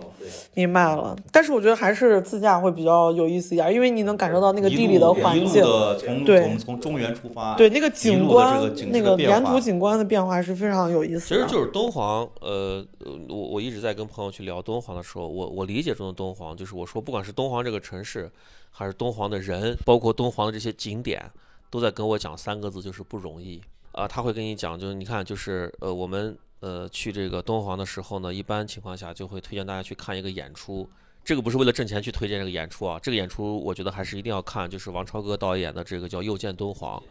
[0.55, 1.17] 明白了。
[1.33, 5.63] 但是我觉得还是自驾会比较有意思一点，因为你能感受到那个地理的路一路环境。
[5.63, 11.37] 的从对我们从中原出发，对那个景观那个沿途景观的变化是非常有意思的。
[11.37, 18.31] 其实就是敦煌，呃，呃我我一直在跟朋友去聊敦煌的时候，我我理解中的敦煌，就是我说不管是敦煌这个城市，
[18.71, 21.23] 还是敦煌的人，包括敦煌的这些景点，
[21.71, 23.61] 都在跟我讲三个字，就是不容易
[23.93, 30.89] 啊、他会跟你讲，就是你看，就是呃，我们呃去这个敦煌的时候呢，一般情况下就会推荐大家去看一个演出。
[31.25, 37.03] 这个不是为了挣钱去推荐这个演出啊，这个演出我觉得还是一定要看，就是王超哥导演的这个叫《又见敦煌》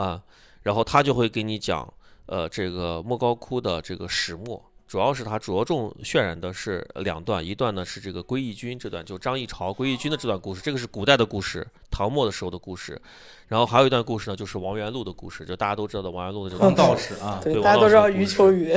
[0.00, 0.22] 啊，
[0.62, 1.92] 然后他就会给你讲，
[2.24, 13.00] 呃，这个莫高窟的这个始末，主要是他着重渲染的是两段，一段呢是这个归义军这段，就张议潮归义军的这段故事，这个是古代的故事，唐末的时候的故事，
[13.48, 18.70] 然后还有一段故事呢，就是王元禄的故事，就大家都知道的王元禄的这个故事道士啊，对，大家都知道余秋雨，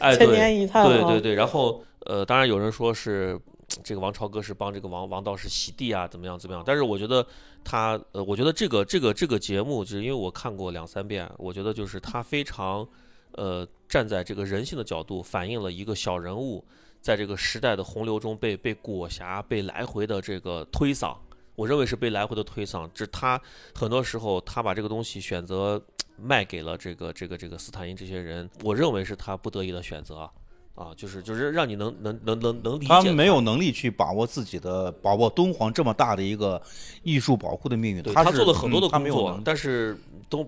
[0.00, 3.40] 哎，千对年一叹啊对对对，然后呃，当然有人说是
[3.82, 6.62] 这个王朝歌是帮这个王王道士洗地啊，怎么样怎么样？
[6.66, 7.26] 但是我觉得
[7.64, 12.86] 他呃，我觉得这个这个这个节目，就是因为我看过两三遍，我觉得就是他非常
[13.34, 16.64] 呃站在这个人性的角度，反映了一个小人物
[17.00, 21.16] 在这个时代的洪流中被被裹挟、被来回的这个推搡。
[21.56, 23.40] 我认为是被来回的推搡，这他
[23.74, 25.80] 很多时候他把这个东西选择
[26.16, 30.30] 卖给了这个这个这个斯坦因这些人，我认为是他不得已的选择啊，
[30.74, 36.60] 啊，就是就是让你能能能能能理解他们没有能力去把握自己的把握敦煌这么大的一个
[37.04, 39.96] 艺术保护的命运，对他他做了很多的工作，但是
[40.28, 40.44] 都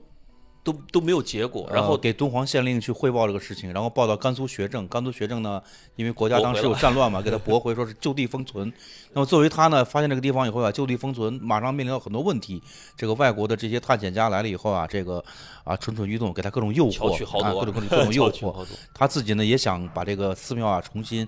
[0.66, 5.62] 都都没有结果，然呃后给敦煌县令去汇报这个事情，然后报到甘肃学政，甘肃学政呢，
[5.94, 8.72] 因为国家当时有战乱嘛，给他驳回，说是就地封存。
[9.12, 12.60] 那么作为他呢，发现这个地方以后啊，就地封存，马上面临到很多问题。
[12.96, 15.24] 这个外国的这些探险家来了以后啊，这个
[15.66, 17.12] 啊蠢蠢欲动，给他各种诱惑，
[17.42, 18.54] 啊，各种各种 各种诱惑。
[18.94, 21.26] 他自己呢也想把这个寺庙啊重新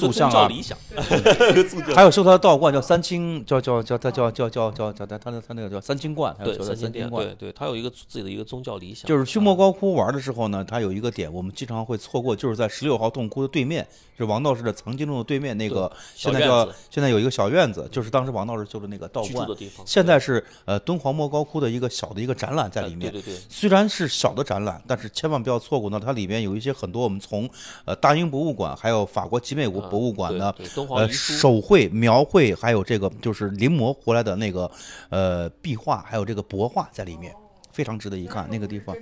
[0.00, 0.76] 塑像啊理想，
[1.94, 7.26] 还有修他的道观叫三清，叫叫叫他叫叫叫叫叫他他那他那个叫三清观，还有对三清观。
[7.26, 13.86] 对对，他有一个自己的一个宗教理想，就是去莫高窟玩的时候呢，他有一个点我们经常会错过，就是在十六号洞窟的对面，
[14.16, 19.46] 是王道士的藏经洞的对面那个，现在叫现在有一个小院子，就是当时王道士修的那个道观
[19.84, 27.48] 现在是呃敦煌莫高窟的一个小的一个展览在呃里面，对对对，虽然是小的展览，但是千万不要错过呢，它里面有一些很多我们从
[27.84, 34.70] 呃大英博物馆还有法国集美国博物馆呢，对对敦煌呃，手绘、描绘，还有这个就是临摹回来的那个
[35.08, 37.34] 呃壁画，还有这个帛画在里面，
[37.72, 38.46] 非常值得一看。
[38.50, 38.94] 那个地方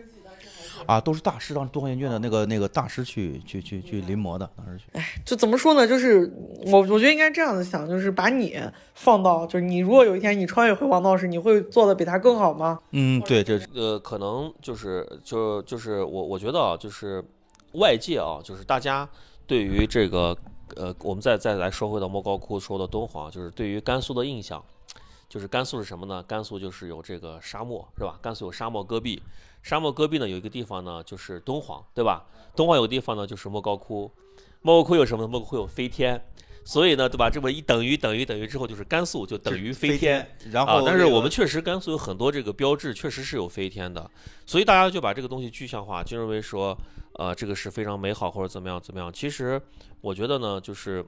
[0.86, 4.84] 啊，都是大师，当时敦煌研究院的那个那个大师去去去去临摹的，当时去。
[4.92, 5.86] 哎就怎么说呢？
[5.86, 6.32] 就是
[6.66, 8.58] 我我觉得应该这样子想，就是把你
[8.94, 12.80] 放到，就是你如果有一天你穿越回王道士，你会做的比他更好吗？
[12.90, 17.24] 嗯，对，这呃，可能就是就就是我我觉得啊，就是
[17.72, 19.08] 外界啊，就是大家
[19.46, 20.36] 对于这个
[20.76, 24.62] 呃，我们再再来说回到莫高窟，说的敦煌，就是对于甘肃的印象，
[25.28, 26.22] 就是甘肃是什么呢？
[26.22, 28.18] 甘肃就是有这个沙漠，是吧？
[28.20, 29.22] 甘肃有沙漠戈壁，
[29.62, 32.26] 沙漠戈壁呢有一个地方呢就是敦煌，对吧？
[32.54, 34.10] 敦煌有个地方呢就是莫高窟，
[34.60, 35.26] 莫高窟有什么？
[35.26, 36.22] 莫高窟有飞天。
[36.64, 37.28] 所以呢，对吧？
[37.28, 44.08] 这么一等于等于等于之后，就是甘肃就等于飞天，然后、啊，但是我们确实甘肃有很多这个标志，确实是有飞天的，
[44.46, 46.78] 所以大家就把这个东西具象化，就认为说，
[47.14, 49.12] 呃，这个是非常美好或者怎么样怎么样。
[49.12, 49.60] 其实
[50.00, 51.04] 我觉得呢，就是，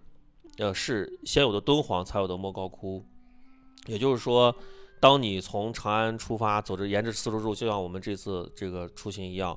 [0.58, 3.04] 呃，是先有的敦煌才有的莫高窟，
[3.86, 4.52] 也就是说，
[5.04, 9.54] 当你从长安出发，走着沿着丝绸之路，就像我们这次这个出行一样。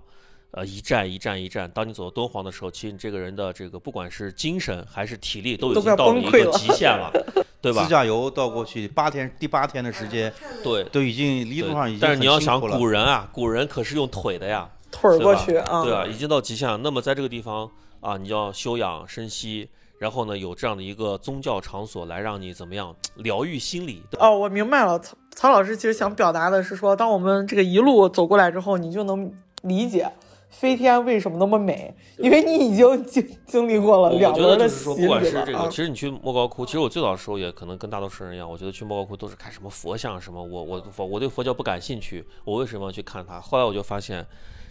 [0.51, 7.09] 呃，一站一站一站，当你走到敦煌的时候，其实你这个人的这个不管是精神还是体力，都已经到了一个极限了，
[7.61, 7.89] 对吧自？
[7.89, 16.77] 驾游到过去八天，第八天的时间对，都已经离路上已经但是你要想古人啊，古人可是用腿的呀，腿儿过去啊，对啊，已经到极限了。
[16.77, 17.69] 那么在这个地方
[18.01, 24.03] 啊，你要休养生息，然后呢有这样的一个宗教场所来让你怎么样疗愈心理。
[24.19, 29.33] 哦，我明白了，曹曹老师其实想表达的是说，当我们这个一路走过来之后，你就能
[29.63, 30.11] 理解
[30.49, 35.75] 飞天为什么那么美，因为你已经经经历过了我两轮的觉得就是说，洗不管礼了啊是这个，其。
[35.77, 43.41] 实你去莫高窟，其实我最早的时候也可能跟大多数人一样，我觉得去莫高窟都是看什么佛像什么，我我佛我对佛教不感兴趣，我为什么要去看它？
[43.41, 44.25] 后来我就发现，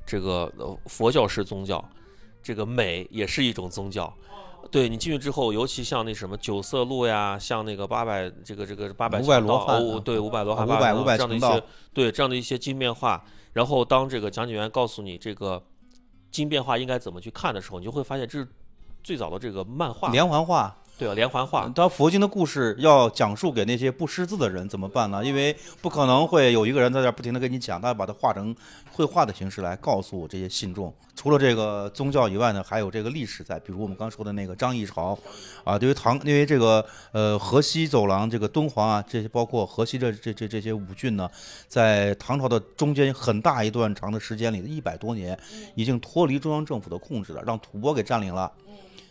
[0.07, 1.85] 这个呃佛教是宗教，
[2.43, 4.13] 这个美也是一种宗教。
[4.71, 11.63] 对你进去之后，尤其像那什么九色鹿呀，像那个八百这个这个八百五百罗汉对五百罗汉、五百五百这样的一些
[11.93, 15.63] 对这样的一些经变化，然后当这个讲解员告诉你这个
[16.31, 18.49] 经变化应该怎么去看的时候，你就会发现这是
[19.03, 20.77] 最早的这个漫画，连环画。
[20.99, 25.23] 对啊，连环画，当佛经的故事要讲述给那些不识字的人怎么办呢？
[25.23, 28.57] 因为不可能会有一个人在这不停的跟你讲，他要把它画成
[28.91, 30.91] 绘画的形式来告诉这些信众。
[31.15, 35.19] 除了这个宗教以外呢，还有这个历史在，比如我们刚说的那个张议潮，
[35.65, 36.83] 啊，对于唐，因为这个
[37.13, 41.29] 呃河西走廊这个敦煌啊，这些包括河西的这这这些五郡呢，
[41.69, 45.39] 在唐朝的中间很大一段长的时间里，一百多年，
[45.75, 48.51] 已经脱离中央政府的控制了，让吐蕃给占领了。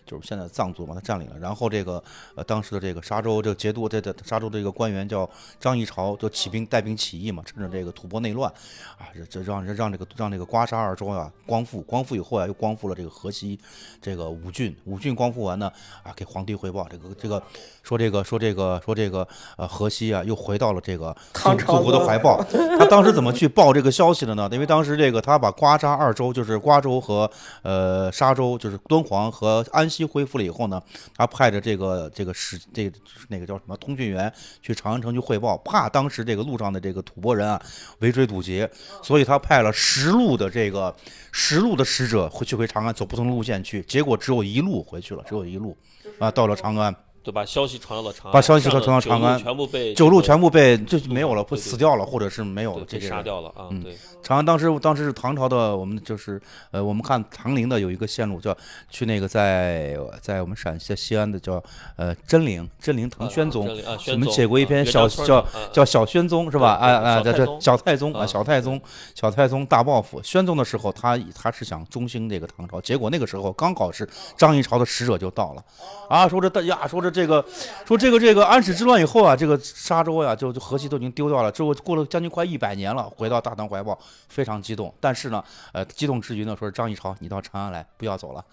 [0.06, 2.04] 就是现在藏族把他占领了，然后这个
[2.36, 5.28] 呃当时的这个沙州这个节度这这沙州的这个官员叫
[5.60, 8.52] 张议潮，就起兵带兵起义嘛，趁着这个吐蕃内乱，
[8.98, 13.60] 啊这这让让这个让这个瓜沙二州啊光复，光复以后啊又光复了这个河西
[14.02, 15.72] 这个五郡，五郡光复完呢
[16.04, 17.42] 啊给皇帝汇报这个这个
[17.82, 19.28] 说这个说这个说这个
[19.58, 22.44] 呃河西啊又回到了这个唐朝祖祖国的怀抱。
[22.80, 24.50] 他当时怎么去报这个消息的呢？
[24.52, 27.30] 因为当时这个他把瓜沙二州就是瓜州和
[27.62, 30.82] 呃沙州就是敦煌和安西恢复了以后呢，
[31.16, 32.98] 他派着这个这个使这个
[33.30, 34.32] 那个叫什么通讯员
[34.62, 37.62] 去长安城去汇报，怕当时这个路上的这个吐蕃人啊
[38.00, 38.70] 围追堵截，
[39.02, 40.96] 所以他派了十路的这个
[41.32, 45.78] 十路的使者回去回长安走不同的路线去，结果只有一路回去了，只有一路
[46.20, 46.94] 啊到了长安。
[47.26, 56.40] 对，把消息传到了长安，把消息传传到长安全部被九路全部部被就没有了，对对不死掉了，或者是没有了，这被杀掉了啊，嗯对，长安当时当时是唐朝的，我们就是
[56.70, 58.56] 呃，我们看唐陵的有一个线路叫
[58.92, 61.64] 去那个在在我们陕西西安的叫
[61.96, 65.44] 呃真陵，真陵唐宣宗，啊，我们写过一篇小叫
[65.74, 66.78] 叫小宣宗是吧？
[66.78, 68.80] 对对啊啊，这这小太宗啊小太宗，
[69.16, 70.22] 小太宗大报复。
[70.22, 74.08] 宣宗的时候，他他是想中兴这个唐朝，结果那个时候刚好是
[74.38, 75.64] 张议潮的使者就到了，
[76.08, 77.44] 啊，说这大呀，说这这个
[77.88, 83.98] 说这个这个安史之乱以后啊，这个沙洲呀，就就河西都已经丢掉了，之后过了将近快一百年了，回到大唐怀抱，
[84.28, 84.94] 非常激动。
[85.00, 88.44] 但是呢，呃，激动之余呢，说张议潮，你到长安来，不要走了。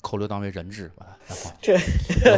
[0.00, 1.78] 扣留当为人质，完了然后这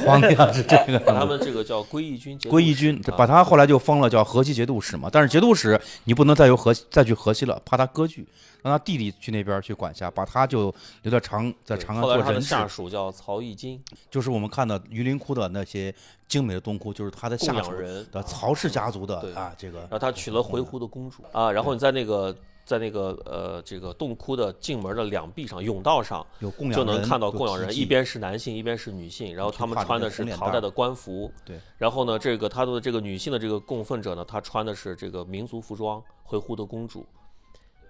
[0.00, 5.10] 皇帝啊是这个 把他们这个叫归义军，归义军，啊把他后来就封了叫河西节度使嘛。
[5.12, 8.26] 但是节度使你不能再由河西再去河西了，怕他割据，
[8.62, 12.42] 让他弟弟去那边去管辖，把他就留在长在长安后来他的做人。
[12.42, 15.94] 下属叫曹义金，就是我们看到榆林窟的那些
[16.26, 22.34] 精美的洞窟，就是他的下属人的曹氏家族的对啊，这个然后他娶了回鹘的公主啊，然后你在那个
[22.68, 31.32] 在那个呃这个洞窟的进门的两壁上甬道上，有供养就能看到供养人，一边是男性，一边是女性，然后他们穿的是唐代的官服。
[31.46, 31.58] 对。
[31.78, 37.06] 然后呢，这个他的这个女性的这个供奉者呢，她穿的是这个民族服装，回鹘的公主。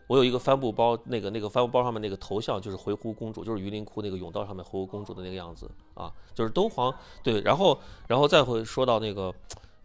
[0.06, 9.34] 我有一个帆布包，那个那个帆布包上面那个头像就是回鹘公主，就是榆林窟那个甬道上面回鹘公主的那个样子啊，就是敦煌对，然后然后再会说到那个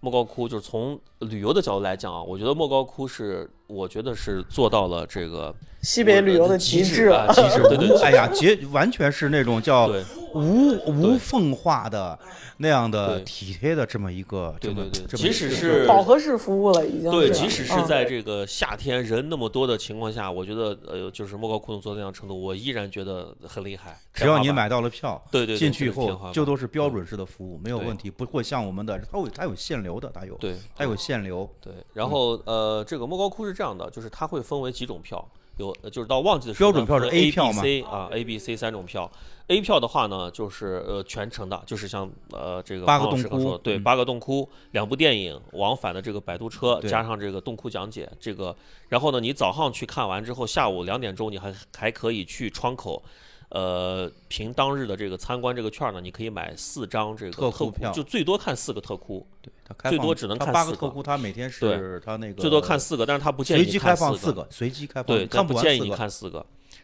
[0.04, 12.18] 莫高窟，就是从旅游的角度来讲啊，我觉得莫高窟是我觉得是做到了这个西北旅游的极致啊，极致， 对对对，哎呀，结完全是那种叫对无无缝化的
[12.58, 24.00] 那样的体贴的这么一个对对对，即使是饱和式服务了，已经对，即使是嗯在这个夏天人那么多的情况下，我觉得呃，就是莫高窟能做到那样程度，我依然觉得很厉害。
[24.14, 35.28] 只要你买到了票，对对对进去以后就都是标准式的服务，没有问题，不会像我们的，它有它有限流的，它有对它有限流，对，然后呃，这个莫高窟是这样的，就是它会分为几种票，
[35.58, 39.12] 有呃就是到旺季的时候呢，标准票是 A 票 C 啊，A B C 三种票。
[39.48, 48.56] A 票的话呢，就是呃全程的，就是像呃这个八个洞窟嗯八个洞窟，两部电影，往返的这个摆渡车，加上这个洞窟讲解，这个，
[48.90, 53.04] 然后呢，你早上去看完之后，下午两点钟你还还可以去窗口。
[53.50, 59.24] 呃，凭当日的这个参观这个券呢，你可以买四张这个特窟，票就最多看四个特窟，
[59.64, 65.92] 它开放最多只能看四个八个特窟，它每天是它那个最多看四个，但是它不建议你随机开放看四四个，随机开放，对，看不建议你。
[65.92, 66.44] 看四个。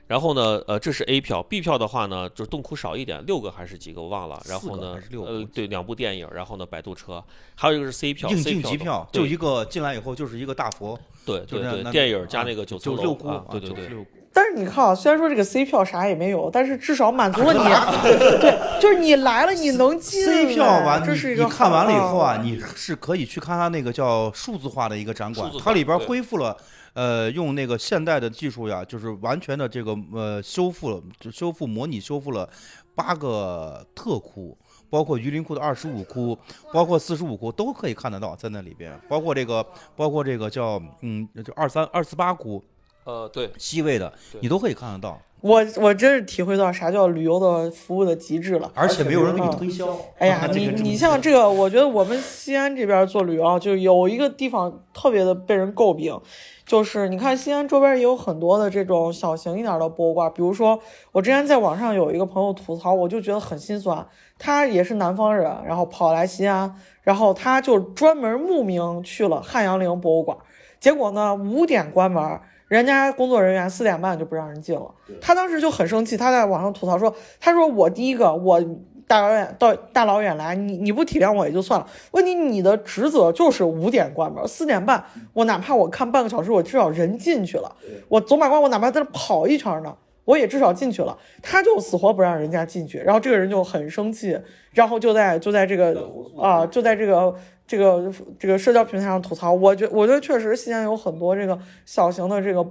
[0.09, 4.41] 然后呢，呃，这是 A 票，B 票的话呢，就是洞窟少一点，六个还是几个我忘了。
[4.49, 7.23] 然后呢呃，对，两部电影，然后呢，摆渡车，
[7.53, 13.87] 还有一个是 C 票应，C 票票，就一个进来以后就是一个大佛，对对对，电影加啊那个九层九六窟楼啊，对对对，
[14.33, 17.59] 但是你看啊，虽然说这个 C 票啥也没有，但是至少满足了你，
[18.41, 26.57] 对，就是你来了你能进 C 票来完，这是一个你你看完了以后啊，你是可以去看它那个叫数字化的一个展馆它里边恢复了。
[26.93, 32.49] 呃，用那个现代的技术呀，就是完全的这个呃修复了，就修复模拟修复了
[32.95, 34.57] 八个特窟，
[34.89, 36.37] 包括榆林窟的二十五窟，
[36.73, 42.63] 包括四十五窟都可以看得到在那里边，包括这个包括这个叫嗯就二三二四八窟，
[43.03, 44.11] 呃，对，西位的，
[44.41, 48.71] 你都可以看得到，我我真是体会到啥叫旅游的服务的极致了。
[48.75, 49.97] 而且没有人给你嗯推销。
[50.17, 56.19] 哎呀， 你你像这个，我觉得我们西安这边做旅游啊，就有一个地方特别的被人诟病，
[56.65, 60.79] 就是你看西安周边也有很多的这种小型一点的博物馆，比如说
[61.11, 64.05] 我之前在网上有一个朋友吐槽，我就觉得很心酸。
[64.37, 70.37] 他也是南方人，然后跑来西安，然后他就专门慕名去了汉阳陵博物馆，
[70.79, 72.39] 结果呢五点关门。
[72.69, 74.89] 人家工作人员四点半就不让人进了，
[75.19, 78.63] 他当时就很生气，他在网上吐槽说：“他说我第一个，我
[79.07, 87.75] 大老远到大老远来，你你不体谅我也就算了，问题你的职责就是五点关门，四点半我哪怕我看半个小时，我至少人进去了，
[88.07, 89.95] 我走马观我哪怕在这跑一圈呢，
[90.29, 94.39] 我也至少进去了，他就死活不让人家进去，然后这个人就很生气，
[94.71, 97.35] 然后就在就在这个啊、就在这个。
[97.69, 102.67] 这个这个社交平台上吐槽，我觉我觉得确实西安有很多这个小型的这个，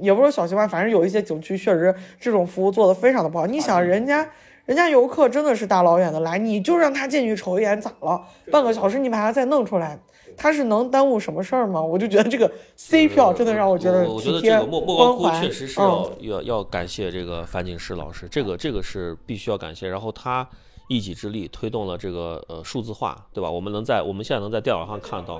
[0.00, 3.44] 也不是小型吧，反正有一些景区确实这种服务做的非常的不好。
[3.48, 4.24] 你想人家
[4.66, 8.22] 人家游客真的是大老远的来，你就让他进去瞅一眼咋了？
[8.52, 9.98] 半个小时你把他再弄出来，
[10.40, 11.82] 他是能耽误什么事儿吗？
[11.82, 19.86] 我就觉得这个 C 票真的让我觉得我我觉得这个莫莫高窟确实是嗯要、要要感谢这个樊锦诗老师，这个这个是必须要感谢。
[19.86, 20.48] 然后他
[20.88, 23.50] 一己之力推动了这个呃数字化，对吧？
[23.50, 25.38] 我们能在我们现在能在电脑上看到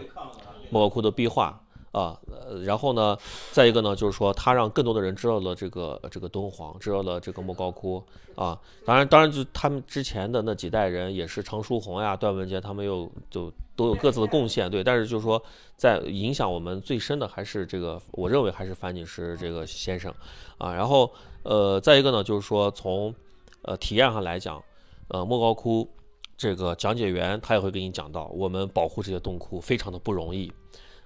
[0.68, 1.58] 莫高窟的壁画
[1.92, 3.16] 啊，呃，然后呢，
[3.52, 8.04] 再一个呢，就是说他让更多的人知道了这个这个敦煌，知道了这个莫高窟
[8.34, 8.56] 啊。
[8.84, 13.50] 当然，当然就他们之前的那几代人也是常书鸿呀、段文杰他们又就
[13.80, 14.84] 都有各自的贡献，对。
[14.84, 15.42] 但是就是说，
[15.74, 20.12] 在影响我们最深的还是这个，我认为还是樊锦诗这个先生
[20.58, 20.74] 啊。
[20.74, 21.10] 然后
[21.44, 23.14] 呃，再一个呢，就是说从
[23.62, 24.62] 呃体验上来讲，
[25.08, 25.88] 呃莫高窟
[26.36, 30.52] 这个讲解员他也会给你讲到，我们保护这些洞窟非常的不容易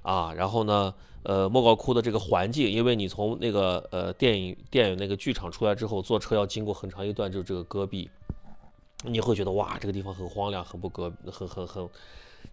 [0.02, 0.32] 啊。
[0.34, 0.92] 然后呢，
[1.22, 8.10] 呃莫高窟的这个环境，因为你从那个呃电影电影那个剧场出来之后，坐车要经过很长一段就是这个戈壁，
[9.04, 11.88] 你会觉得哇这个地方很荒凉，很不隔很很很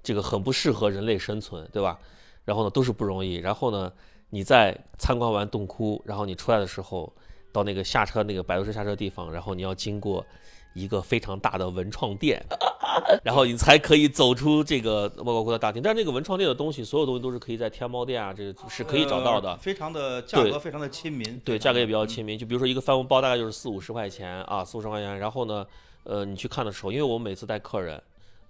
[0.03, 1.99] 这个很不适合人类生存，对吧？
[2.45, 3.35] 然后呢都是不容易。
[3.35, 3.91] 然后呢
[4.29, 7.11] 你在参观完洞窟，然后你出来的时候，
[7.51, 10.25] 到那个下车那个摆渡车下车地方，然后你要经过
[10.73, 12.41] 一个非常大的文创店，
[13.23, 15.81] 然后你才可以走出这个莫高窟的大厅。
[15.81, 19.57] 但是那个文创店的东西，所有东西都是可以在天猫店啊，这个是可以找到的呃。
[19.57, 22.39] 非常的价格非常的亲民，对，价格也比较亲民。
[22.39, 25.19] 就比如说一个帆布包大概就是四五十块钱啊，四五十块钱。
[25.19, 25.67] 然后呢，
[26.05, 28.01] 呃，你去看的时候，因为我们每次带客人，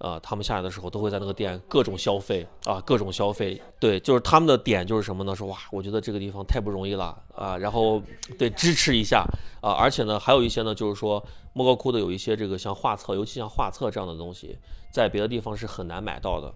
[0.01, 3.61] 啊，他们下来的时候都会在那个店各种消费啊，各种消费。
[3.79, 5.35] 对，就是他们的点就是什么呢？
[5.35, 8.01] 说哇，我觉得这个地方太不容易了啊，然后
[8.37, 9.23] 对支持一下
[9.61, 11.23] 啊，而且呢，还有一些呢，就是说
[11.53, 14.57] 莫高窟的有一些这个像画册，尤其像画册这样的东西，
[14.91, 16.51] 在别的地方是很难买到的。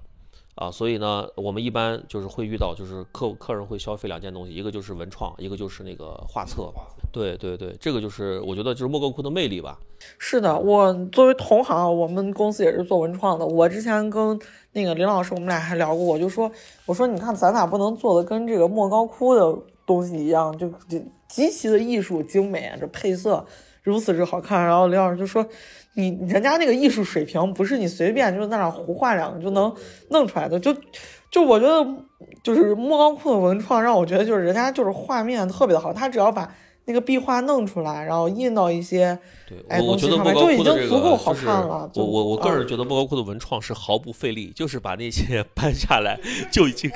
[0.55, 6.71] 啊，所以呢，我们一般就是会遇到，就是客客人会消费两件东西，一个就是文创，一个就是那个画册。
[7.11, 9.77] 对对对，这个就是我觉得就是莫高窟的魅力吧。
[10.17, 13.45] 是的，我作为同行，我们公司也是做文创的。
[13.45, 14.39] 我之前跟
[14.71, 16.49] 那个林老师，我们俩还聊过，我就说，
[16.85, 23.45] 我说你看咱俩不能做的跟这个莫高窟的东西一样，就就极其的艺术精美，这配色
[23.83, 24.65] 如此之好看。
[24.65, 25.45] 然后林老师就说，
[25.95, 29.73] 你人家那个艺术水平不是你随便就在那胡画两个就能
[30.11, 30.75] 弄出来的，就
[31.31, 31.85] 就我觉得
[32.43, 36.49] 就是莫高窟的文创让我觉得就是人家就是画面特别的好，他只要把。
[36.85, 39.17] 那个壁画弄出来，然后印到一些
[39.47, 46.19] 对，哎我我觉得东西上莫高窟的面就已经这个足够好就是看了就我我我个人嗯觉得莫高窟的文创是毫不费力，就是把那些 搬下来
[46.51, 46.91] 就已经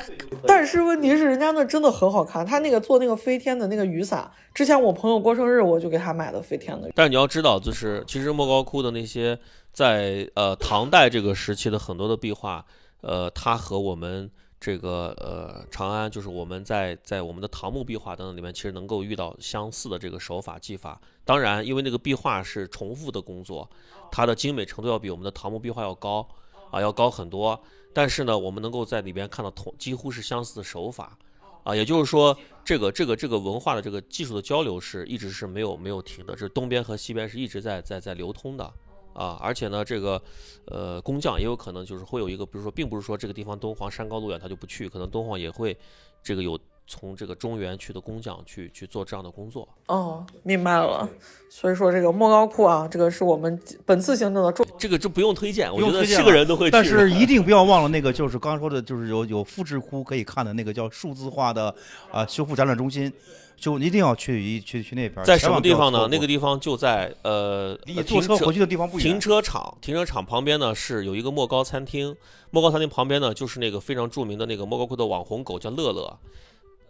[0.46, 2.46] 但是问题是，人家那真的很好看。
[2.46, 6.90] 他那个做那个飞天的那个雨伞，之前我朋友过生日，我就给他买的飞天的。
[6.94, 9.38] 但是你要知道，就是其实莫高窟的那些
[9.74, 12.64] 在呃唐代这个时期的很多的壁画，
[13.02, 14.30] 呃，它和我们
[14.60, 21.00] 这个呃长安，就是我们在在我们的唐墓壁画等等里面，其实能够遇到相似的这个手法技法。
[21.24, 23.70] 当然，因为那个壁画是重复的工作，
[24.12, 26.28] 它的精美程度要比我们的唐墓壁画要高
[26.72, 27.60] 啊，要高很多。
[27.94, 31.18] 但是呢，我们能够在里边看到同几乎是相似的手法。
[31.64, 38.74] 啊，也就是说，这个这个这个文化的这个技术的交流是一直是没有没有停的，这东边和西边是一直在在在流通的
[39.20, 39.38] 啊。
[39.42, 40.22] 而且呢，这个
[40.66, 45.78] 呃工匠也有可能就是会有一个，比如说，并不是说这个地方敦煌山高路远他就不去，可能敦煌也会
[46.24, 46.58] 这个有
[46.90, 49.70] 从这个中原去的工匠去去做这样的工作。
[49.86, 51.08] 哦，明白了。
[51.50, 54.66] 所以说这个莫高窟啊，这个是我们本次行程的重。
[54.78, 56.72] 这个就不用推荐，我觉得是不用推荐了个人都会去。
[56.72, 61.74] 但是一定不要忘了那个，就是刚刚说的，就是有有复制窟可以看的那个叫数字化的
[62.12, 63.12] 啊、修复展览中心，
[63.56, 65.24] 就一定要去一去去那边。
[65.26, 69.08] 在什么地方呢那个地方就在呃离坐车回去的地方不远。
[69.08, 72.16] 停车场，停车场旁边呢是有一个莫高餐厅，
[72.52, 76.18] 莫高餐厅旁边呢就是那个非常著名的那个莫高窟的网红狗叫乐乐，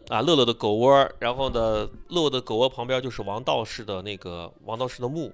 [0.10, 5.31] 啊，乐乐的狗窝，然后呢，乐乐的狗窝旁边就是王道士的那个王道士的墓，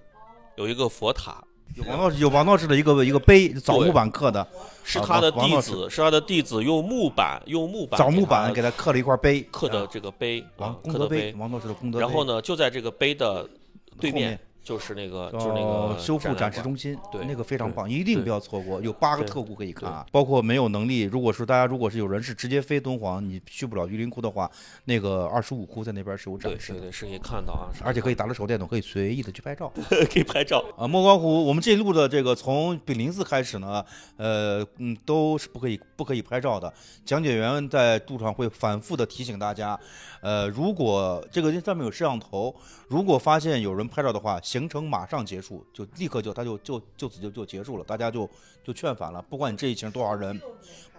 [0.57, 1.41] 有一个佛塔，
[1.76, 4.45] 有王道士有王道士的一个一个碑，枣木板刻的，
[4.84, 10.43] 是他的弟子，是他的弟子用木板用木板枣木板给给他刻了一块碑，刻的这个碑，
[10.84, 12.06] 功德碑，王道士的功德碑。
[12.06, 13.49] 然后呢，就在这个碑的
[13.97, 24.49] 对面面就是那个就是那个修复展示中心，对那个非常棒，一定不要错过，有八个特库可以看啊，包括没有能力，如果说大家如果是有人是直接飞敦煌，你去不了榆林窟的话，
[24.85, 26.79] 那个二十五窟在那边是有展示的。
[26.79, 29.71] 对对对，是可以看到啊，而且可以打着手电筒，可以随意的去拍照
[30.11, 30.65] 可以拍照。
[30.75, 30.87] 啊！
[30.87, 33.85] 莫高窟，我们这一路的这个从炳林寺开始呢，
[34.17, 36.73] 呃，嗯，都是不可以不可以拍照的。
[37.05, 39.79] 讲解员在路上会反复的提醒大家，
[40.21, 42.55] 呃，如果这个上面有摄像头，
[42.87, 48.30] 如果发现有人拍照的话，行程马上结束，就立刻就他就就就此就就结束了，大家就
[48.64, 49.22] 就劝返了。
[49.30, 50.40] 不管你这一行多少人，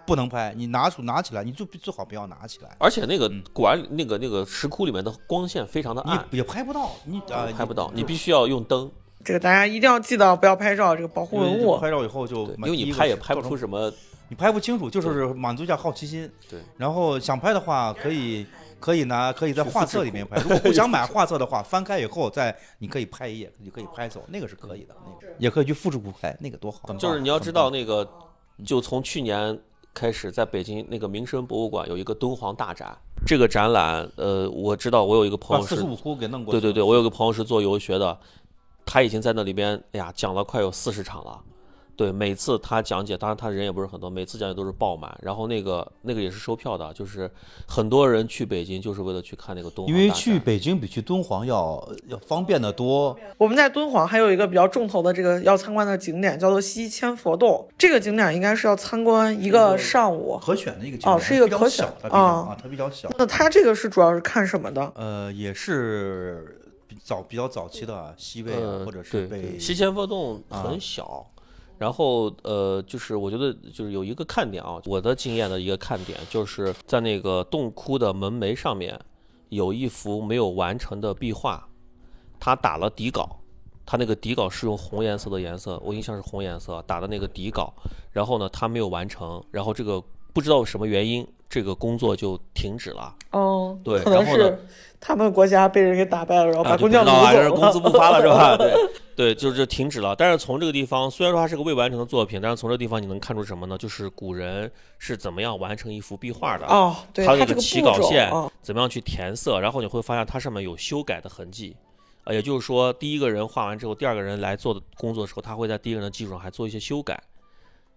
[0.05, 8.91] 不能拍，你拿出拿起来，你就最好不要拿起来，而且那个嗯管那个那个石窟里面的光线非常的暗，你也拍不到，你啊、拍不到，你必须要用灯，
[9.25, 11.75] 这个大家一定要记得不要拍照，这个保护文物。
[11.79, 13.91] 拍照以后就对，因为你拍也拍不出什么，
[14.29, 16.31] 你拍不清楚，就是满足一下好奇心。
[16.47, 18.45] 对，然后想拍的话，可以
[18.79, 20.41] 可以拿可以在画册里面 拍。
[20.41, 24.95] 如果不想买 画册的话，翻开以后再你可以拍一页，你可以拍走，那个是可以的。
[25.05, 26.93] 那个也可以去复制库拍，那个多好。
[26.93, 28.07] 就是你要知道那个，
[28.65, 29.59] 就从去年
[29.93, 36.51] 开始，在北京那个民生博物馆有一个敦煌大展，这个展览，呃，我知道我有一个朋友是把四十五窟给弄过。
[36.51, 38.17] 对对对，我有个朋友是做游学的，
[38.85, 41.41] 他已经在那里边，哎呀，讲了快有四十场了。
[41.97, 45.17] 对，每次他讲解，当然他人也不是很多，每次讲解都是爆满。
[45.23, 47.29] 然后那个那个也是收票的，就是
[47.67, 49.87] 很多人去北京就是为了去看那个敦煌。
[49.87, 53.17] 因为去北京比去敦煌要要方便的多。
[53.35, 57.67] 我们在敦煌还有一个比较重头的这个要参观的景点，叫做西千佛洞。
[57.79, 60.39] 这个景点应该是要参观一个上午。
[60.39, 63.09] 可选的一个景点哦是一个比较可选小它比较啊啊，它比较小。
[63.17, 64.91] 那它这个是主要是看什么的？
[64.93, 68.53] 呃，也是比早比较早期的西魏
[68.85, 71.25] 或者是对被西千佛洞啊很小，
[71.77, 78.99] 然后呃，就是我觉得就是有一个看点啊，我的经验的一个看点就是在那个洞窟的门楣上面
[79.49, 81.67] 有一幅没有完成的壁画，
[82.39, 83.39] 他打了底稿，
[83.85, 87.73] 他那个底稿是用红颜色的颜色，我印象是红颜色打的那个底稿，
[88.11, 93.15] 然后呢他没有完成，然后这个不知道什么原因，这个工作就停止了。
[93.31, 94.59] 哦，对然后呢是
[94.99, 97.79] 他们国家被人给打败了，然后啊，把工匠掳走这是工资。
[97.79, 98.57] 不发了是吧？
[98.57, 98.73] 对
[99.15, 100.15] 对，就是停止了。
[100.15, 103.77] 但是从这个地方，虽然说它是个未完成的作品，但是从这个地方你能看出什么呢？
[103.77, 106.65] 就是古人是怎么样完成一幅壁画的。
[106.67, 111.75] 哦，对，它它这个起稿线啊怎么样去填色，然后你会发现它上面有修改的痕迹，
[112.23, 117.21] 啊，也就是说，第一个人画完之后，第二个人来做的工作的时候，他会在第一个人的基础上还做一些修改，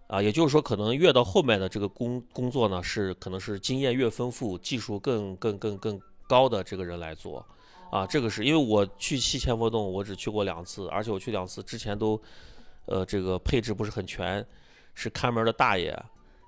[0.07, 5.99] 啊，也就是说，可能越到后面的这个工工作呢，是可能是经验越丰富、技术更更更更
[6.31, 7.45] 高的这个人来做，
[7.91, 12.17] 啊，这个是因为我去西千佛洞，我只去过两次，而且我去两次之前都，
[12.85, 14.45] 呃，这个配置不是很全，
[14.95, 15.93] 是看门的大爷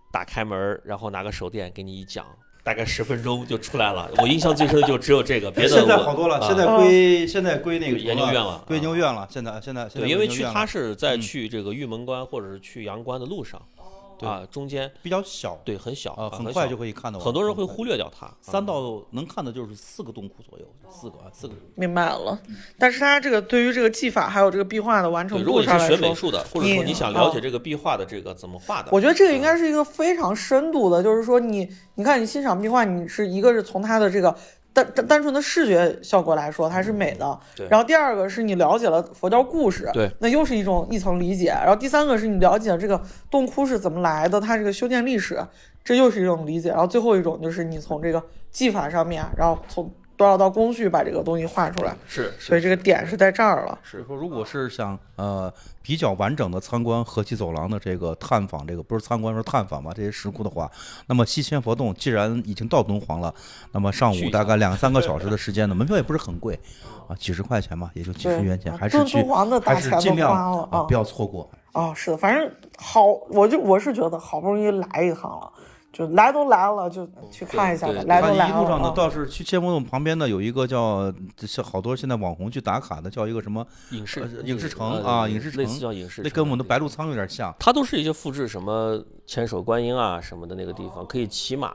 [0.09, 2.25] 打开门，然后拿个手电给你一讲，
[2.63, 4.09] 大概十分钟就出来了。
[4.19, 9.27] 我印象最深的就只有这个，别的现在好多了，啊现在归现在归那个研究院了归研究院了。
[9.29, 13.82] 现在现在现在对，因为去他是在嗯去这个玉门关或者是去阳关的路上，对
[14.21, 17.19] 啊，中间比较小，对很小呃，啊很快就可以看到。
[17.19, 18.31] 很多人会忽略掉它。
[18.41, 21.53] 三啊到能看的就是四个洞窟左右，四个啊，四个。
[21.75, 22.39] 明白了。
[22.77, 34.35] 但是它这个对于这个技法还有这个壁画的完对，成如果你是学美术的，或者说你你想了解啊这个壁画的这个怎么画的，我觉得这个应该是一个非常深度的，就是说你你看你欣赏壁画，你是一个是从它的这个。
[34.73, 37.39] 单单单纯的视觉效果来说，它是美的。
[37.55, 41.49] 对然后第二个是你了解了佛教故事，对，那又是一种一层理解。
[41.49, 45.39] 然后第三个是你了解这个洞窟是怎么来的，它这个修建历史，
[45.83, 46.69] 这又是一种理解。
[46.69, 51.95] 然后最后一种就是你从这个技法上面，然后从多少道工序把这个东西画出来。
[52.07, 53.77] 是所以这个点是在这儿了。
[53.83, 60.69] 是说，如果是想呃比较完整的参观河西走廊的这个探访，这个不是参观是探访吧这些石窟的话，
[61.07, 63.33] 那么西迁佛洞既然已经到敦煌了，
[63.71, 66.59] 那么上午大概两三个 小时的时间呢，门票也不是很贵
[67.07, 70.31] 啊，几十块钱吧，也就几十元钱，啊还是去敦敦煌的大还是尽量
[70.69, 71.49] 啊不要错过。
[71.73, 75.51] 哦，是的，反正好，我就我是觉得好不容易来一趟了，
[75.93, 87.53] 就来都来了，就去看一下来都来了正一路上呢，啊倒是去千佛洞旁边呢有一个叫，像好多现在网红去打卡的，叫一个什么，影视呃影视城呃啊影视类似城叫影视，那跟我们的白鹿仓有点像。
[87.59, 91.71] 它都是一些复制什么千手观音啊什么的那个地方，可以骑马。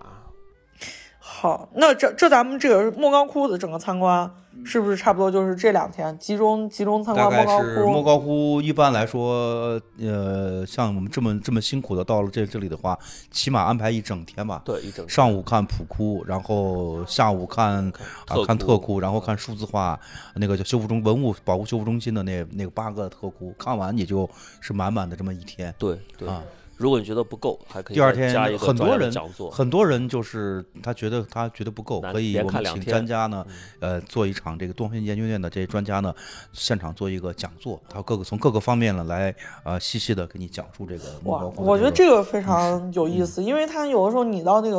[1.40, 4.28] 好，那这这咱们这个莫高窟的整个参观
[4.64, 8.02] 是不是差不多就是这两天集中集中参大概观莫高是莫？
[8.02, 12.98] 高窟，一般来说，呃，像我们这么这么辛苦的到了这这里的话，
[13.30, 14.60] 起码安排一整天吧。
[14.64, 17.86] 对，一整上午看普窟，然后下午看
[18.26, 19.96] 啊看特窟，然后看数字化
[20.34, 24.28] 那个叫修复中文物保护修复中心的那那个八个特窟，看完也就
[24.60, 26.42] 是满满的这么一天对对啊。
[26.78, 29.50] 如果你觉得不够，还可以第二天很多人讲座。
[29.50, 33.46] 很多人就是他觉得他觉得不够，可以连我们请专家呢，
[33.78, 36.12] 呃，做一场这个东方研究院的这些专家呢，
[36.52, 44.76] 现场做一个讲座，他各个从各个方面呢来呃细细的给你讲述这个莫哇我觉得这这个非常有意思，因为他有的时候你到那个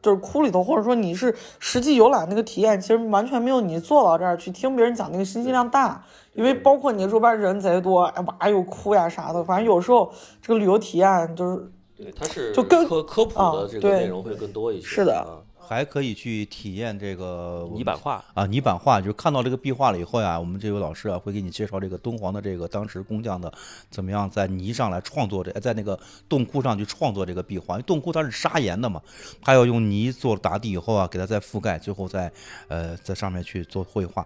[0.00, 6.02] 就是窟里头，或者说你是实际游览那个体验，其实完全没有你坐到这儿去听别人讲那个信息量大。
[6.36, 14.86] 因为包括你周边人贼多，哎哇又哭呀啥的，反正有时候这个旅游体验就是对，它是就更科科普啊的这个对内容会更多一些。
[14.86, 18.24] 是的啊还可以去体验这个泥板画。
[18.34, 23.52] 啊，泥板画就是看到这个壁画了以后呀，我们这位老师啊会给你介绍这个敦煌的这个当时工匠的
[23.90, 25.98] 怎么样在泥上来创作这，在那个
[26.28, 27.74] 洞窟上去创作这个壁画。
[27.74, 29.02] 因为洞窟它是砂岩的嘛，
[29.42, 32.30] 它要用泥做打底以后啊，给它再覆盖，最后再
[32.68, 34.24] 呃在上面去做绘画。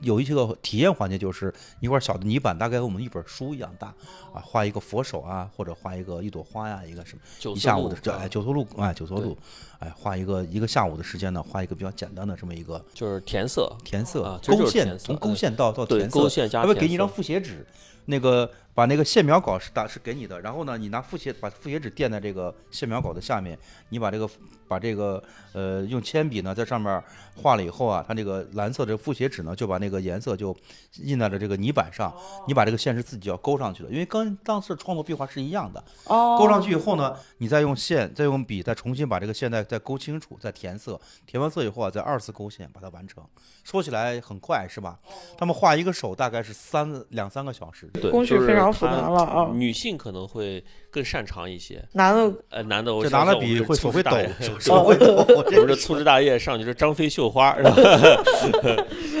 [0.00, 3.88] 有一些个体验环节就是一块小的泥板，大概和我们一本书一样大
[4.32, 7.20] 啊，画一个佛手啊，或者画一个一朵花呀，一个什么。
[7.54, 9.36] 一下午的这哎九头鹿哎九头鹿，
[9.80, 17.66] 哎画一个一个下午的时间呢，画一个比较简单的这么一个就是填色，填色、勾线，从勾嗯线到到填色，勾线加还会给你一张复写纸，
[18.04, 23.58] 那个把那个线描稿是打是给你的，然后呢，你拿复写把复写纸垫在这个线描稿的下面，
[23.90, 24.28] 你把这个
[24.68, 25.22] 把这个
[25.52, 27.02] 呃用铅笔呢在上面
[27.36, 30.56] 画了以后啊，它这个蓝色的复写纸呢就把那个颜色就
[31.02, 32.14] 印在了这个泥板上，
[32.46, 43.22] 你把这个线是自己要勾上去的，因为跟当时创作壁画是一样的，哦，勾上去以后呢，你再用线，再用笔，再重新把这个线再再勾清楚，再填色，填完色以后啊，再二次勾线把它完成。
[43.62, 44.98] 说起来很快是吧？
[45.36, 47.86] 他们画一个手大概是三两三个小时。
[47.92, 54.10] 对，工序就是非常复它杂了啊女性可能会更擅长一些，男的呃，男的我拿了笔会 手会抖
[54.40, 55.24] 手手会抖。
[55.36, 57.74] 我这不是粗枝大叶上去是张飞绣花， 是吧？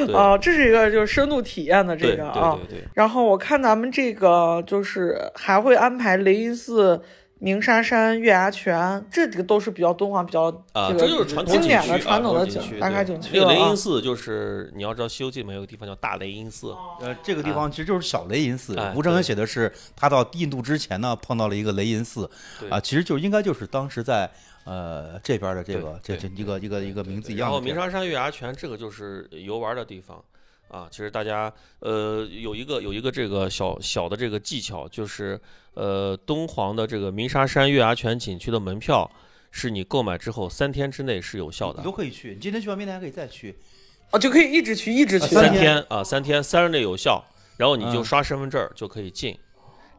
[0.06, 2.58] 对啊，这是一个就是深度体验的这个啊。
[2.68, 7.00] 对对对，然后我看咱们这个就是还会安排雷音寺、
[7.42, 10.44] 鸣沙山、月牙泉，这几个都是比较敦煌比较
[10.74, 13.76] 啊，这个这就是传统经典的传统的景景区打卡景区了啊那个雷音。
[13.76, 18.92] 寺就是你要知道，《西游记》里面有个地方叫大雷音寺，呃，这个地方其实就是小雷音寺哎。
[18.94, 22.30] 吴承恩写的是他到印度之前呢，碰到了一个雷音寺，
[22.68, 24.30] 啊，其实就应该就是当时在
[24.64, 27.74] 呃这边的这个这这一个一个一个名字一然后样的地儿。
[27.74, 30.22] 鸣沙山月牙泉这个就是游玩的地方
[30.70, 30.88] 啊。
[30.90, 35.40] 其实大家呃有一个有一个这个小小的这个技巧，就是
[35.74, 39.10] 呃敦煌的这个鸣沙山月牙泉景区的门票
[39.50, 41.82] 是你购买之后三天之内是有效你的。
[41.82, 43.56] 都可以去，你今天去完，明天还可以再去。
[44.10, 45.26] 啊，就可以一直去，一直去。
[45.34, 47.24] 三天天啊，三天三日内有效，
[47.56, 49.38] 然后你就嗯刷身份证就可以进。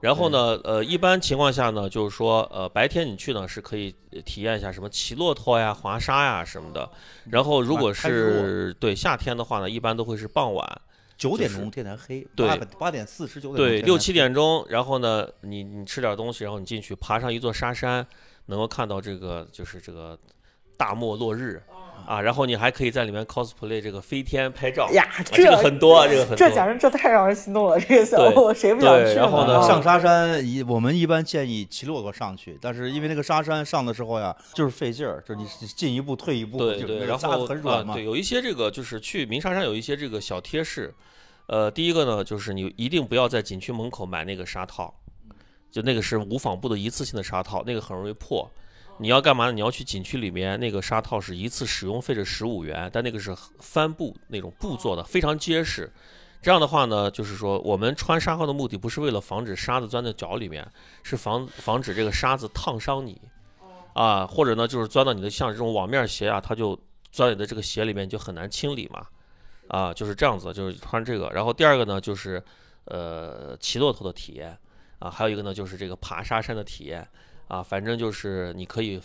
[0.02, 6.90] 然后呢，呃，一般情况下呢，就是说，呃，白天你去呢是可以呃体验一下什么骑骆驼呀、滑沙呀什么的。
[7.30, 10.82] 然后如果是对夏天的话呢，一般都会是傍晚，
[11.18, 18.06] 九点钟天才黑，对八八点四十九点对，六七点钟，然后呢，你你吃点东西，然后你进去爬上一座沙山，
[18.48, 20.18] 能够看到这个就是这个
[20.76, 21.62] 大漠落日
[22.06, 24.90] 啊，然后你还可以在里面 cosplay 这个飞天拍照。
[24.92, 26.38] 呀，啊这个很多啊，这个很多。
[26.38, 37.94] 这简直这太让人心动了，这个小对伙谁不想去然后呢啊上沙山一，我们一般建议骑骆驼上去，但是因为那个沙山上的时候呀，就是费劲儿，就是你进一步退一步，对对，然后很软嘛。
[37.94, 40.94] 对，有一些这个就是去鸣沙山有一些这个小贴士，
[41.48, 44.94] 呃，第一个呢就是你一定不要在景区门口买那个沙套，
[45.72, 48.50] 就那个是无纺布的一次性的沙套，那个很容易破。
[49.02, 49.50] 你要干嘛？
[49.50, 55.92] 你要去景区里面，那个沙套是一次使用费是十五元，但那个是帆布那种布做的，非常结实。
[56.40, 60.64] 这样的话呢，就是说我们穿沙套的目的不是为了防止沙子钻到脚里面，
[61.02, 63.20] 是防防止这个沙子烫伤你，
[63.94, 66.80] 啊，或者呢就是钻到你的像这种网面鞋啊，它就
[67.12, 69.08] 钻你的这个鞋里面，就很难清理嘛，
[69.68, 71.28] 啊，就是这样子，就是穿这个。
[71.34, 72.44] 然后第二个呢就是
[72.86, 74.56] 呃骑骆驼的体验
[75.00, 77.08] 啊，还有一个呢就是这个爬沙山的体验
[77.52, 78.98] 啊，反正就是你可以，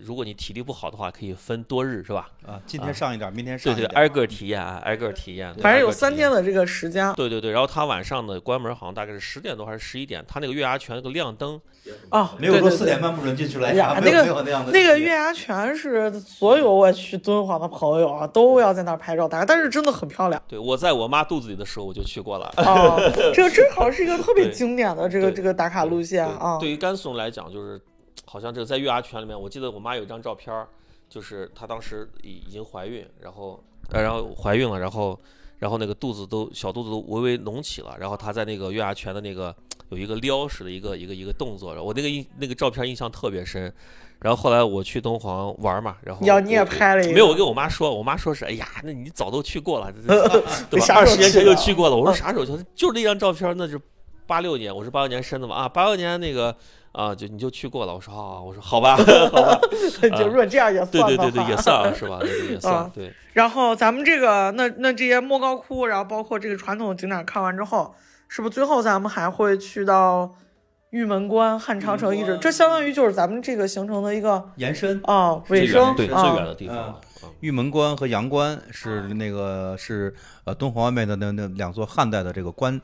[0.00, 2.28] 如果你体力不好的话，可以分多日是吧？
[2.44, 3.86] 啊，今啊天上一点，明天上一点。
[3.88, 5.54] 对对挨个体验啊，挨个体验。
[5.60, 11.60] 反正有三天的这个时间对对对，然后他晚上的关门好像大概是十点多还是十一点，他那个月牙泉那个亮灯，
[12.08, 14.42] 啊，没有说四点半不准进去来哎呀那个
[14.72, 22.46] 那个月牙泉是所有我去敦煌的朋友啊，都要在那儿拍照打卡，但是真的很漂亮对我在我妈肚子里的时候我就去过了。
[22.56, 22.96] 啊。
[23.32, 26.58] 这个 正好是一个特别经典的这个这个打卡路线啊。
[26.58, 27.80] 对于甘肃人来讲，就是
[28.24, 30.68] 好像这个在月牙泉里面，我记得我妈有一张照片儿，
[31.08, 35.18] 就是她当时已已经怀孕，然后呃然后怀孕了，然后
[35.58, 39.54] 然后那个肚子都小肚子都微微隆起了，然后她在那个月牙泉的那个
[39.90, 43.72] 有一个撩式的一个一个一个动作，我那个印那个照片印象特别深。
[44.20, 49.90] 然后后来我去敦煌玩嘛，然后要你也拍了一个没有，我跟我妈说，我妈说是，哎呀，那你早都去过了，
[50.70, 50.94] 对吧？
[50.94, 51.96] 二十年前就去过了。
[51.96, 52.52] 我说啥时候去？
[52.72, 53.76] 就是那张照片，那是
[54.24, 56.56] 八六年，我是八六年生的嘛啊，八六年那个
[56.92, 57.94] 啊，就你就去过了。
[57.94, 59.58] 我说啊，我说好吧，好吧，
[60.16, 62.18] 就如果这样也算的对对对对，也算啊， 是吧？
[62.20, 63.12] 对对也算啊对。
[63.32, 67.94] 然后咱们这个那那这些莫高窟，然后包括这个传统景点看完之后，
[68.28, 70.34] 是不是最后咱们还会去到
[70.90, 72.36] 玉门关、汉长城遗址？
[72.38, 75.00] 这相当于就是咱们这个行程的一个延伸。
[75.04, 76.76] 啊尾声对最啊远的地方。
[76.76, 76.96] 啊
[77.38, 80.12] 玉门关和阳关是那个是
[80.44, 82.80] 呃敦煌外面的那那两座汉代的这个关，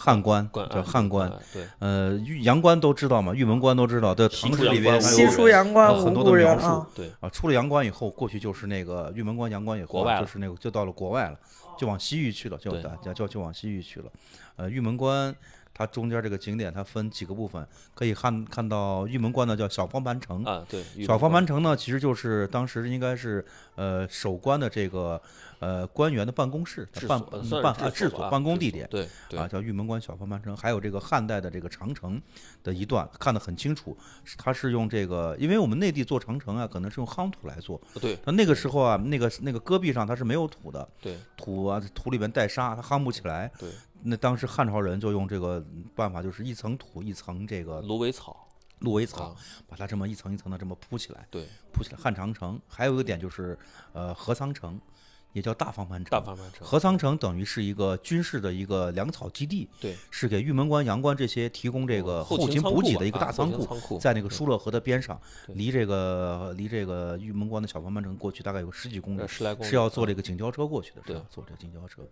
[0.00, 1.28] 汉关叫汉关。
[1.28, 6.86] 啊对，呃，玉阳关都知道嘛，玉门关都知道，对唐诗里边还有西出阳关很多的描述啊。
[6.94, 7.28] 对，啊。
[7.30, 11.36] 出了阳关以后，过去就是那个玉门关、阳关以后就是那个就到了国外了，
[11.76, 12.70] 就往西域去了，就
[13.12, 14.06] 就就往西域去了。
[14.54, 15.34] 呃，玉门关
[15.74, 17.64] 它中间这个景点它分几个部分，
[17.94, 23.44] 可以看看到玉门关呢叫小方盘城，啊对，小方盘城呢，其实就是当时应该是
[23.76, 25.20] 呃守关的这个
[25.60, 28.88] 呃官员的办公室、治办办是治所啊治所办公地点。
[28.90, 32.20] 对对啊，叫玉门关小方盘城，还有这个汉代的这个长城
[32.62, 33.96] 的一段，看得很清楚。
[34.36, 37.80] 它是用这个，因为我们内地做长城啊，可能是用夯土来做。
[38.00, 43.50] 对那那个时候啊，那个那个戈壁上它是没有土的，对土啊土里面带沙，它夯不起来。
[43.58, 43.70] 对，
[44.02, 45.64] 那当时汉朝人就用这个
[45.94, 48.48] 办法，就是一层土一层这个芦苇草
[48.80, 49.36] 芦苇草啊，
[49.66, 51.26] 把它这么一层一层的这么铺起来。
[51.30, 52.60] 对铺起来汉长城。
[52.68, 53.58] 还有一个点就是，
[53.92, 54.80] 呃，河仓城，
[55.38, 56.10] 也叫大方盘城。
[56.10, 72.02] 大方盘城何仓城等于是一个军事的一个粮草基地，对是给玉门关、阳关这些提供这个后后勤补给的一个大仓库，在那个疏勒河的边上，离这个离这个玉门关的小方盘城过去大概有十几公里是要坐啊这个警交车过去的，是对要坐这个警交车。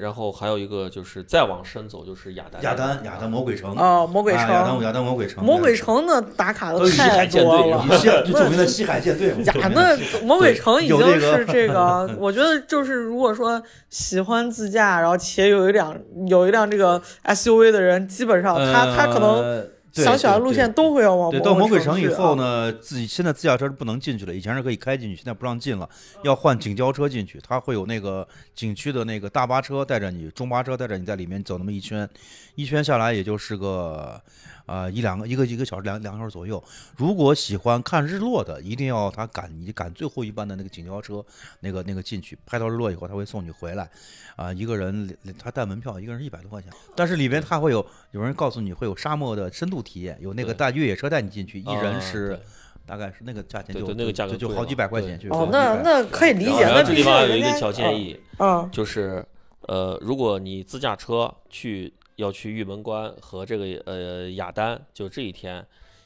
[0.00, 7.86] 然后还有一个就是再往深走就是雅丹，雅丹，雅丹魔鬼城，哦，魔鬼啊雅丹城，雅丹魔鬼城，魔鬼城的打卡的都是西太海舰队多了。
[8.26, 15.96] 著名的西海舰队嘛，呀，那魔鬼城已经有这个是这个， 我觉得就是如果说喜欢自驾，然后且有一辆
[16.26, 25.88] 有一辆这个 SUV 的人，基本上他他可能想小的路线都会要往对，到魔鬼城以后呢，自己现在自驾车是不能进去了，以前是可以开进去，现在不让进了，
[26.22, 27.40] 要换警交车进去。
[27.46, 32.08] 它会有那个景区的那个大巴车带着你，中巴车带着你在里面走那么一圈，
[32.54, 34.20] 一圈下来也就是个。
[34.68, 36.62] 啊、一两个一个一个小时两两个小时左右。
[36.96, 41.24] 如果喜欢看日落的，一定要他赶你赶最后一班的那个景交车，
[41.60, 43.90] 那个那个进去拍到日落以后，他会送你回来。
[44.36, 52.40] 啊、一个人他带门票，一个人一百多块钱，但是里边他会有有人告诉你会有沙漠的深度体验，有那个带越野车带你进去，一人啊是对
[52.86, 59.24] 大概是那个价钱就那个价格就就好几百块钱，哦那那可以理解，那这地方有一个小建议，嗯就是
[59.62, 65.64] 呃，如果你自驾车去要去玉门关和这个呃雅丹，就这一天，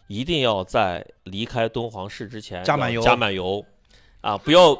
[0.09, 3.65] 一定要在离开敦煌市之前加满油加满油。
[4.21, 4.73] 啊，不要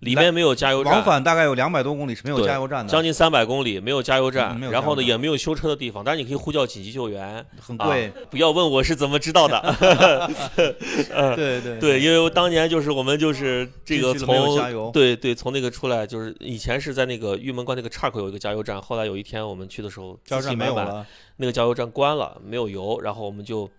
[0.00, 7.22] 里面没有加油站，往返大概有两百多公里是没有加油站的，将近三百公里没有加油站，然后呢也没有修车的地方，但是你可以呼叫紧急救援。
[7.22, 8.12] 啊很贵。
[8.30, 9.60] 不要问我是怎么知道的，
[11.36, 21.06] 对对对，因为当年就是我们就是这个从对对从那个出来，就是以前是在那个玉门关那个岔口有一个加油站，后来有一天我们去的时候加油站没有了，
[21.36, 23.70] 那个加油站关了，没有油，然后我们就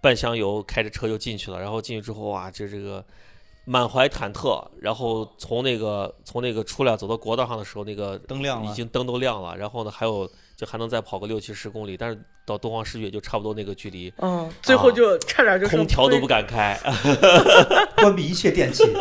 [0.00, 3.04] 半箱油开着车就进去了，然后进去之后哇，这这个
[3.68, 8.70] 满怀忐忑，然后从那个从那个出来走到国道上的时候，那个灯亮了。
[8.70, 16.78] 已经灯都亮了，然后呢还有就还能再跑个六七十公里，但是到敦煌市区也就差不多那个距离，嗯，最后就差点就啊空调都不敢开，
[17.96, 18.84] 关闭一切电器，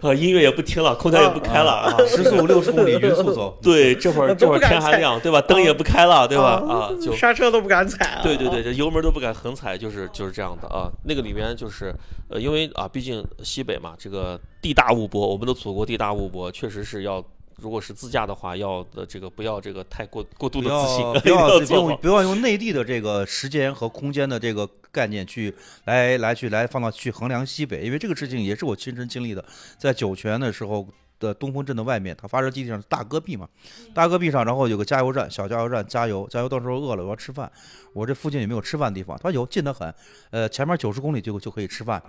[0.00, 1.96] 啊音乐也不听了，空调也不开了啊。
[2.06, 3.58] 时速六十公里匀速走。
[3.62, 5.38] 对，这会儿这会儿天还亮，对吧？
[5.42, 6.62] 灯也不开了，对吧？
[6.66, 8.22] 啊，就刹车都不敢踩啊。
[8.22, 10.90] 对对对，这油门都不敢横踩，就是就是这样的啊。
[11.04, 11.94] 那个里面就是
[12.30, 17.22] 呃，因为啊，毕竟西北嘛，这个地大物博，我们的祖国地大物博，确实是要。
[17.60, 25.54] 如果是自驾的话，要的这个不要这个太过过度的自信不要不 要不要用内地的这个时间和空间的这个概念去
[25.84, 29.44] 来来去来放到去衡量西北，因为这个事情也是我亲身经历的，
[29.76, 30.86] 在酒泉的时候。
[31.20, 33.48] 的东风镇的外面，它发射基地上是大戈壁嘛，
[33.92, 37.50] 大戈壁上，然后有个加油站，小加油站加油，加油到时候饿了我要吃饭，
[37.92, 39.16] 我这附近有没有吃饭的地方？
[39.16, 39.92] 他说有，近得很，
[40.30, 42.02] 呃，前面九十公里就就可以吃饭，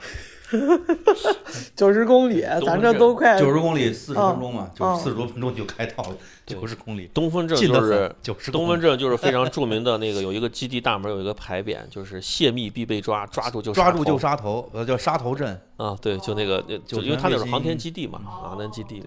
[1.76, 6.16] 九十公里，咱这都快九十公里四十分钟嘛，就哦四十多分钟就开到了
[6.46, 15.60] 九十公里，东风镇就是，九十东风镇就是非常 著名的那个有一个基地大门有一个牌匾，就是泄密必被抓，抓住就抓住杀头就杀头，呃，叫杀头镇。
[15.80, 19.02] 啊，对，就那个，就因为它那是航天基地嘛，航天基地。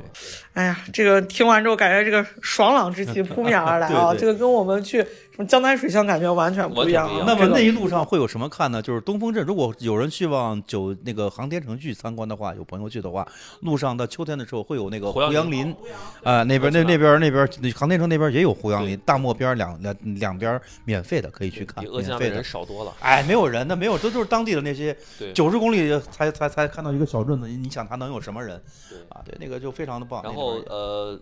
[0.54, 4.14] 哎呀，这个听完之后，感觉这个爽朗之气扑面而来啊！
[4.16, 8.82] 这个跟我们去什么江南水乡感觉完全不一样那么那一路上会有什么看呢？
[8.82, 13.26] 就是东风镇，如果有人去往九那个航天城去参观的话，有朋友去的话，
[13.60, 15.76] 路上到秋天的时候会有那个胡杨林林，
[16.22, 22.42] 啊、那边那那边那边那航天城那边也有胡杨林，大漠边两两两边免费的可以去看，比额济的人免费的。
[22.42, 22.92] 少多了。
[23.00, 24.94] 哎，没有人那，没有，都就是当地的那些
[25.32, 28.60] 九十公里才才才看到一个小镇子，你想他能有什么人
[28.90, 29.22] 对啊？
[29.24, 30.22] 对，那个就非常的棒。
[30.22, 31.18] 然后呃，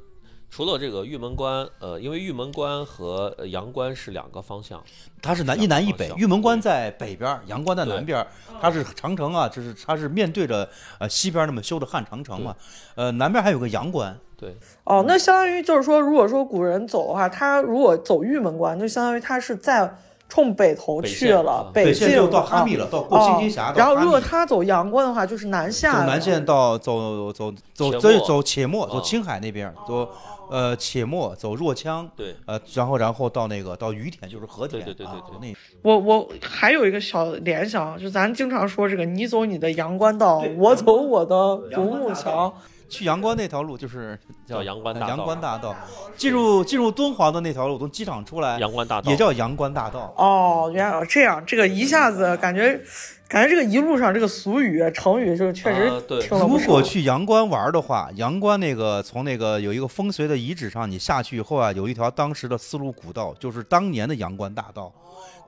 [0.50, 4.82] 除了这个玉门关，呃，因为玉门关和呃阳关是两个方向，
[5.22, 8.26] 它是南一南一北玉门关在北边儿，阳关在南边儿。
[8.60, 10.68] 它是长城啊，就是它是面对着
[10.98, 12.54] 呃西边那么修的汉长城嘛。
[12.96, 19.96] 呃，南边还有个阳关，对，哦，那相当于就是说，如果说古人走的话，他如果走玉门关，就相当于他是在
[20.28, 23.74] 冲北头去了啊，北境线就到哈啊密了，到过青金峡哦。
[23.76, 26.00] 然后如果他走阳关的话，就是南下了。
[26.00, 30.08] 走南线到走走走走走且末，走啊青海那边，走
[30.50, 35.48] 呃且末，走若羌，对，呃，然后然后到那个到于田，就是和田，对对对对啊对。
[35.48, 42.52] 那我我还有一个小联想，就咱经常说这个，你走你的阳关道，我走我的独木桥。
[42.90, 45.74] 去阳关那条路就是叫阳关大道阳关大道，
[46.16, 49.10] 进入进入敦煌的那条路，从机场出来阳关大道。
[49.10, 50.12] 也叫阳关大道。
[50.16, 52.80] 哦，原来有这样，这个一下子感觉，
[53.28, 56.20] 感觉这个一路上这个俗语、成语就确实啊对。
[56.20, 56.64] 听了不少。
[56.64, 64.92] 如果去阳关玩的话，阳关那个从那个有一个风随的遗址上，你下去以后啊，有一条当时的丝路古道，就是当年的阳关大道，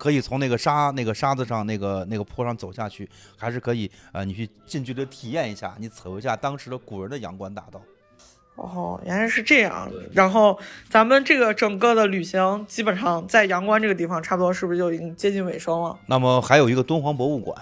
[0.03, 7.81] 可以从那个沙那个沙子上那个那个坡上走下去，还是可以呃，你去近距离体验一下，你走一下当时的古人的阳关大道。
[8.57, 9.89] 哦，原来是这样。
[10.11, 10.59] 然后
[10.91, 15.97] 咱们这个整个的旅行，基本上在阳关这个地方，差不多是不是就已经接近尾声了？
[16.07, 17.57] 那么还有一个敦煌博物馆，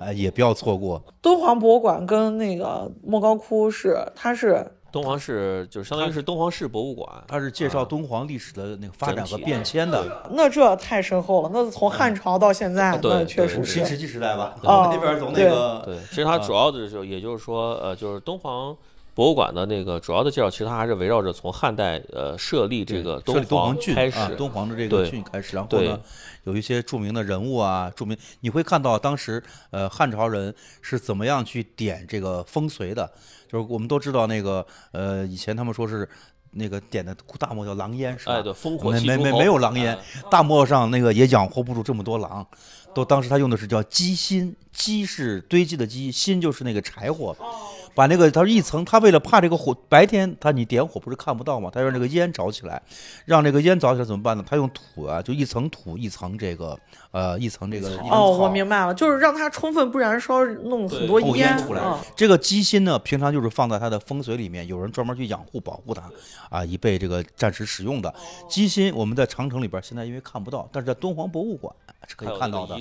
[0.00, 1.00] 哎、也不要错过。
[1.22, 7.84] 敦煌博物馆跟那个莫高窟是，它是敦煌市就是相当于是敦煌市博物馆，它是介绍啊。
[7.84, 13.72] 敦煌历史的那个发展和变迁的，那这太深厚了，那从汉朝到现在，啊对那确实是。
[13.72, 18.76] 新石器时代吧，啊那边从那个对，其实它主要的就也就是说，呃，就是敦煌
[19.16, 24.16] 博物馆的那个主要的介绍，其实它还是围绕着从汉代呃设立这个设立敦煌煌郡开始。
[24.16, 25.98] 啊，，敦煌的这个郡开始，然后呢，
[26.44, 29.42] 有一些著名的人物啊，著名你会看到当时
[29.72, 33.10] 呃汉朝人是怎么样去点这个风随的，
[33.54, 36.08] 就是我们都知道那个呃以前他们说是
[36.50, 38.34] 那个点的大漠叫狼烟是吧？
[38.34, 42.44] 哎，对，烽火没戏诸侯没没没有狼烟哎，大漠上那个也养活不住这么多狼，
[42.92, 47.36] 都当时他用的是叫鸡心，鸡是堆积的鸡，心就是那个柴火，
[47.94, 51.70] 把那个他说一层，他为了怕这个火白天他你点火不是看不到吗？
[51.72, 52.82] 他让这个烟着起来，
[53.24, 54.44] 让这个烟着起来怎么办呢？
[54.46, 56.78] 他用土啊，就一层土一层这个
[57.12, 62.00] 呃一层这个哦，我明白了，就是让它充分不燃烧，弄很多烟出来啊。
[62.16, 66.10] 这个鸡心呢，平常就是放在它的风水里面，有人专门去养护保护它，
[66.50, 68.12] 啊，以备这个暂时使用的。
[68.48, 71.74] 鸡心我们在长城里边现在因为看不到，但是在敦煌博物馆
[72.06, 72.76] 是可以看到的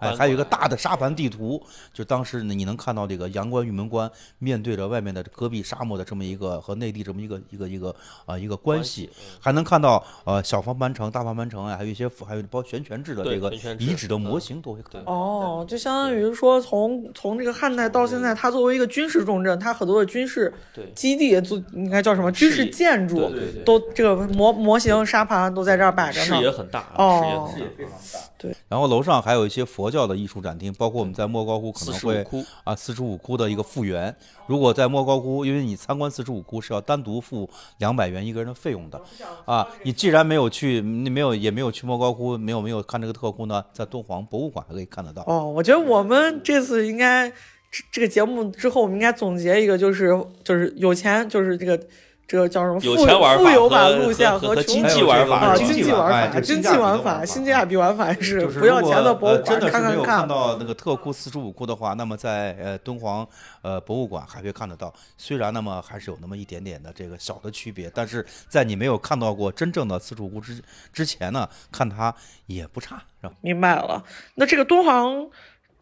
[0.00, 1.62] 哎，还有一个大的沙盘地图，
[1.92, 7.94] 就当时呢你能看到这个阳关玉门关面对着外面的戈壁沙漠的这么一个和内地这么一个一个一个
[8.26, 9.10] 啊、一个关系，
[9.40, 15.12] 还能看到呃小方盘城、大方盘城啊，还有一些还有包括悬泉制的这个遗址的模嗯型都会看到。
[15.12, 20.52] 哦，就相当于说从从这个汉代到现在，它作为一个军事重镇，它很多的军事
[20.94, 26.50] 基地，做应该叫什么军事建筑，对对对都这个模模型沙盘都在这儿摆着呢视野。
[26.50, 28.51] 很大啊，哦视野很大。
[28.68, 34.14] 然后楼上还有一些佛教的艺术展厅，包括我们在莫高窟可能会十五窟，啊四十五窟的一个复原。
[34.46, 37.48] 如果在莫高窟，因为你参观四十五窟是要单独付
[37.78, 39.00] 两百元一个人的费用的，
[39.44, 45.22] 啊，你既然没有去，你没有也没有去莫高窟，没有没有看这个特窟呢，在敦煌博物馆还可以看得到。
[45.26, 47.30] 哦，我觉得我们这次应该
[47.70, 50.10] 这这个节目之后，我们应该总结一个，就是
[50.44, 51.80] 就是有钱，就是这个
[52.26, 60.28] 这个叫什么富有钱玩法富有版路线和经济玩法啊，经济济玩法、经济玩法、法性价比玩法是就是不要钱的博物馆看看没有看看。
[60.28, 63.26] 到那个特窟四十五窟的话，那么在呃敦煌
[63.60, 64.92] 呃博物馆还会看得到。
[65.18, 70.58] 虽然那么还是有那么一点点的这个小的区别，但是在你没有看到过真正的四十五窟之
[70.92, 72.14] 之前呢，看它
[72.46, 73.34] 也不差，是吧？
[73.42, 74.02] 明白了，
[74.36, 75.28] 那这个敦煌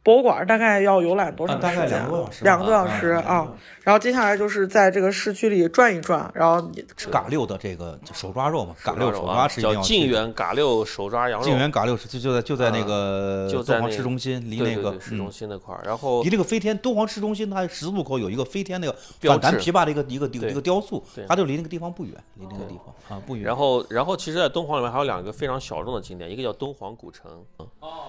[0.03, 1.99] 博物馆大概要游览多啊大概长时间？
[1.99, 3.53] 两个多小时两个多小啊时啊啊。
[3.83, 10.21] 然后接下来就是在这个市区里转一转，然后你吃嘎六的这个手抓肉嘛，嘎六手抓是一定叫晋要去的。
[10.21, 23.45] 源嘎六手抓羊肉，晋源嘎六是就就在就在那啊个敦煌就在那市中心，离那个市中嗯心那块儿，然后离那个飞天敦煌市中心，它十字路口有一个飞天那个标反弹琵琶的一个一个一个对一个雕塑，它就离那个地方不远，离那个地方啊不远。
[23.45, 27.67] 然后，然后其实，在敦煌里面还有两个非常小众的景点，一个叫敦煌古城，嗯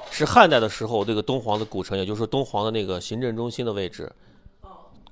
[0.09, 4.11] 是汉代的时候这个敦煌的古城，也就是说敦煌的那个行政中心的位置，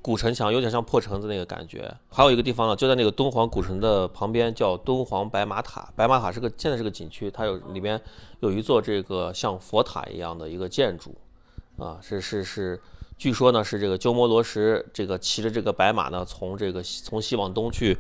[0.02, 1.94] 古城墙，有点像破城子那个感觉。
[2.10, 5.92] 还有一个地方呢，就在那个敦煌古城的旁边，叫敦煌白马塔。
[5.96, 8.00] 白马塔是个现在是个景区，它有里面
[8.42, 11.16] 有一座这个像佛塔一样的一个建筑，
[11.78, 12.82] 啊，是是是，
[13.18, 17.98] 据说呢是这个鸠摩罗什这个骑着这个白马呢，从这个西从西往东去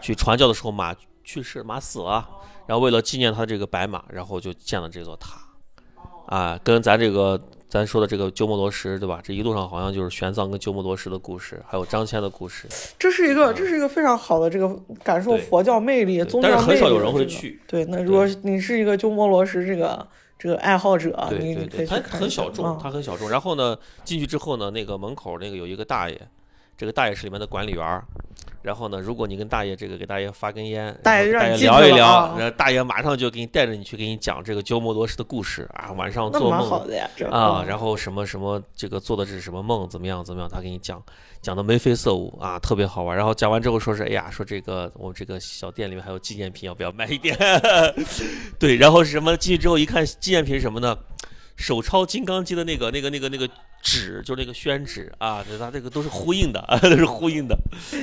[0.00, 0.94] 去传教的时候马
[1.24, 2.28] 去世，马死了，
[2.66, 5.38] 然后为了纪念他这个白马，然后就建了这座塔，
[6.26, 7.40] 啊，跟咱这个。
[7.72, 9.18] 咱说的这个鸠摩罗什，对吧？
[9.24, 12.68] 这一路上好像就是玄奘跟鸠摩罗什的故事，还有张骞的故事。
[12.98, 14.68] 这是一个，这是一个非常好的这个
[15.02, 16.58] 感受佛教魅力、宗但是。
[16.58, 17.58] 很少有人会去。
[17.66, 20.06] 对，那如果你是一个鸠摩罗什这个
[20.38, 23.30] 这个爱好者，对你对对，它你可以去看很小众，一下啊它很小众。
[23.30, 23.74] 然后呢，
[24.04, 26.20] 进去之后呢，那个门口那个有一个大爷，
[26.76, 28.04] 这个大爷是里面的管理员儿。
[28.62, 41.02] 然后呢，如果你跟大爷这个给大爷发根烟，大爷聊一聊，啊然后大爷马上就给你带着你去给你讲这个鸠摩罗什的故事啊，晚上做梦蛮好的呀，这啊，嗯然后什么什么这个做的是什么梦，怎么样怎么样，他给你讲
[41.40, 43.16] 讲的眉飞色舞啊，特别好玩。
[43.16, 47.36] 然后讲完之后说是，哎呀，说这个我们这个小店里面还有纪念品，要不要买一点？
[48.58, 49.36] 对，然后是什么？
[49.36, 50.96] 进去之后一看，纪念品是什么呢？
[51.56, 53.48] 手抄《金刚经》的那个、那个、那个、那个
[53.82, 57.54] 纸，就是那个宣纸啊，它这个都是呼应的，啊 都是呼应的。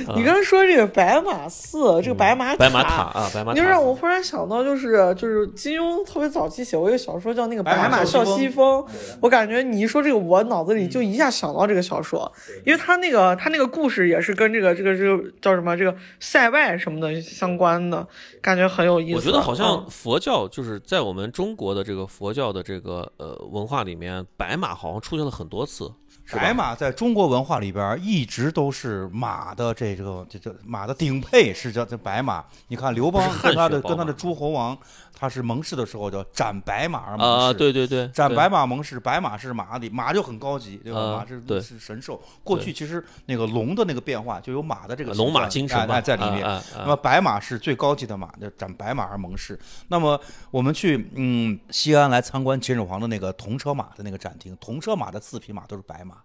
[0.06, 8.82] 啊你刚才说这个白马寺，这个白马嗯白马塔啊，白马塔，你就让我忽然想到，就是就是金庸特别早期写过一个小说叫那个《白马马啸啸西西风》，
[9.22, 12.30] 我感觉你一说这个，我脑子里就一下想到这个小说，
[12.66, 18.06] 因为他那个他那个故事也是跟这个这个这个叫什么这个塞外什么的相关的，
[18.42, 19.16] 感觉很有意思。
[19.16, 25.92] 我觉得好像嗯佛教就是在我们中国的这个佛教的这个呃文化里面，白马好像出现了很多次。
[26.32, 32.44] 白马在中国文化里边一直都是马的这个这这马的顶配是叫这白马。
[32.68, 34.76] 你看刘邦不是汗跟他的跟他的诸侯王，
[35.20, 37.58] 他是盟誓的时候叫斩白马而盟啊，誓。
[37.58, 40.98] 对对对，对斩白马盟誓，白马是马里马就很高级，对吧？
[40.98, 42.18] 啊马是是神兽。
[42.42, 46.42] 过去其实那个龙的那个变化就有马的这个龙马精神嘛哎在里面。
[46.42, 49.58] 啊啊那么白马是最高级的马，叫斩白马而盟誓。
[49.88, 50.18] 那么
[50.50, 56.16] 我们去嗯西安来参观秦始皇的那个铜车马的那个展厅，铜车马的四匹马都是白马，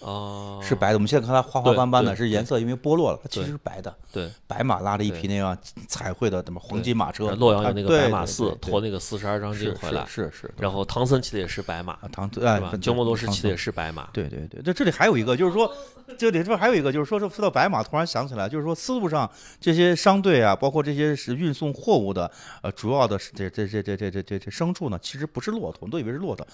[0.00, 0.94] 哦，是白的。
[0.94, 3.94] 我们现在看它花花斑斑的，是颜色因为剥落了，它其实是白的。
[4.12, 5.56] 对，白马拉着一匹那样
[5.86, 10.54] 彩绘的什么黄金马车，洛阳有那个对白马寺，对对对驮那个四十二章经是回来，是是是。
[10.58, 12.72] 然后唐僧骑的也是白马，啊唐是哎吧？
[12.80, 15.72] 鸠摩罗什唐骑的也僧是白马，对对对，这这里还有一个，就是说，
[16.16, 19.28] 这里这边还有一个，就是说，说说到白马，突然想起来，就是说，丝路上
[19.60, 22.30] 这些商队啊，包括这些是运送货物的，
[22.62, 26.46] 呃，主要的是这这这这这这这这牲畜呢，其实不是骆驼，我们都以为是骆驼，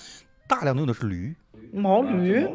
[0.49, 1.35] 大量的用的是驴，
[1.73, 2.47] 毛驴，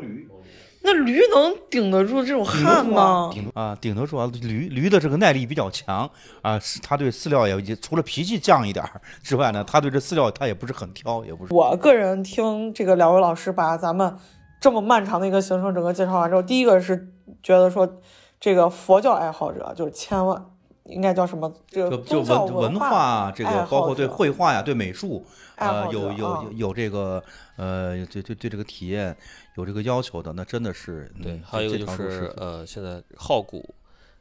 [0.81, 3.29] 那驴能顶得住这种汗吗？
[3.33, 6.09] 顶啊顶得住啊，驴驴的这个耐力比较强
[6.41, 11.53] 啊，是它对饲料也也除了脾气犟一点儿之外呢，它对这饲料它也不是很挑，也不是。
[11.53, 14.15] 我个人听这个两位老师把咱们
[14.61, 17.11] 这么漫长的一个行程整个介绍完之后，第一个是
[17.43, 17.99] 觉得说，
[18.39, 20.45] 这个佛教爱好者就是千万
[20.85, 21.53] 应该叫什么？
[21.67, 25.25] 这个就文文化化这个，包括对绘画呀、对美术，
[25.55, 27.21] 呃，爱好者有有有这个
[27.57, 29.15] 呃，对对对这个体验
[29.59, 33.75] 有这个要求的，那真的是对嗯，还有一个就是呃，现在好古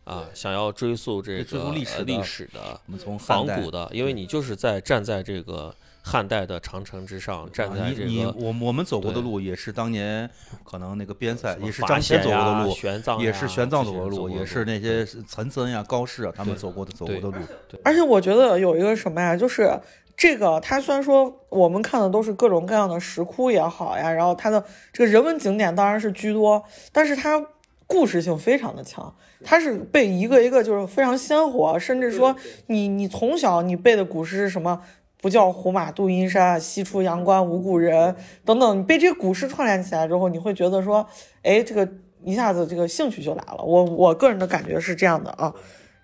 [0.05, 10.29] 啊，想要追溯这追个呃溯历史历史的我们从仿古的，因为你就是在站在这个汉代的长城之上，站啊在这你你个我我们走过的路也是当年
[10.65, 17.45] 可能那个边塞也是张骞走过的路，玄奘也是玄奘走过的路，也是那些岑参呀、高适啊他们走过的走过的路。
[17.85, 19.79] 而且我觉得有一个什么呀，就是
[20.19, 24.63] 这个，它虽然说我们看的都是各种各样的石窟也好呀，然后它的
[24.93, 27.47] 这个人文景点当然是居多，但是它
[27.87, 29.15] 故事性非常的强，
[29.45, 32.35] 它是背一个一个就是非常鲜活，甚至说
[32.67, 34.83] 你你从小你背的古诗是什么？
[35.21, 38.15] 不教胡马度阴山，西出阳关无故人，
[38.45, 41.05] 等等，你被这些古诗串联起来之后，你会觉得说，
[41.43, 41.89] 哎，这个
[42.23, 43.65] 一下子这个兴趣就来了。
[43.65, 45.53] 我我个人的感觉是这样的啊。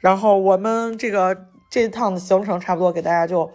[0.00, 3.48] 然后我们这个这趟的行程差不多给大家就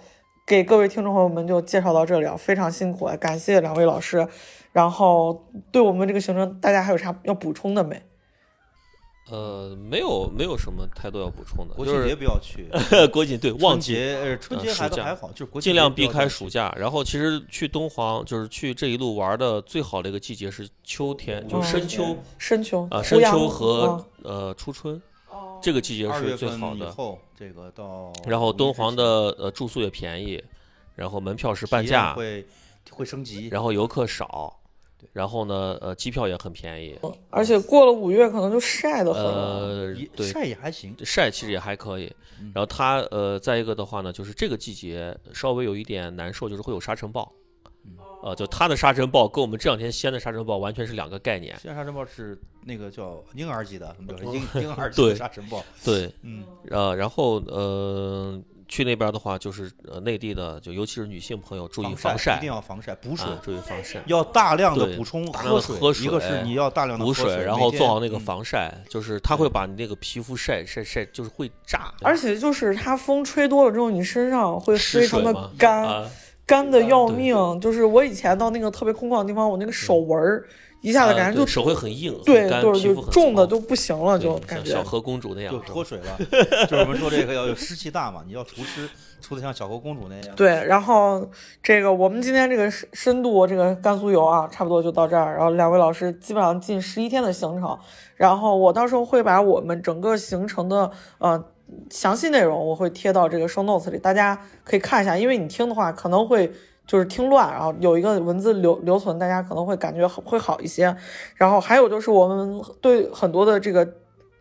[0.50, 4.28] 给各位听众朋友们就介绍到这里啊，非常辛苦啊，感谢两位老师。
[4.72, 8.02] 然后对我们这个行程，大家还有啥要补充的没？
[9.30, 12.68] 呃，没有没有什么太多要补充的，国庆节就是不要去，
[13.14, 16.74] 国庆对春旺季节呃春节呃暑假还还好，就是尽量避开暑假。
[16.76, 25.00] 然后其实去敦煌就是去这一路玩的最好的一个季节是秋天，就是深秋深秋啊，深秋和啊呃初春，
[25.62, 26.92] 这个季节是最好的。
[26.92, 29.04] 后，这个到然后敦煌的
[29.38, 30.42] 呃住宿也便宜，
[30.96, 32.46] 然后门票是半价，会
[32.92, 34.60] 会升级，然后游客少，
[35.14, 36.98] 然后呢呃机票也很便宜，
[37.30, 40.96] 而且过了五月可能就晒得很对晒也还行。
[41.04, 42.14] 晒其实也还可以。
[42.54, 47.30] 然后它呃再一个的话呢，就是这个季节稍微有一点难受，就是会有沙尘暴。
[48.22, 51.58] 呃，就它的沙尘暴跟我们这两天西安的沙尘暴完全是两个概念。
[51.60, 55.64] 西安沙尘暴是那个叫婴儿级的，婴 婴儿级对的沙尘暴。
[55.84, 58.38] 对，嗯，呃，然后呃，
[58.68, 64.04] 去那边的话，就是呃内地的，就尤其是女性朋友注意防晒，一定要防晒，补水，啊注意防晒。
[64.06, 71.94] 要大量的补充喝水喝水，一个是你要大量的补水然后做好那个防晒，就是它会把你那个皮肤晒晒晒，就是会炸。
[72.02, 75.50] 而且就是它风吹多了之后，你身上会非常的湿水嘛
[76.50, 77.62] 干，的要命。
[77.62, 80.44] 就是我以前到那个特别空旷的地方，我那个手纹儿
[80.82, 84.90] 一下子啊感觉就对手会很硬，对就是就重的糙就不行了，就感觉像小。
[84.90, 86.18] 河公主那样就脱水了，
[86.68, 88.90] 就是我们说这个要有湿气大嘛，你要除湿，
[89.22, 90.36] 除的像小河公主那样。
[90.36, 91.30] 对，然后
[91.62, 95.36] 这个我们今天这个深深度这个甘肃游啊，差不多就到这儿。
[95.36, 97.78] 然后两位老师基本上近十一天的行程，
[98.16, 101.44] 然后我到时候会把我们整个行程的呃
[101.90, 105.18] 详细内容我会贴到这个 show notes 里，大家可以看一下。
[105.18, 106.52] 因为你听的话可能会
[106.86, 110.96] 就是听乱，然后有一个文字留留存，大家可能会感觉会好一些。
[111.36, 113.88] 然后还有就是我们对很多的这个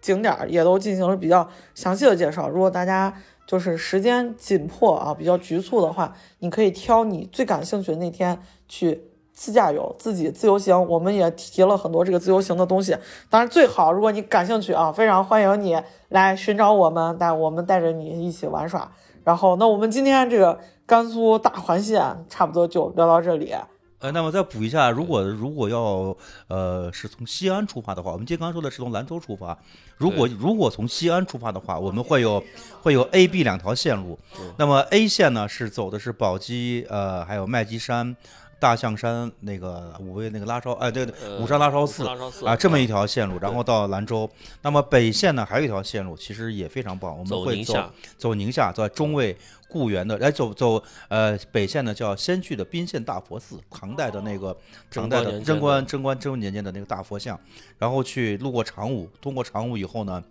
[0.00, 2.48] 景点也都进行了比较详细的介绍。
[2.48, 3.12] 如果大家
[3.46, 9.07] 就是时间紧迫啊，比较局促的话，你可以挑你最感兴趣的那天去
[9.38, 10.76] 自驾游，自己自由行。
[10.88, 12.96] 我们也提了很多这个自由行的东西。
[13.30, 18.90] 当然，最好如果你感兴趣啊，非常欢迎你来寻找我们，带我们带着你一起玩耍。
[19.22, 23.54] 然后，那我们今天这个甘肃大环线差不多就聊到这里。
[24.00, 26.16] 呃，那么再补一下，如果如果要
[26.48, 29.56] 呃是从西安出发的话，我们今天刚刚说的是从兰州出发，
[29.96, 32.42] 如果如果从西安出发的话，我们会有
[32.82, 34.18] 会有 A、B 两条线路。
[34.56, 38.16] 那么 A 线呢是走的是宝鸡呃还有麦积山、
[38.60, 42.04] 大象山那个五味那个拉烧哎对对呃五山拉烧寺
[42.44, 44.28] 啊这么一条线路，然后到兰州。
[44.62, 47.74] 那么北线呢还有一条线路，其实也非常棒，我们会走
[48.16, 49.36] 走宁夏，在中卫
[49.68, 54.56] 固原的，哎，走走呃北线呢叫先去的宾县大佛寺，唐代的那个
[54.90, 57.38] 唐代的贞贞观贞观贞观年间的那个大佛像，
[57.78, 60.22] 然后去路过长武，通过长武以后呢。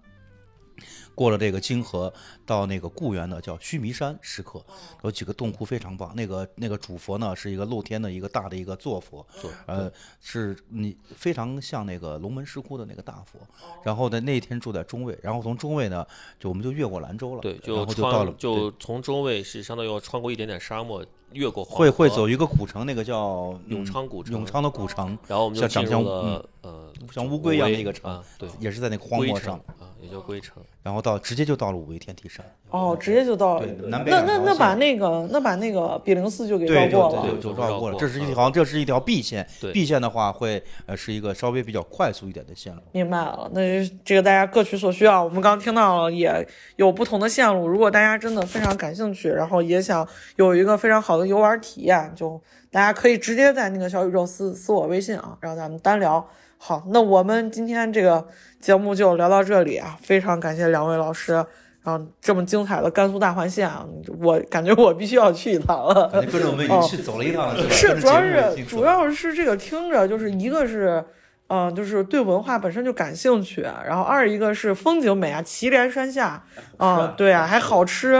[1.18, 2.14] 过了这个泾河，
[2.46, 4.64] 到那个固原的叫须弥山石刻，
[5.02, 6.16] 有几个洞窟非常棒。
[6.16, 13.40] 那个那个主佛呢是一个露天的一个大的一个坐佛，坐呃，是你非常像那个龙门石窟的那个大佛。
[13.82, 16.06] 然后呢那天住在中卫，然后从中卫呢
[16.40, 30.64] 就我们就越过兰州了，对，然就后就到了就从中卫是相当于要穿过一点点沙漠，越过黄会会走一个古城，那个叫永嗯昌古城永昌的古城，然后我们就像进入了呃像乌龟一样的一个城啊，对，也是在那个荒漠上，啊，也叫龟城。
[30.84, 32.45] 然后到直接就到了五味天体山。
[32.69, 33.90] 哦，直接就到了对。
[33.90, 37.22] 南北那那那把那个那把那个比零四就给绕过了。
[37.22, 37.98] 对，对就绕过了。
[37.98, 42.82] 这是一啊条，这是一条 B 线对，B 线的话会呃是一个稍微比较快速一点的线路。
[42.92, 43.61] 明白了，那
[44.03, 45.24] 这个大家各取所需啊。
[45.24, 46.45] 我们刚刚听到了，也
[46.76, 47.66] 有不同的线路。
[47.66, 50.06] 如果大家真的非常感兴趣，然后也想
[50.36, 56.27] 有一个非常好的游玩体验，就大家可以直接在那个小宇宙私私我微信啊，然后咱们单聊。
[56.60, 58.27] 好，那我们今天这个
[58.60, 61.45] 节目就聊到这里啊，非常感谢两位老师。
[61.84, 63.86] 然后这么精彩的甘肃大环线啊，
[64.19, 66.10] 我感觉我必须要去一趟了。
[66.10, 66.22] 跟
[66.86, 67.61] 去走了一趟了，吧？
[67.61, 71.02] 哦是，主要是主要是这个听着，就是一个是，
[71.50, 76.43] 嗯、就是对文化本身就感兴趣，然后二一个是风景美啊，祁连山下，
[76.77, 78.11] 啊、对啊，还好吃，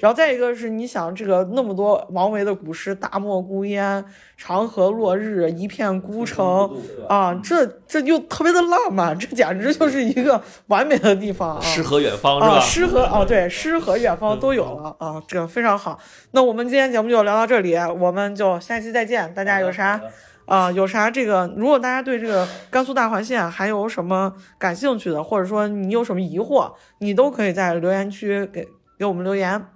[0.00, 4.04] 然后再一个是你想这个那么多王维的古诗“大漠孤烟，
[4.36, 6.70] 长河落日，一片孤城”
[7.08, 11.60] 啊，这这又特别的浪漫，这简直就是一个完美的地方啊！
[11.62, 12.60] 诗和远方是啊，吧？
[12.60, 15.98] 诗和哦，对， 诗和远方都有了啊，这个非常好。
[16.32, 19.32] 那我们今天节目就聊到这里，我们就下期再见。
[19.32, 20.00] 大家有啥
[20.46, 21.52] 啊、有啥这个？
[21.56, 29.66] 如果大家对这个甘肃大环线还有什么感兴趣的，或者说你有什么疑惑，你都可以在留言区给给我们留言，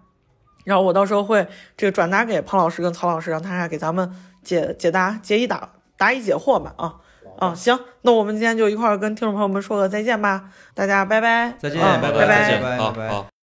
[0.64, 6.94] 然后我到时候会这个转达给胖老师跟曹老师，让他俩给咱们解解答解一答答疑解惑吧啊。
[7.38, 12.76] 啊，行，那我们今天就一块儿跟听众朋友们说个再见吧，大家拜拜，再见啊拜拜拜再见拜。
[12.76, 13.37] 啊拜。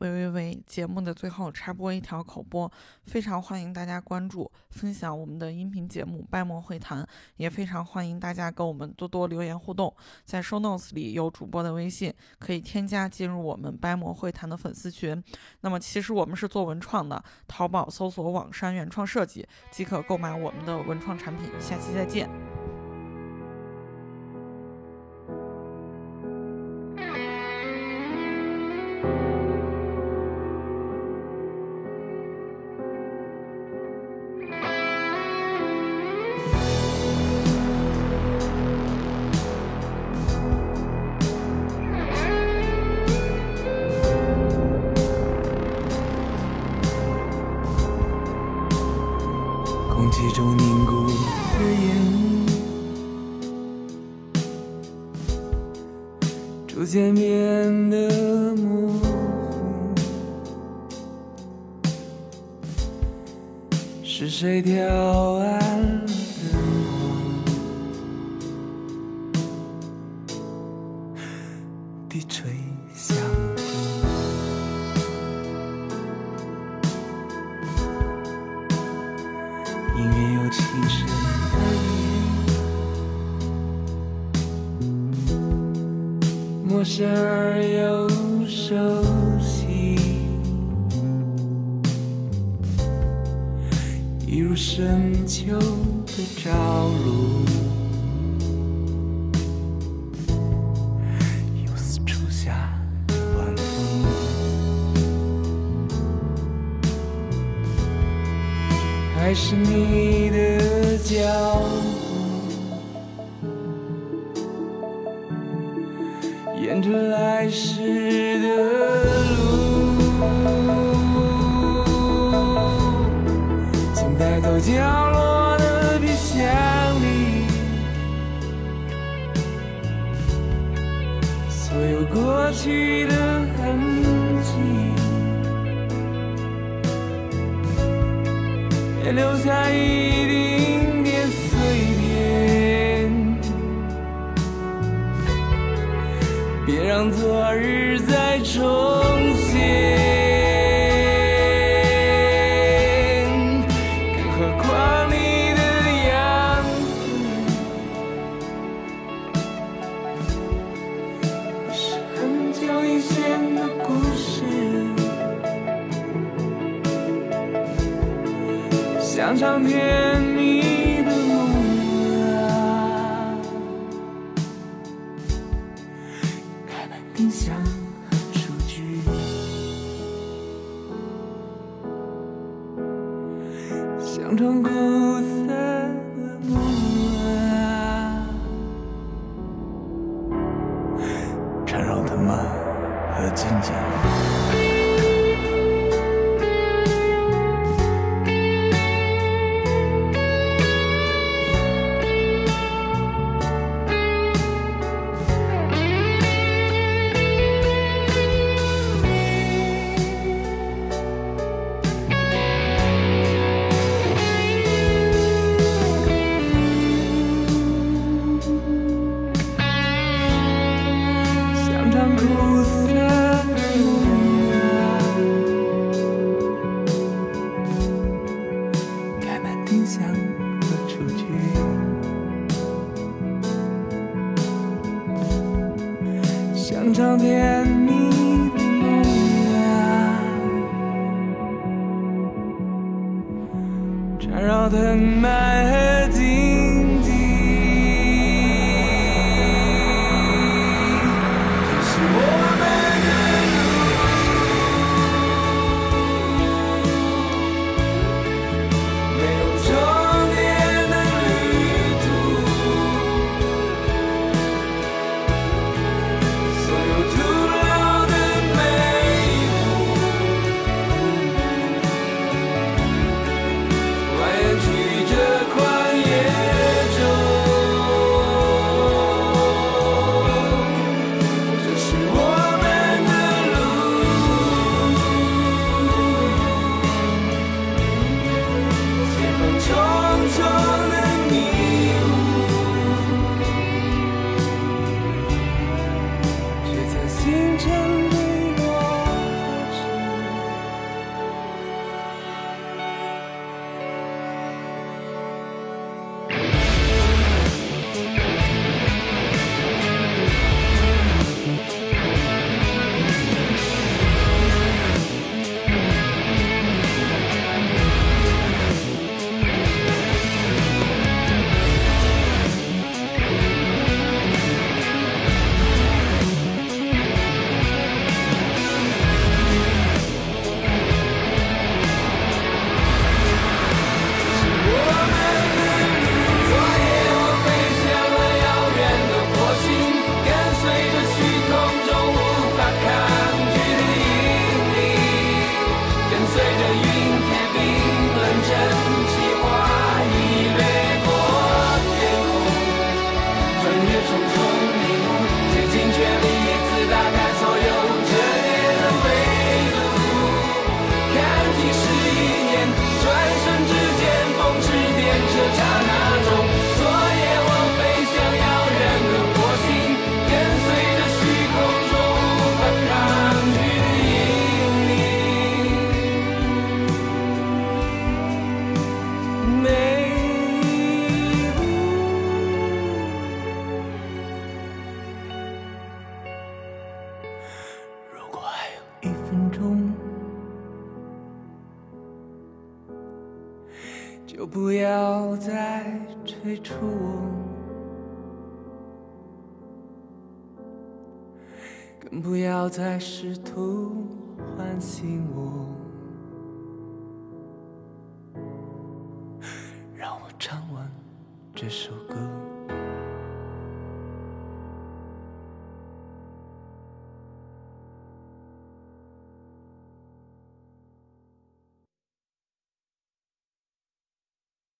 [0.00, 0.62] 喂喂喂！
[0.66, 2.72] 节目的最后插播一条口播，
[3.04, 7.02] 非常欢迎大家关注、分享我们的音频节目《掰馍会谈》，
[7.36, 9.94] 也非常欢迎大家跟我们多多留言互动。
[10.24, 15.22] 在 show notes 里有主播的微信，可以添加进入我们掰馍会谈的粉丝群。
[15.60, 21.50] 那么其实我们是做文创的，淘宝搜索“网山原创设计”即可购买我们的文创产品。
[21.60, 22.26] 下期再见。